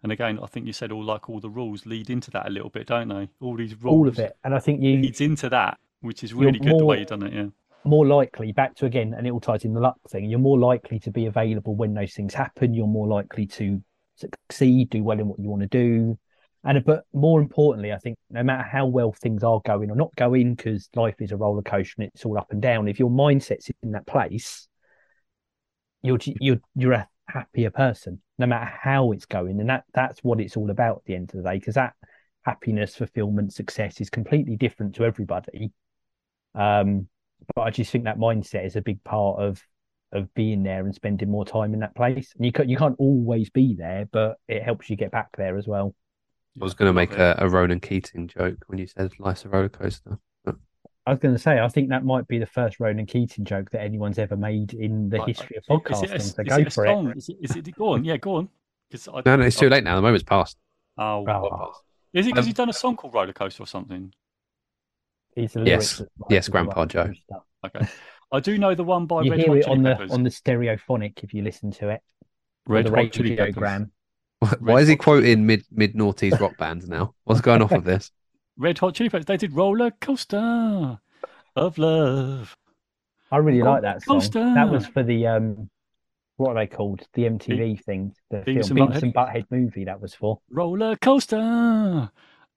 And 0.05 0.13
again, 0.13 0.39
I 0.41 0.47
think 0.47 0.67
you 0.67 0.73
said 0.73 0.93
all 0.93 1.03
like 1.03 1.29
all 1.29 1.41
the 1.41 1.51
rules 1.51 1.85
lead 1.85 2.09
into 2.09 2.31
that 2.31 2.47
a 2.47 2.51
little 2.51 2.71
bit, 2.71 2.87
don't 2.87 3.09
they? 3.09 3.29
All 3.41 3.57
these 3.57 3.75
rules, 3.83 3.93
all 3.93 4.09
of 4.09 4.19
it, 4.21 4.37
and 4.45 4.55
I 4.55 4.61
think 4.61 4.81
you 4.81 4.99
leads 4.99 5.21
into 5.21 5.49
that 5.49 5.79
which 6.01 6.23
is 6.25 6.35
really 6.35 6.59
good 6.59 6.71
more, 6.71 6.79
the 6.79 6.85
way 6.85 6.99
you've 6.99 7.09
done 7.09 7.23
it. 7.23 7.33
Yeah. 7.33 7.47
More 7.85 8.07
likely, 8.07 8.53
back 8.53 8.75
to 8.77 8.87
again, 8.87 9.15
and 9.17 9.27
it 9.27 9.31
all 9.31 9.41
ties 9.41 9.65
in 9.65 9.73
the 9.73 9.81
luck 9.81 9.99
thing. 10.09 10.25
You're 10.25 10.39
more 10.39 10.59
likely 10.59 10.99
to 11.01 11.11
be 11.11 11.27
available 11.27 11.75
when 11.75 11.95
those 11.95 12.13
things 12.13 12.35
happen. 12.35 12.75
You're 12.75 12.87
more 12.87 13.09
likely 13.09 13.47
to 13.47 13.83
succeed, 14.17 14.91
do 14.91 15.03
well 15.03 15.19
in 15.19 15.29
what 15.29 15.39
you 15.39 15.49
want 15.49 15.63
to 15.63 15.69
do. 15.69 16.19
And 16.65 16.85
but 16.85 17.05
more 17.13 17.41
importantly, 17.41 17.93
I 17.93 17.99
think 17.99 18.19
no 18.31 18.43
matter 18.43 18.69
how 18.69 18.87
well 18.87 19.13
things 19.13 19.45
are 19.45 19.61
going 19.65 19.91
or 19.91 19.97
not 19.97 20.15
going, 20.17 20.55
because 20.55 20.89
life 20.95 21.15
is 21.21 21.31
a 21.31 21.37
roller 21.37 21.63
coaster 21.63 21.95
and 21.99 22.11
it's 22.13 22.25
all 22.25 22.37
up 22.37 22.51
and 22.51 22.61
down. 22.61 22.89
If 22.89 22.99
your 22.99 23.11
mindset's 23.11 23.71
in 23.83 23.93
that 23.93 24.07
place, 24.07 24.69
you're 26.03 26.19
you're 26.41 26.61
you're 26.75 26.93
a 26.93 27.09
happier 27.29 27.71
person, 27.71 28.21
no 28.39 28.47
matter 28.47 28.71
how 28.83 29.13
it's 29.13 29.27
going. 29.27 29.61
And 29.61 29.71
that 29.71 29.85
that's 29.95 30.19
what 30.25 30.41
it's 30.41 30.57
all 30.57 30.71
about 30.71 30.97
at 30.97 31.05
the 31.05 31.15
end 31.15 31.31
of 31.33 31.43
the 31.43 31.49
day, 31.49 31.59
because 31.59 31.77
that 31.77 31.95
happiness, 32.45 32.97
fulfillment, 32.97 33.53
success 33.53 34.01
is 34.01 34.11
completely 34.11 34.57
different 34.57 34.97
to 34.97 35.05
everybody. 35.05 35.73
Um, 36.55 37.09
but 37.55 37.63
I 37.63 37.71
just 37.71 37.91
think 37.91 38.05
that 38.05 38.19
mindset 38.19 38.67
is 38.67 38.77
a 38.77 38.83
big 38.83 39.03
part 39.05 39.41
of 39.41 39.63
of 40.13 40.33
being 40.35 40.63
there 40.63 40.85
and 40.87 40.95
spending 40.95 41.31
more 41.31 41.45
time 41.45 41.75
in 41.75 41.81
that 41.81 41.95
place. 41.95 42.33
And 42.37 42.45
you 42.45 42.53
can't 42.53 42.69
you 42.69 42.77
can't 42.77 42.97
always 42.99 43.51
be 43.51 43.75
there, 43.75 44.09
but 44.11 44.39
it 44.49 44.63
helps 44.63 44.89
you 44.91 44.97
get 44.97 45.11
back 45.11 45.37
there 45.37 45.57
as 45.57 45.67
well. 45.67 45.95
I 46.61 46.65
was 46.65 46.75
going 46.75 46.89
to 46.89 46.93
make 46.93 47.13
a, 47.13 47.37
a 47.39 47.49
Ronan 47.49 47.81
Keating 47.81 48.27
joke 48.27 48.65
when 48.67 48.79
you 48.79 48.87
said 48.87 49.13
life's 49.19 49.45
a 49.45 49.49
roller 49.49 49.69
coaster. 49.69 50.19
I 51.09 51.13
was 51.13 51.21
going 51.21 51.35
to 51.35 51.39
say, 51.39 51.59
I 51.59 51.69
think 51.69 51.89
that 51.89 52.05
might 52.05 52.29
be 52.29 52.39
the 52.39 52.47
first 52.47 52.79
Ronan 52.81 53.07
Keating 53.07 53.47
joke 53.47 53.71
that 53.71 53.81
anyone's 53.81 54.19
ever 54.19 54.37
made 54.37 54.75
in 54.75 55.09
the 55.09 55.25
history 55.25 55.57
of 55.57 55.65
podcasting. 55.65 56.05
Is 56.05 56.11
it 56.11 56.17
a, 56.17 56.21
so 56.21 56.45
go 56.45 56.71
for 56.71 56.87
it. 56.87 57.17
Is, 57.17 57.29
it. 57.31 57.37
is 57.41 57.57
it. 57.57 57.75
Go 57.75 57.95
on, 57.95 58.05
yeah, 58.05 58.19
go 58.19 58.37
on. 58.37 58.51
I, 58.93 59.23
no, 59.25 59.37
no, 59.37 59.47
it's 59.47 59.57
too 59.57 59.71
late 59.71 59.85
now. 59.85 59.97
The 59.97 60.03
moment's 60.03 60.25
passed. 60.25 60.59
Oh, 60.99 61.25
oh. 61.27 61.73
is 62.13 62.27
it 62.27 62.31
because 62.31 62.45
um, 62.45 62.47
he's 62.47 62.55
done 62.55 62.69
a 62.69 62.75
song 62.75 62.97
called 62.97 63.15
Roller 63.15 63.33
Coaster 63.33 63.63
or 63.63 63.67
something? 63.67 64.13
Yes, 65.65 66.03
yes, 66.31 66.49
Grandpa 66.49 66.87
Joe. 66.87 67.13
Okay, 67.65 67.87
I 68.33 68.41
do 68.41 68.59
know 68.59 68.75
the 68.75 68.85
one 68.85 69.07
by 69.07 69.23
you 69.23 69.31
Red 69.31 69.41
hear 69.41 69.49
Hot 69.49 69.57
it 69.59 69.69
on 69.69 69.83
the 69.83 69.97
on 70.11 70.23
the 70.23 70.31
stereophonic 70.31 71.23
if 71.23 71.33
you 71.35 71.43
listen 71.43 71.71
to 71.73 71.91
it. 71.91 72.03
Red 72.67 72.87
the 72.87 72.91
Hot 72.91 73.13
Chili 73.13 73.37
Peppers. 73.37 73.87
Why 74.61 74.81
is 74.81 74.89
he 74.89 74.97
quoting 74.97 75.47
mid 75.47 75.65
mid 75.71 75.95
noughties 75.95 76.39
rock 76.39 76.57
bands 76.59 76.89
now? 76.89 77.15
What's 77.25 77.41
going 77.41 77.63
off 77.63 77.73
with 77.73 77.85
this? 77.85 78.11
Red 78.57 78.79
Hot 78.79 78.95
Chili 78.95 79.09
Peppers. 79.11 79.27
They 79.27 79.37
did 79.37 79.53
Roller 79.53 79.91
Coaster 80.01 80.99
of 81.57 81.79
Love. 81.79 82.57
I 83.31 83.37
really 83.39 83.63
like 83.63 83.83
that 83.83 84.03
song. 84.03 84.17
Coaster. 84.17 84.55
That 84.55 84.71
was 84.71 84.87
for 84.87 85.03
the 85.03 85.27
um, 85.27 85.71
what 86.37 86.51
are 86.51 86.55
they 86.55 86.67
called? 86.67 87.07
The 87.15 87.25
MTV 87.25 87.59
Be- 87.59 87.77
thing, 87.77 88.15
the 88.31 88.39
Beavis 88.39 88.69
film, 88.69 88.79
and 88.79 88.91
Beavis 88.93 89.03
and 89.03 89.15
Butthead 89.15 89.45
movie. 89.51 89.85
That 89.85 90.01
was 90.01 90.15
for 90.15 90.41
Roller 90.51 90.97
Coaster 90.97 92.11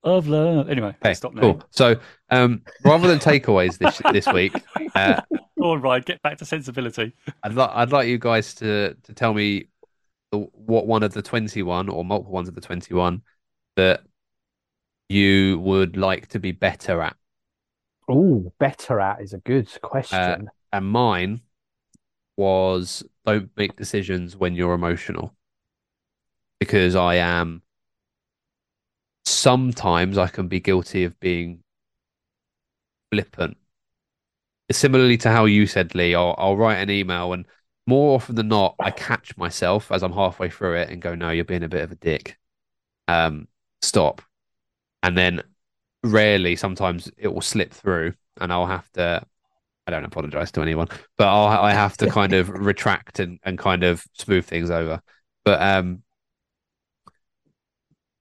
of 0.04 0.28
love. 0.28 0.70
Anyway, 0.70 0.96
okay, 1.04 1.14
stop 1.14 1.34
now. 1.34 1.42
Cool. 1.42 1.64
So, 1.70 1.96
um, 2.30 2.62
rather 2.84 3.08
than 3.08 3.20
takeaways 3.20 3.78
this 3.78 4.02
this 4.12 4.28
week, 4.34 4.54
uh, 4.96 5.22
all 5.60 5.78
right, 5.78 6.04
get 6.04 6.22
back 6.22 6.38
to 6.40 6.46
sensibility. 6.46 7.14
I'd 7.44 7.54
like 7.54 7.70
I'd 7.74 7.92
like 7.92 8.08
you 8.08 8.18
guys 8.18 8.54
to 8.56 8.96
to 9.04 9.14
tell 9.14 9.34
me 9.34 9.68
what 10.32 10.88
one 10.88 11.04
of 11.04 11.14
the 11.14 11.22
twenty 11.22 11.64
one 11.64 11.90
or 11.90 12.04
multiple 12.04 12.34
ones 12.34 12.48
of 12.48 12.56
the 12.56 12.62
twenty 12.62 12.94
one 12.94 13.22
that 13.76 14.02
you 15.10 15.60
would 15.60 15.98
like 15.98 16.28
to 16.30 16.40
be 16.40 16.52
better 16.52 17.02
at. 17.02 17.16
Oh, 18.10 18.52
better 18.60 19.00
at 19.00 19.22
is 19.22 19.34
a 19.34 19.40
good 19.40 19.70
question. 19.82 20.18
Uh, 20.18 20.38
and 20.74 20.86
mine 20.86 21.42
was 22.38 23.04
don't 23.26 23.50
make 23.56 23.76
decisions 23.76 24.36
when 24.36 24.56
you're 24.56 24.74
emotional. 24.74 25.36
Because 26.60 26.96
I 26.96 27.16
am 27.16 27.64
sometimes 29.26 30.18
I 30.18 30.28
can 30.28 30.48
be 30.48 30.60
guilty 30.60 31.04
of 31.04 31.20
being 31.20 31.64
flippant. 33.12 33.58
Similarly 34.72 35.18
to 35.18 35.30
how 35.30 35.46
you 35.46 35.68
said, 35.68 35.96
Lee, 35.96 36.16
I'll, 36.16 36.36
I'll 36.38 36.56
write 36.58 36.78
an 36.78 36.90
email 36.90 37.34
and 37.34 37.46
more 37.88 38.16
often 38.16 38.36
than 38.36 38.48
not, 38.48 38.76
I 38.80 38.92
catch 38.92 39.36
myself 39.38 39.92
as 39.92 40.02
I'm 40.04 40.14
halfway 40.14 40.50
through 40.50 40.76
it 40.78 40.90
and 40.90 41.02
go, 41.02 41.14
no, 41.16 41.30
you're 41.32 41.44
being 41.46 41.64
a 41.64 41.68
bit 41.70 41.84
of 41.84 41.92
a 41.92 41.96
dick. 41.96 42.38
Um, 43.08 43.48
stop. 43.82 44.22
And 45.04 45.18
then 45.18 45.44
rarely, 46.04 46.56
sometimes 46.58 47.12
it 47.18 47.30
will 47.30 47.42
slip 47.42 47.74
through 47.74 48.16
and 48.40 48.54
I'll 48.54 48.68
have 48.68 48.92
to, 48.94 49.26
I 49.88 49.92
don't 49.92 50.06
apologize 50.06 50.52
to 50.54 50.62
anyone, 50.62 50.90
but 51.18 51.28
I'll, 51.28 51.64
I 51.64 51.74
have 51.74 51.98
to 51.98 52.10
kind 52.10 52.34
of 52.34 52.50
retract 52.52 53.20
and, 53.20 53.40
and 53.44 53.58
kind 53.60 53.84
of 53.84 54.06
smooth 54.14 54.46
things 54.46 54.72
over. 54.72 55.02
But, 55.46 55.62
um, 55.62 56.04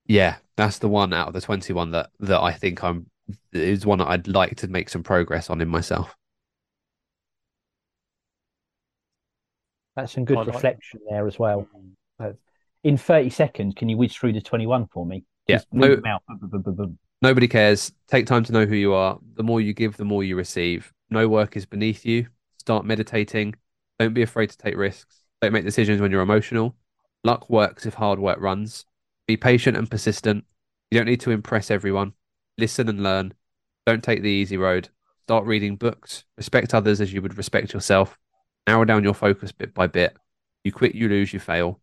yeah, 0.07 0.37
that's 0.61 0.79
the 0.79 0.89
one 0.89 1.13
out 1.13 1.29
of 1.29 1.35
the 1.35 1.41
21 1.41 1.93
that, 1.93 2.11
that 2.21 2.41
I 2.41 2.53
think 2.53 2.85
I'm, 2.85 3.07
is 3.53 3.87
one 3.87 3.99
that 3.99 4.09
I'd 4.09 4.29
like 4.29 4.57
to 4.57 4.69
make 4.69 4.89
some 4.89 5.03
progress 5.03 5.51
on 5.51 5.61
in 5.61 5.69
myself. 5.69 6.15
That's 9.97 10.13
some 10.13 10.25
good 10.25 10.37
like 10.37 10.47
reflection 10.47 11.01
there 11.09 11.27
as 11.27 11.39
well. 11.39 11.67
In 12.83 12.97
30 12.97 13.31
seconds, 13.31 13.75
can 13.77 13.89
you 13.89 13.97
whiz 13.97 14.15
through 14.15 14.33
the 14.33 14.41
21 14.41 14.87
for 14.87 15.05
me? 15.05 15.25
Yeah. 15.47 15.61
No, 15.73 16.01
nobody 17.21 17.49
cares. 17.49 17.93
Take 18.09 18.27
time 18.27 18.45
to 18.45 18.53
know 18.53 18.65
who 18.65 18.77
you 18.77 18.95
are. 18.95 19.19
The 19.35 19.43
more 19.43 19.61
you 19.61 19.75
give, 19.75 19.97
the 19.97 20.05
more 20.05 20.25
you 20.25 20.37
receive. 20.37 20.93
No 21.11 21.29
work 21.29 21.57
is 21.57 21.67
beneath 21.67 22.07
you. 22.07 22.27
Start 22.59 22.85
meditating. 22.85 23.55
Don't 23.99 24.15
be 24.15 24.23
afraid 24.23 24.51
to 24.51 24.57
take 24.57 24.77
risks. 24.77 25.17
Don't 25.43 25.53
make 25.53 25.65
decisions 25.65 26.01
when 26.01 26.11
you're 26.11 26.23
emotional. 26.23 26.77
Luck 27.25 27.51
works 27.51 27.85
if 27.85 27.95
hard 27.95 28.19
work 28.19 28.39
runs. 28.41 28.87
Be 29.31 29.37
patient 29.37 29.77
and 29.77 29.89
persistent. 29.89 30.45
You 30.91 30.99
don't 30.99 31.07
need 31.07 31.21
to 31.21 31.31
impress 31.31 31.71
everyone. 31.71 32.15
Listen 32.59 32.89
and 32.89 33.01
learn. 33.01 33.33
Don't 33.87 34.03
take 34.03 34.23
the 34.23 34.29
easy 34.29 34.57
road. 34.57 34.89
Start 35.23 35.45
reading 35.45 35.77
books. 35.77 36.25
Respect 36.37 36.75
others 36.75 37.01
as 37.01 37.13
you 37.13 37.23
would 37.23 37.39
respect 37.39 37.73
yourself. 37.73 38.19
Narrow 38.67 38.85
down 38.85 39.05
your 39.05 39.15
focus 39.15 39.53
bit 39.53 39.73
by 39.73 39.87
bit. 39.87 40.17
You 40.65 40.73
quit, 40.73 40.97
you 40.97 41.09
lose, 41.09 41.33
you 41.33 41.39
fail. 41.39 41.79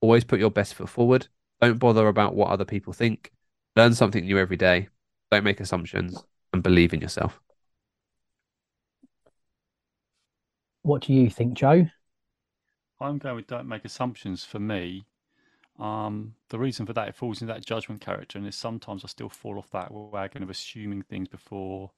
Always 0.00 0.22
put 0.22 0.38
your 0.38 0.52
best 0.52 0.74
foot 0.74 0.88
forward. 0.88 1.26
Don't 1.60 1.80
bother 1.80 2.06
about 2.06 2.36
what 2.36 2.50
other 2.50 2.64
people 2.64 2.92
think. 2.92 3.32
Learn 3.74 3.94
something 3.94 4.24
new 4.24 4.38
every 4.38 4.56
day. 4.56 4.86
Don't 5.32 5.42
make 5.42 5.58
assumptions 5.58 6.24
and 6.52 6.62
believe 6.62 6.94
in 6.94 7.00
yourself. 7.00 7.40
What 10.82 11.02
do 11.02 11.12
you 11.12 11.28
think, 11.28 11.54
Joe? 11.54 11.88
I'm 13.00 13.18
going 13.18 13.34
with 13.34 13.48
don't 13.48 13.66
make 13.66 13.84
assumptions 13.84 14.44
for 14.44 14.60
me. 14.60 15.04
Um, 15.78 16.34
the 16.50 16.58
reason 16.58 16.86
for 16.86 16.92
that, 16.92 17.08
it 17.08 17.14
falls 17.14 17.40
into 17.40 17.52
that 17.52 17.64
judgment 17.64 18.00
character, 18.00 18.38
and 18.38 18.46
is 18.46 18.56
sometimes 18.56 19.04
I 19.04 19.08
still 19.08 19.28
fall 19.28 19.58
off 19.58 19.70
that 19.70 19.90
wagon 19.92 20.42
of 20.42 20.50
assuming 20.50 21.02
things 21.02 21.28
before, 21.28 21.90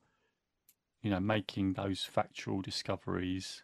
you 1.02 1.10
know, 1.10 1.20
making 1.20 1.74
those 1.74 2.04
factual 2.04 2.62
discoveries. 2.62 3.62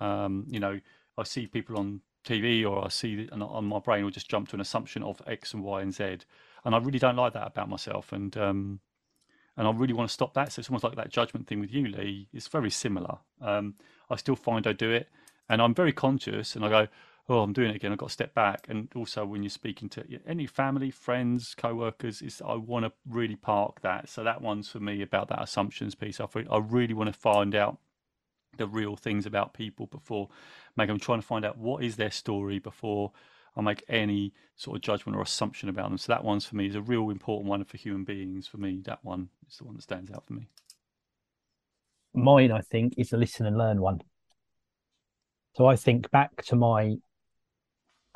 Um, 0.00 0.46
you 0.48 0.60
know, 0.60 0.80
I 1.18 1.24
see 1.24 1.46
people 1.46 1.78
on 1.78 2.00
TV 2.24 2.68
or 2.68 2.84
I 2.84 2.88
see 2.88 3.28
and 3.30 3.42
on 3.42 3.66
my 3.66 3.78
brain 3.78 4.02
will 4.04 4.10
just 4.10 4.30
jump 4.30 4.48
to 4.48 4.56
an 4.56 4.60
assumption 4.60 5.02
of 5.02 5.20
X 5.26 5.52
and 5.52 5.62
Y 5.62 5.82
and 5.82 5.94
Z, 5.94 6.18
and 6.64 6.74
I 6.74 6.78
really 6.78 6.98
don't 6.98 7.16
like 7.16 7.34
that 7.34 7.46
about 7.46 7.68
myself. 7.68 8.12
And 8.12 8.36
um, 8.36 8.80
and 9.56 9.68
I 9.68 9.70
really 9.70 9.92
want 9.92 10.08
to 10.08 10.12
stop 10.14 10.34
that. 10.34 10.52
So 10.52 10.60
it's 10.60 10.68
almost 10.68 10.84
like 10.84 10.96
that 10.96 11.10
judgment 11.10 11.46
thing 11.46 11.60
with 11.60 11.72
you, 11.72 11.86
Lee. 11.86 12.28
It's 12.32 12.48
very 12.48 12.70
similar. 12.70 13.18
Um, 13.40 13.74
I 14.10 14.16
still 14.16 14.36
find 14.36 14.66
I 14.66 14.72
do 14.72 14.90
it, 14.90 15.08
and 15.48 15.62
I'm 15.62 15.74
very 15.74 15.92
conscious, 15.92 16.56
and 16.56 16.64
I 16.64 16.68
go, 16.68 16.88
oh, 17.28 17.40
I'm 17.40 17.52
doing 17.52 17.70
it 17.70 17.76
again. 17.76 17.92
I've 17.92 17.98
got 17.98 18.08
to 18.08 18.12
step 18.12 18.34
back. 18.34 18.66
And 18.68 18.88
also, 18.94 19.24
when 19.24 19.42
you're 19.42 19.50
speaking 19.50 19.88
to 19.90 20.04
any 20.26 20.46
family, 20.46 20.90
friends, 20.90 21.54
co-workers, 21.56 22.20
is 22.20 22.42
I 22.46 22.54
want 22.54 22.84
to 22.84 22.92
really 23.08 23.36
park 23.36 23.80
that. 23.80 24.08
So 24.08 24.24
that 24.24 24.42
one's 24.42 24.68
for 24.68 24.80
me 24.80 25.02
about 25.02 25.28
that 25.28 25.42
assumptions 25.42 25.94
piece. 25.94 26.20
I, 26.20 26.26
I 26.50 26.58
really 26.58 26.94
want 26.94 27.12
to 27.12 27.18
find 27.18 27.54
out 27.54 27.78
the 28.56 28.66
real 28.66 28.94
things 28.94 29.26
about 29.26 29.52
people 29.52 29.86
before 29.86 30.28
make 30.76 30.88
I'm 30.88 31.00
trying 31.00 31.20
to 31.20 31.26
find 31.26 31.44
out 31.44 31.58
what 31.58 31.82
is 31.82 31.96
their 31.96 32.12
story 32.12 32.60
before 32.60 33.10
I 33.56 33.62
make 33.62 33.84
any 33.88 34.32
sort 34.56 34.76
of 34.76 34.82
judgment 34.82 35.16
or 35.16 35.22
assumption 35.22 35.68
about 35.68 35.88
them. 35.88 35.98
So 35.98 36.12
that 36.12 36.24
one's 36.24 36.44
for 36.44 36.56
me 36.56 36.66
is 36.66 36.74
a 36.74 36.82
real 36.82 37.10
important 37.10 37.48
one 37.48 37.64
for 37.64 37.76
human 37.76 38.04
beings. 38.04 38.46
For 38.46 38.58
me, 38.58 38.80
that 38.84 39.04
one 39.04 39.28
is 39.48 39.58
the 39.58 39.64
one 39.64 39.74
that 39.74 39.82
stands 39.82 40.10
out 40.10 40.26
for 40.26 40.34
me. 40.34 40.48
Mine, 42.14 42.52
I 42.52 42.60
think, 42.60 42.94
is 42.96 43.12
a 43.12 43.16
listen 43.16 43.46
and 43.46 43.56
learn 43.56 43.80
one. 43.80 44.00
So 45.56 45.66
I 45.66 45.76
think 45.76 46.10
back 46.10 46.44
to 46.46 46.56
my 46.56 46.96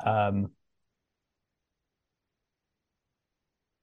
um, 0.05 0.51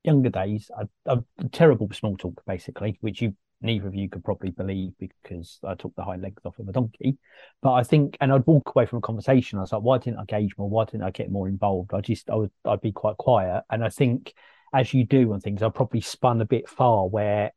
younger 0.04 0.30
days. 0.30 0.70
I, 0.76 0.84
I'm 1.06 1.24
terrible 1.52 1.88
small 1.92 2.16
talk, 2.16 2.42
basically, 2.46 2.98
which 3.00 3.20
you 3.20 3.34
neither 3.62 3.88
of 3.88 3.94
you 3.94 4.08
could 4.08 4.24
probably 4.24 4.50
believe 4.50 4.92
because 4.98 5.58
I 5.66 5.74
took 5.74 5.94
the 5.96 6.04
high 6.04 6.16
legs 6.16 6.42
off 6.44 6.58
of 6.58 6.68
a 6.68 6.72
donkey. 6.72 7.16
But 7.62 7.72
I 7.72 7.82
think, 7.82 8.16
and 8.20 8.32
I'd 8.32 8.46
walk 8.46 8.72
away 8.74 8.86
from 8.86 8.98
a 8.98 9.02
conversation. 9.02 9.58
I 9.58 9.62
was 9.62 9.72
like, 9.72 9.82
why 9.82 9.98
didn't 9.98 10.18
I 10.18 10.24
gauge 10.24 10.54
more? 10.58 10.68
Why 10.68 10.84
didn't 10.84 11.02
I 11.02 11.10
get 11.10 11.30
more 11.30 11.48
involved? 11.48 11.94
I 11.94 12.00
just, 12.00 12.30
I 12.30 12.34
would, 12.34 12.50
I'd 12.64 12.80
be 12.80 12.92
quite 12.92 13.16
quiet. 13.16 13.64
And 13.70 13.84
I 13.84 13.88
think, 13.88 14.34
as 14.74 14.92
you 14.92 15.04
do 15.04 15.32
on 15.32 15.40
things, 15.40 15.62
I 15.62 15.68
probably 15.70 16.00
spun 16.00 16.40
a 16.40 16.46
bit 16.46 16.68
far 16.68 17.08
where 17.08 17.52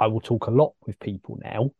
I 0.00 0.06
will 0.06 0.20
talk 0.20 0.46
a 0.46 0.50
lot 0.50 0.74
with 0.86 0.98
people 0.98 1.38
now, 1.42 1.70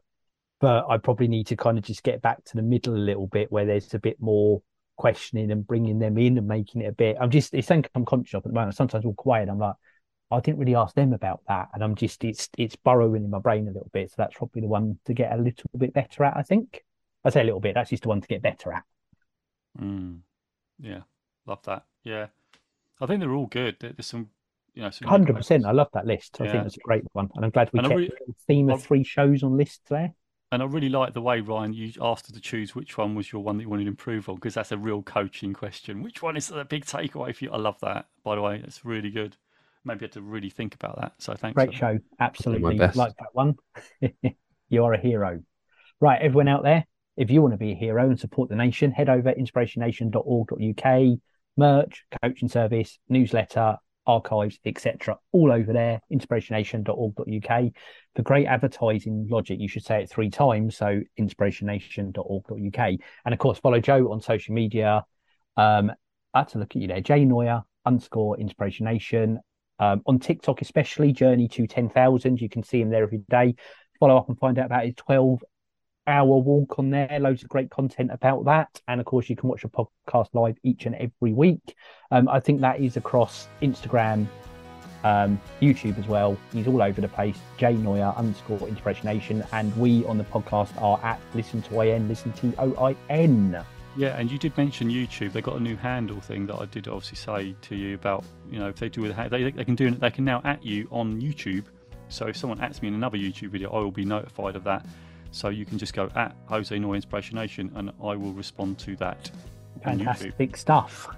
but 0.61 0.87
I 0.89 0.99
probably 0.99 1.29
need 1.29 1.47
to 1.49 1.57
kind 1.57 1.79
of 1.79 1.85
just 1.85 2.03
get 2.03 2.23
back 2.23 2.45
to 2.45 2.57
the 2.57 2.63
middle 2.63 2.95
a 2.95 2.97
little 2.97 3.27
bit 3.27 3.51
where 3.51 3.65
there's 3.65 3.95
a 3.95 3.99
bit 3.99 4.21
more 4.21 4.63
questioning 4.97 5.51
and 5.51 5.67
bringing 5.67 5.99
them 5.99 6.19
in 6.19 6.39
and 6.39 6.47
making 6.47 6.83
it 6.83 6.87
a 6.87 6.93
bit. 6.93 7.17
I'm 7.21 7.31
just, 7.31 7.55
it's 7.55 7.69
something 7.69 7.91
I'm 7.95 8.05
conscious 8.05 8.35
of 8.35 8.45
at 8.45 8.49
the 8.49 8.55
moment. 8.55 8.77
Sometimes 8.77 9.05
we'll 9.05 9.15
quiet. 9.15 9.49
I'm 9.49 9.59
like, 9.59 9.75
I 10.33 10.41
didn't 10.41 10.59
really 10.59 10.75
ask 10.75 10.95
them 10.95 11.13
about 11.13 11.43
that, 11.47 11.69
and 11.75 11.85
I'm 11.85 11.95
just 11.95 12.25
it's 12.25 12.49
it's 12.57 12.75
burrowing 12.75 13.23
in 13.23 13.31
my 13.31 13.39
brain 13.39 13.69
a 13.69 13.71
little 13.71 13.91
bit. 13.93 14.11
So 14.11 14.15
that's 14.17 14.35
probably 14.35 14.63
the 14.63 14.69
one 14.69 14.99
to 15.05 15.13
get 15.13 15.33
a 15.33 15.37
little 15.37 15.69
bit 15.77 15.93
better 15.93 16.25
at. 16.25 16.37
I 16.37 16.43
think 16.43 16.83
I 17.23 17.31
say 17.31 17.43
a 17.43 17.45
little 17.45 17.61
bit. 17.61 17.75
That's 17.75 17.91
just 17.91 18.05
the 18.05 18.09
one 18.09 18.23
to 18.23 18.27
get 18.27 18.41
better 18.41 18.73
at. 18.73 18.83
Mm. 19.79 20.21
Yeah, 20.81 21.01
love 21.47 21.63
that. 21.65 21.85
Yeah, 22.03 22.29
I 22.99 23.07
think 23.07 23.21
they're 23.21 23.35
all 23.35 23.47
good. 23.47 23.77
There's 23.81 24.07
some, 24.07 24.31
you 24.75 24.83
know, 24.83 24.91
hundred 25.05 25.37
percent. 25.37 25.67
I 25.67 25.73
love 25.73 25.89
that 25.93 26.07
list. 26.07 26.41
I 26.41 26.51
think 26.51 26.65
it's 26.65 26.79
a 26.79 26.81
great 26.81 27.05
one, 27.13 27.29
and 27.35 27.45
I'm 27.45 27.51
glad 27.51 27.71
we 27.75 27.81
and 27.81 27.89
kept 27.89 27.99
really, 27.99 28.13
the 28.27 28.35
theme 28.47 28.71
of 28.71 28.83
three 28.83 29.05
shows 29.05 29.43
on 29.43 29.59
lists 29.59 29.83
there. 29.91 30.15
And 30.53 30.63
I 30.63 30.67
really 30.67 30.91
like 30.91 31.15
the 31.15 31.23
way 31.23 31.41
Ryan 31.41 31.73
you 31.73 31.93
asked 32.01 32.27
us 32.27 32.33
to 32.33 32.41
choose 32.41 32.75
which 32.75 32.97
one 32.97 33.15
was 33.15 33.33
your 33.33 33.43
one 33.43 33.57
that 33.57 33.65
you 33.65 33.69
wanted 33.69 33.85
to 33.85 33.91
improve 33.91 34.29
on 34.29 34.37
because 34.37 34.55
that's 34.55 34.71
a 34.71 34.79
real 34.79 35.03
coaching 35.03 35.53
question. 35.53 36.03
Which 36.03 36.23
one 36.23 36.37
is 36.37 36.49
the 36.49 36.65
big 36.65 36.85
takeaway 36.85 37.35
for 37.35 37.45
you? 37.45 37.51
I 37.51 37.57
love 37.57 37.81
that. 37.81 38.07
By 38.23 38.37
the 38.37 38.43
way, 38.43 38.63
it's 38.63 38.85
really 38.85 39.11
good 39.11 39.37
maybe 39.85 40.01
you 40.01 40.05
had 40.05 40.13
to 40.13 40.23
really 40.23 40.51
think 40.51 40.75
about 40.75 41.01
that. 41.01 41.13
So 41.19 41.35
thanks. 41.35 41.55
Great 41.55 41.75
show. 41.75 41.99
Absolutely. 42.21 42.77
Like 42.77 42.95
that 42.95 43.33
one. 43.33 43.57
you 44.69 44.85
are 44.85 44.93
a 44.93 45.01
hero. 45.01 45.41
Right, 46.01 46.21
everyone 46.21 46.49
out 46.49 46.63
there, 46.65 46.85
if 47.17 47.31
you 47.31 47.43
want 47.43 47.55
to 47.55 47.59
be 47.59 47.73
a 47.73 47.77
hero 47.77 48.09
and 48.09 48.19
support 48.19 48.49
the 48.49 48.57
nation, 48.57 48.91
head 48.91 49.09
over 49.09 49.33
to 49.33 49.41
inspirationnation.org.uk, 49.41 51.19
merch, 51.57 52.05
coaching 52.23 52.49
service, 52.49 52.99
newsletter, 53.09 53.77
archives, 54.07 54.59
etc. 54.65 55.17
All 55.33 55.53
over 55.53 55.73
there, 55.73 56.01
inspirationnation.org.uk. 56.13 57.73
For 58.15 58.23
great 58.23 58.47
advertising 58.47 59.27
logic, 59.31 59.59
you 59.61 59.69
should 59.69 59.85
say 59.85 60.03
it 60.03 60.11
three 60.11 60.31
times. 60.31 60.77
So 60.77 61.01
inspirationnation.org.uk. 61.19 62.89
And 63.25 63.33
of 63.33 63.39
course, 63.39 63.59
follow 63.59 63.81
Joe 63.81 64.13
on 64.13 64.21
social 64.21 64.55
media. 64.55 65.05
Um, 65.57 65.93
I 66.35 66.41
have 66.41 66.49
to 66.53 66.59
look 66.59 66.75
at 66.75 66.83
you 66.83 66.89
there, 66.89 67.01
Jay 67.01 67.25
Neuer 67.25 67.63
underscore 67.85 68.39
inspiration 68.39 68.85
nation 68.85 69.41
um, 69.79 70.03
on 70.07 70.19
TikTok, 70.19 70.63
especially 70.63 71.13
Journey 71.13 71.49
to 71.49 71.67
10,000. 71.67 72.41
You 72.41 72.49
can 72.49 72.63
see 72.63 72.81
him 72.81 72.91
there 72.91 73.03
every 73.03 73.23
day. 73.29 73.55
Follow 73.99 74.17
up 74.17 74.29
and 74.29 74.39
find 74.39 74.59
out 74.59 74.67
about 74.67 74.85
his 74.85 74.95
12 74.97 75.43
hour 76.07 76.39
walk 76.39 76.79
on 76.79 76.91
there. 76.91 77.19
Loads 77.21 77.43
of 77.43 77.49
great 77.49 77.71
content 77.71 78.11
about 78.13 78.45
that. 78.45 78.81
And 78.89 79.01
of 79.01 79.07
course, 79.07 79.29
you 79.29 79.37
can 79.37 79.49
watch 79.49 79.65
a 79.65 79.69
podcast 79.69 80.29
live 80.33 80.57
each 80.63 80.87
and 80.87 80.95
every 80.97 81.33
week. 81.33 81.75
Um, 82.11 82.29
I 82.29 82.41
think 82.41 82.61
that 82.61 82.81
is 82.81 82.97
across 82.97 83.49
Instagram, 83.63 84.27
um, 85.05 85.41
YouTube 85.61 85.99
as 85.99 86.07
well. 86.07 86.37
He's 86.53 86.67
all 86.67 86.83
over 86.83 87.01
the 87.01 87.09
place. 87.09 87.39
Jay 87.57 87.75
Neuer 87.75 88.15
underscore 88.17 88.69
Inspiration 88.69 89.07
Nation. 89.07 89.45
And 89.53 89.77
we 89.77 90.05
on 90.07 90.19
the 90.19 90.25
podcast 90.25 90.81
are 90.81 91.01
at 91.03 91.21
Listen 91.35 91.63
to 91.63 91.81
IN, 91.81 92.09
Listen 92.09 92.33
to 92.35 92.55
O 92.59 92.87
I 92.87 92.97
N. 93.11 93.65
Yeah, 93.95 94.19
and 94.19 94.31
you 94.31 94.39
did 94.39 94.57
mention 94.57 94.89
YouTube. 94.89 95.33
They 95.33 95.43
got 95.43 95.57
a 95.57 95.61
new 95.61 95.77
handle 95.77 96.19
thing 96.21 96.47
that 96.47 96.57
I 96.57 96.65
did 96.65 96.89
obviously 96.89 97.17
say 97.17 97.55
to 97.61 97.77
you 97.77 97.95
about. 97.95 98.25
You 98.51 98.59
know, 98.59 98.69
if 98.69 98.77
they 98.77 98.89
do 98.89 99.03
with 99.03 99.15
they 99.31 99.51
they 99.51 99.65
can 99.65 99.75
do 99.75 99.91
they 99.91 100.11
can 100.11 100.25
now 100.25 100.41
at 100.45 100.65
you 100.65 100.89
on 100.91 101.21
YouTube. 101.21 101.65
So 102.09 102.27
if 102.27 102.37
someone 102.37 102.61
ats 102.61 102.81
me 102.81 102.89
in 102.89 102.95
another 102.95 103.19
YouTube 103.19 103.51
video, 103.51 103.71
I 103.71 103.81
will 103.81 103.91
be 103.91 104.05
notified 104.05 104.57
of 104.57 104.65
that. 104.65 104.87
So 105.33 105.49
you 105.49 105.65
can 105.65 105.79
just 105.79 105.95
go 105.95 106.09
at 106.15 106.37
Jose 106.47 106.79
Neuer 106.79 106.95
Inspiration 106.95 107.37
Nation, 107.37 107.73
and 107.75 107.91
I 108.03 108.15
will 108.17 108.33
respond 108.33 108.79
to 108.81 108.95
that. 108.97 109.31
Fantastic 109.83 110.57
stuff. 110.57 111.09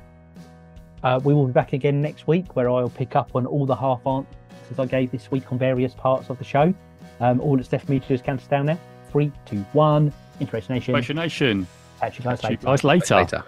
Uh, 1.02 1.20
we 1.22 1.34
will 1.34 1.46
be 1.46 1.52
back 1.52 1.74
again 1.74 2.00
next 2.00 2.26
week, 2.26 2.56
where 2.56 2.70
I'll 2.70 2.88
pick 2.88 3.14
up 3.16 3.36
on 3.36 3.44
all 3.44 3.66
the 3.66 3.76
half 3.76 4.06
answers 4.06 4.78
I 4.78 4.86
gave 4.86 5.10
this 5.10 5.30
week 5.30 5.52
on 5.52 5.58
various 5.58 5.92
parts 5.94 6.30
of 6.30 6.38
the 6.38 6.44
show. 6.44 6.72
Um, 7.20 7.40
all 7.40 7.56
that's 7.56 7.70
left 7.72 7.86
for 7.86 7.92
me 7.92 8.00
to 8.00 8.08
do 8.08 8.14
is 8.14 8.22
count 8.22 8.40
us 8.40 8.46
down 8.46 8.66
there. 8.66 8.78
Three, 9.10 9.30
two, 9.44 9.58
one. 9.72 10.12
Inspiration 10.40 10.74
Nation. 10.74 10.94
Inspiration 10.94 11.16
Nation. 11.16 11.66
Catch 12.00 12.18
you 12.18 12.24
guys 12.24 12.40
Catch 12.40 12.50
later. 12.50 12.60
you 12.62 12.66
guys 12.66 12.84
later. 12.84 13.16
later. 13.16 13.44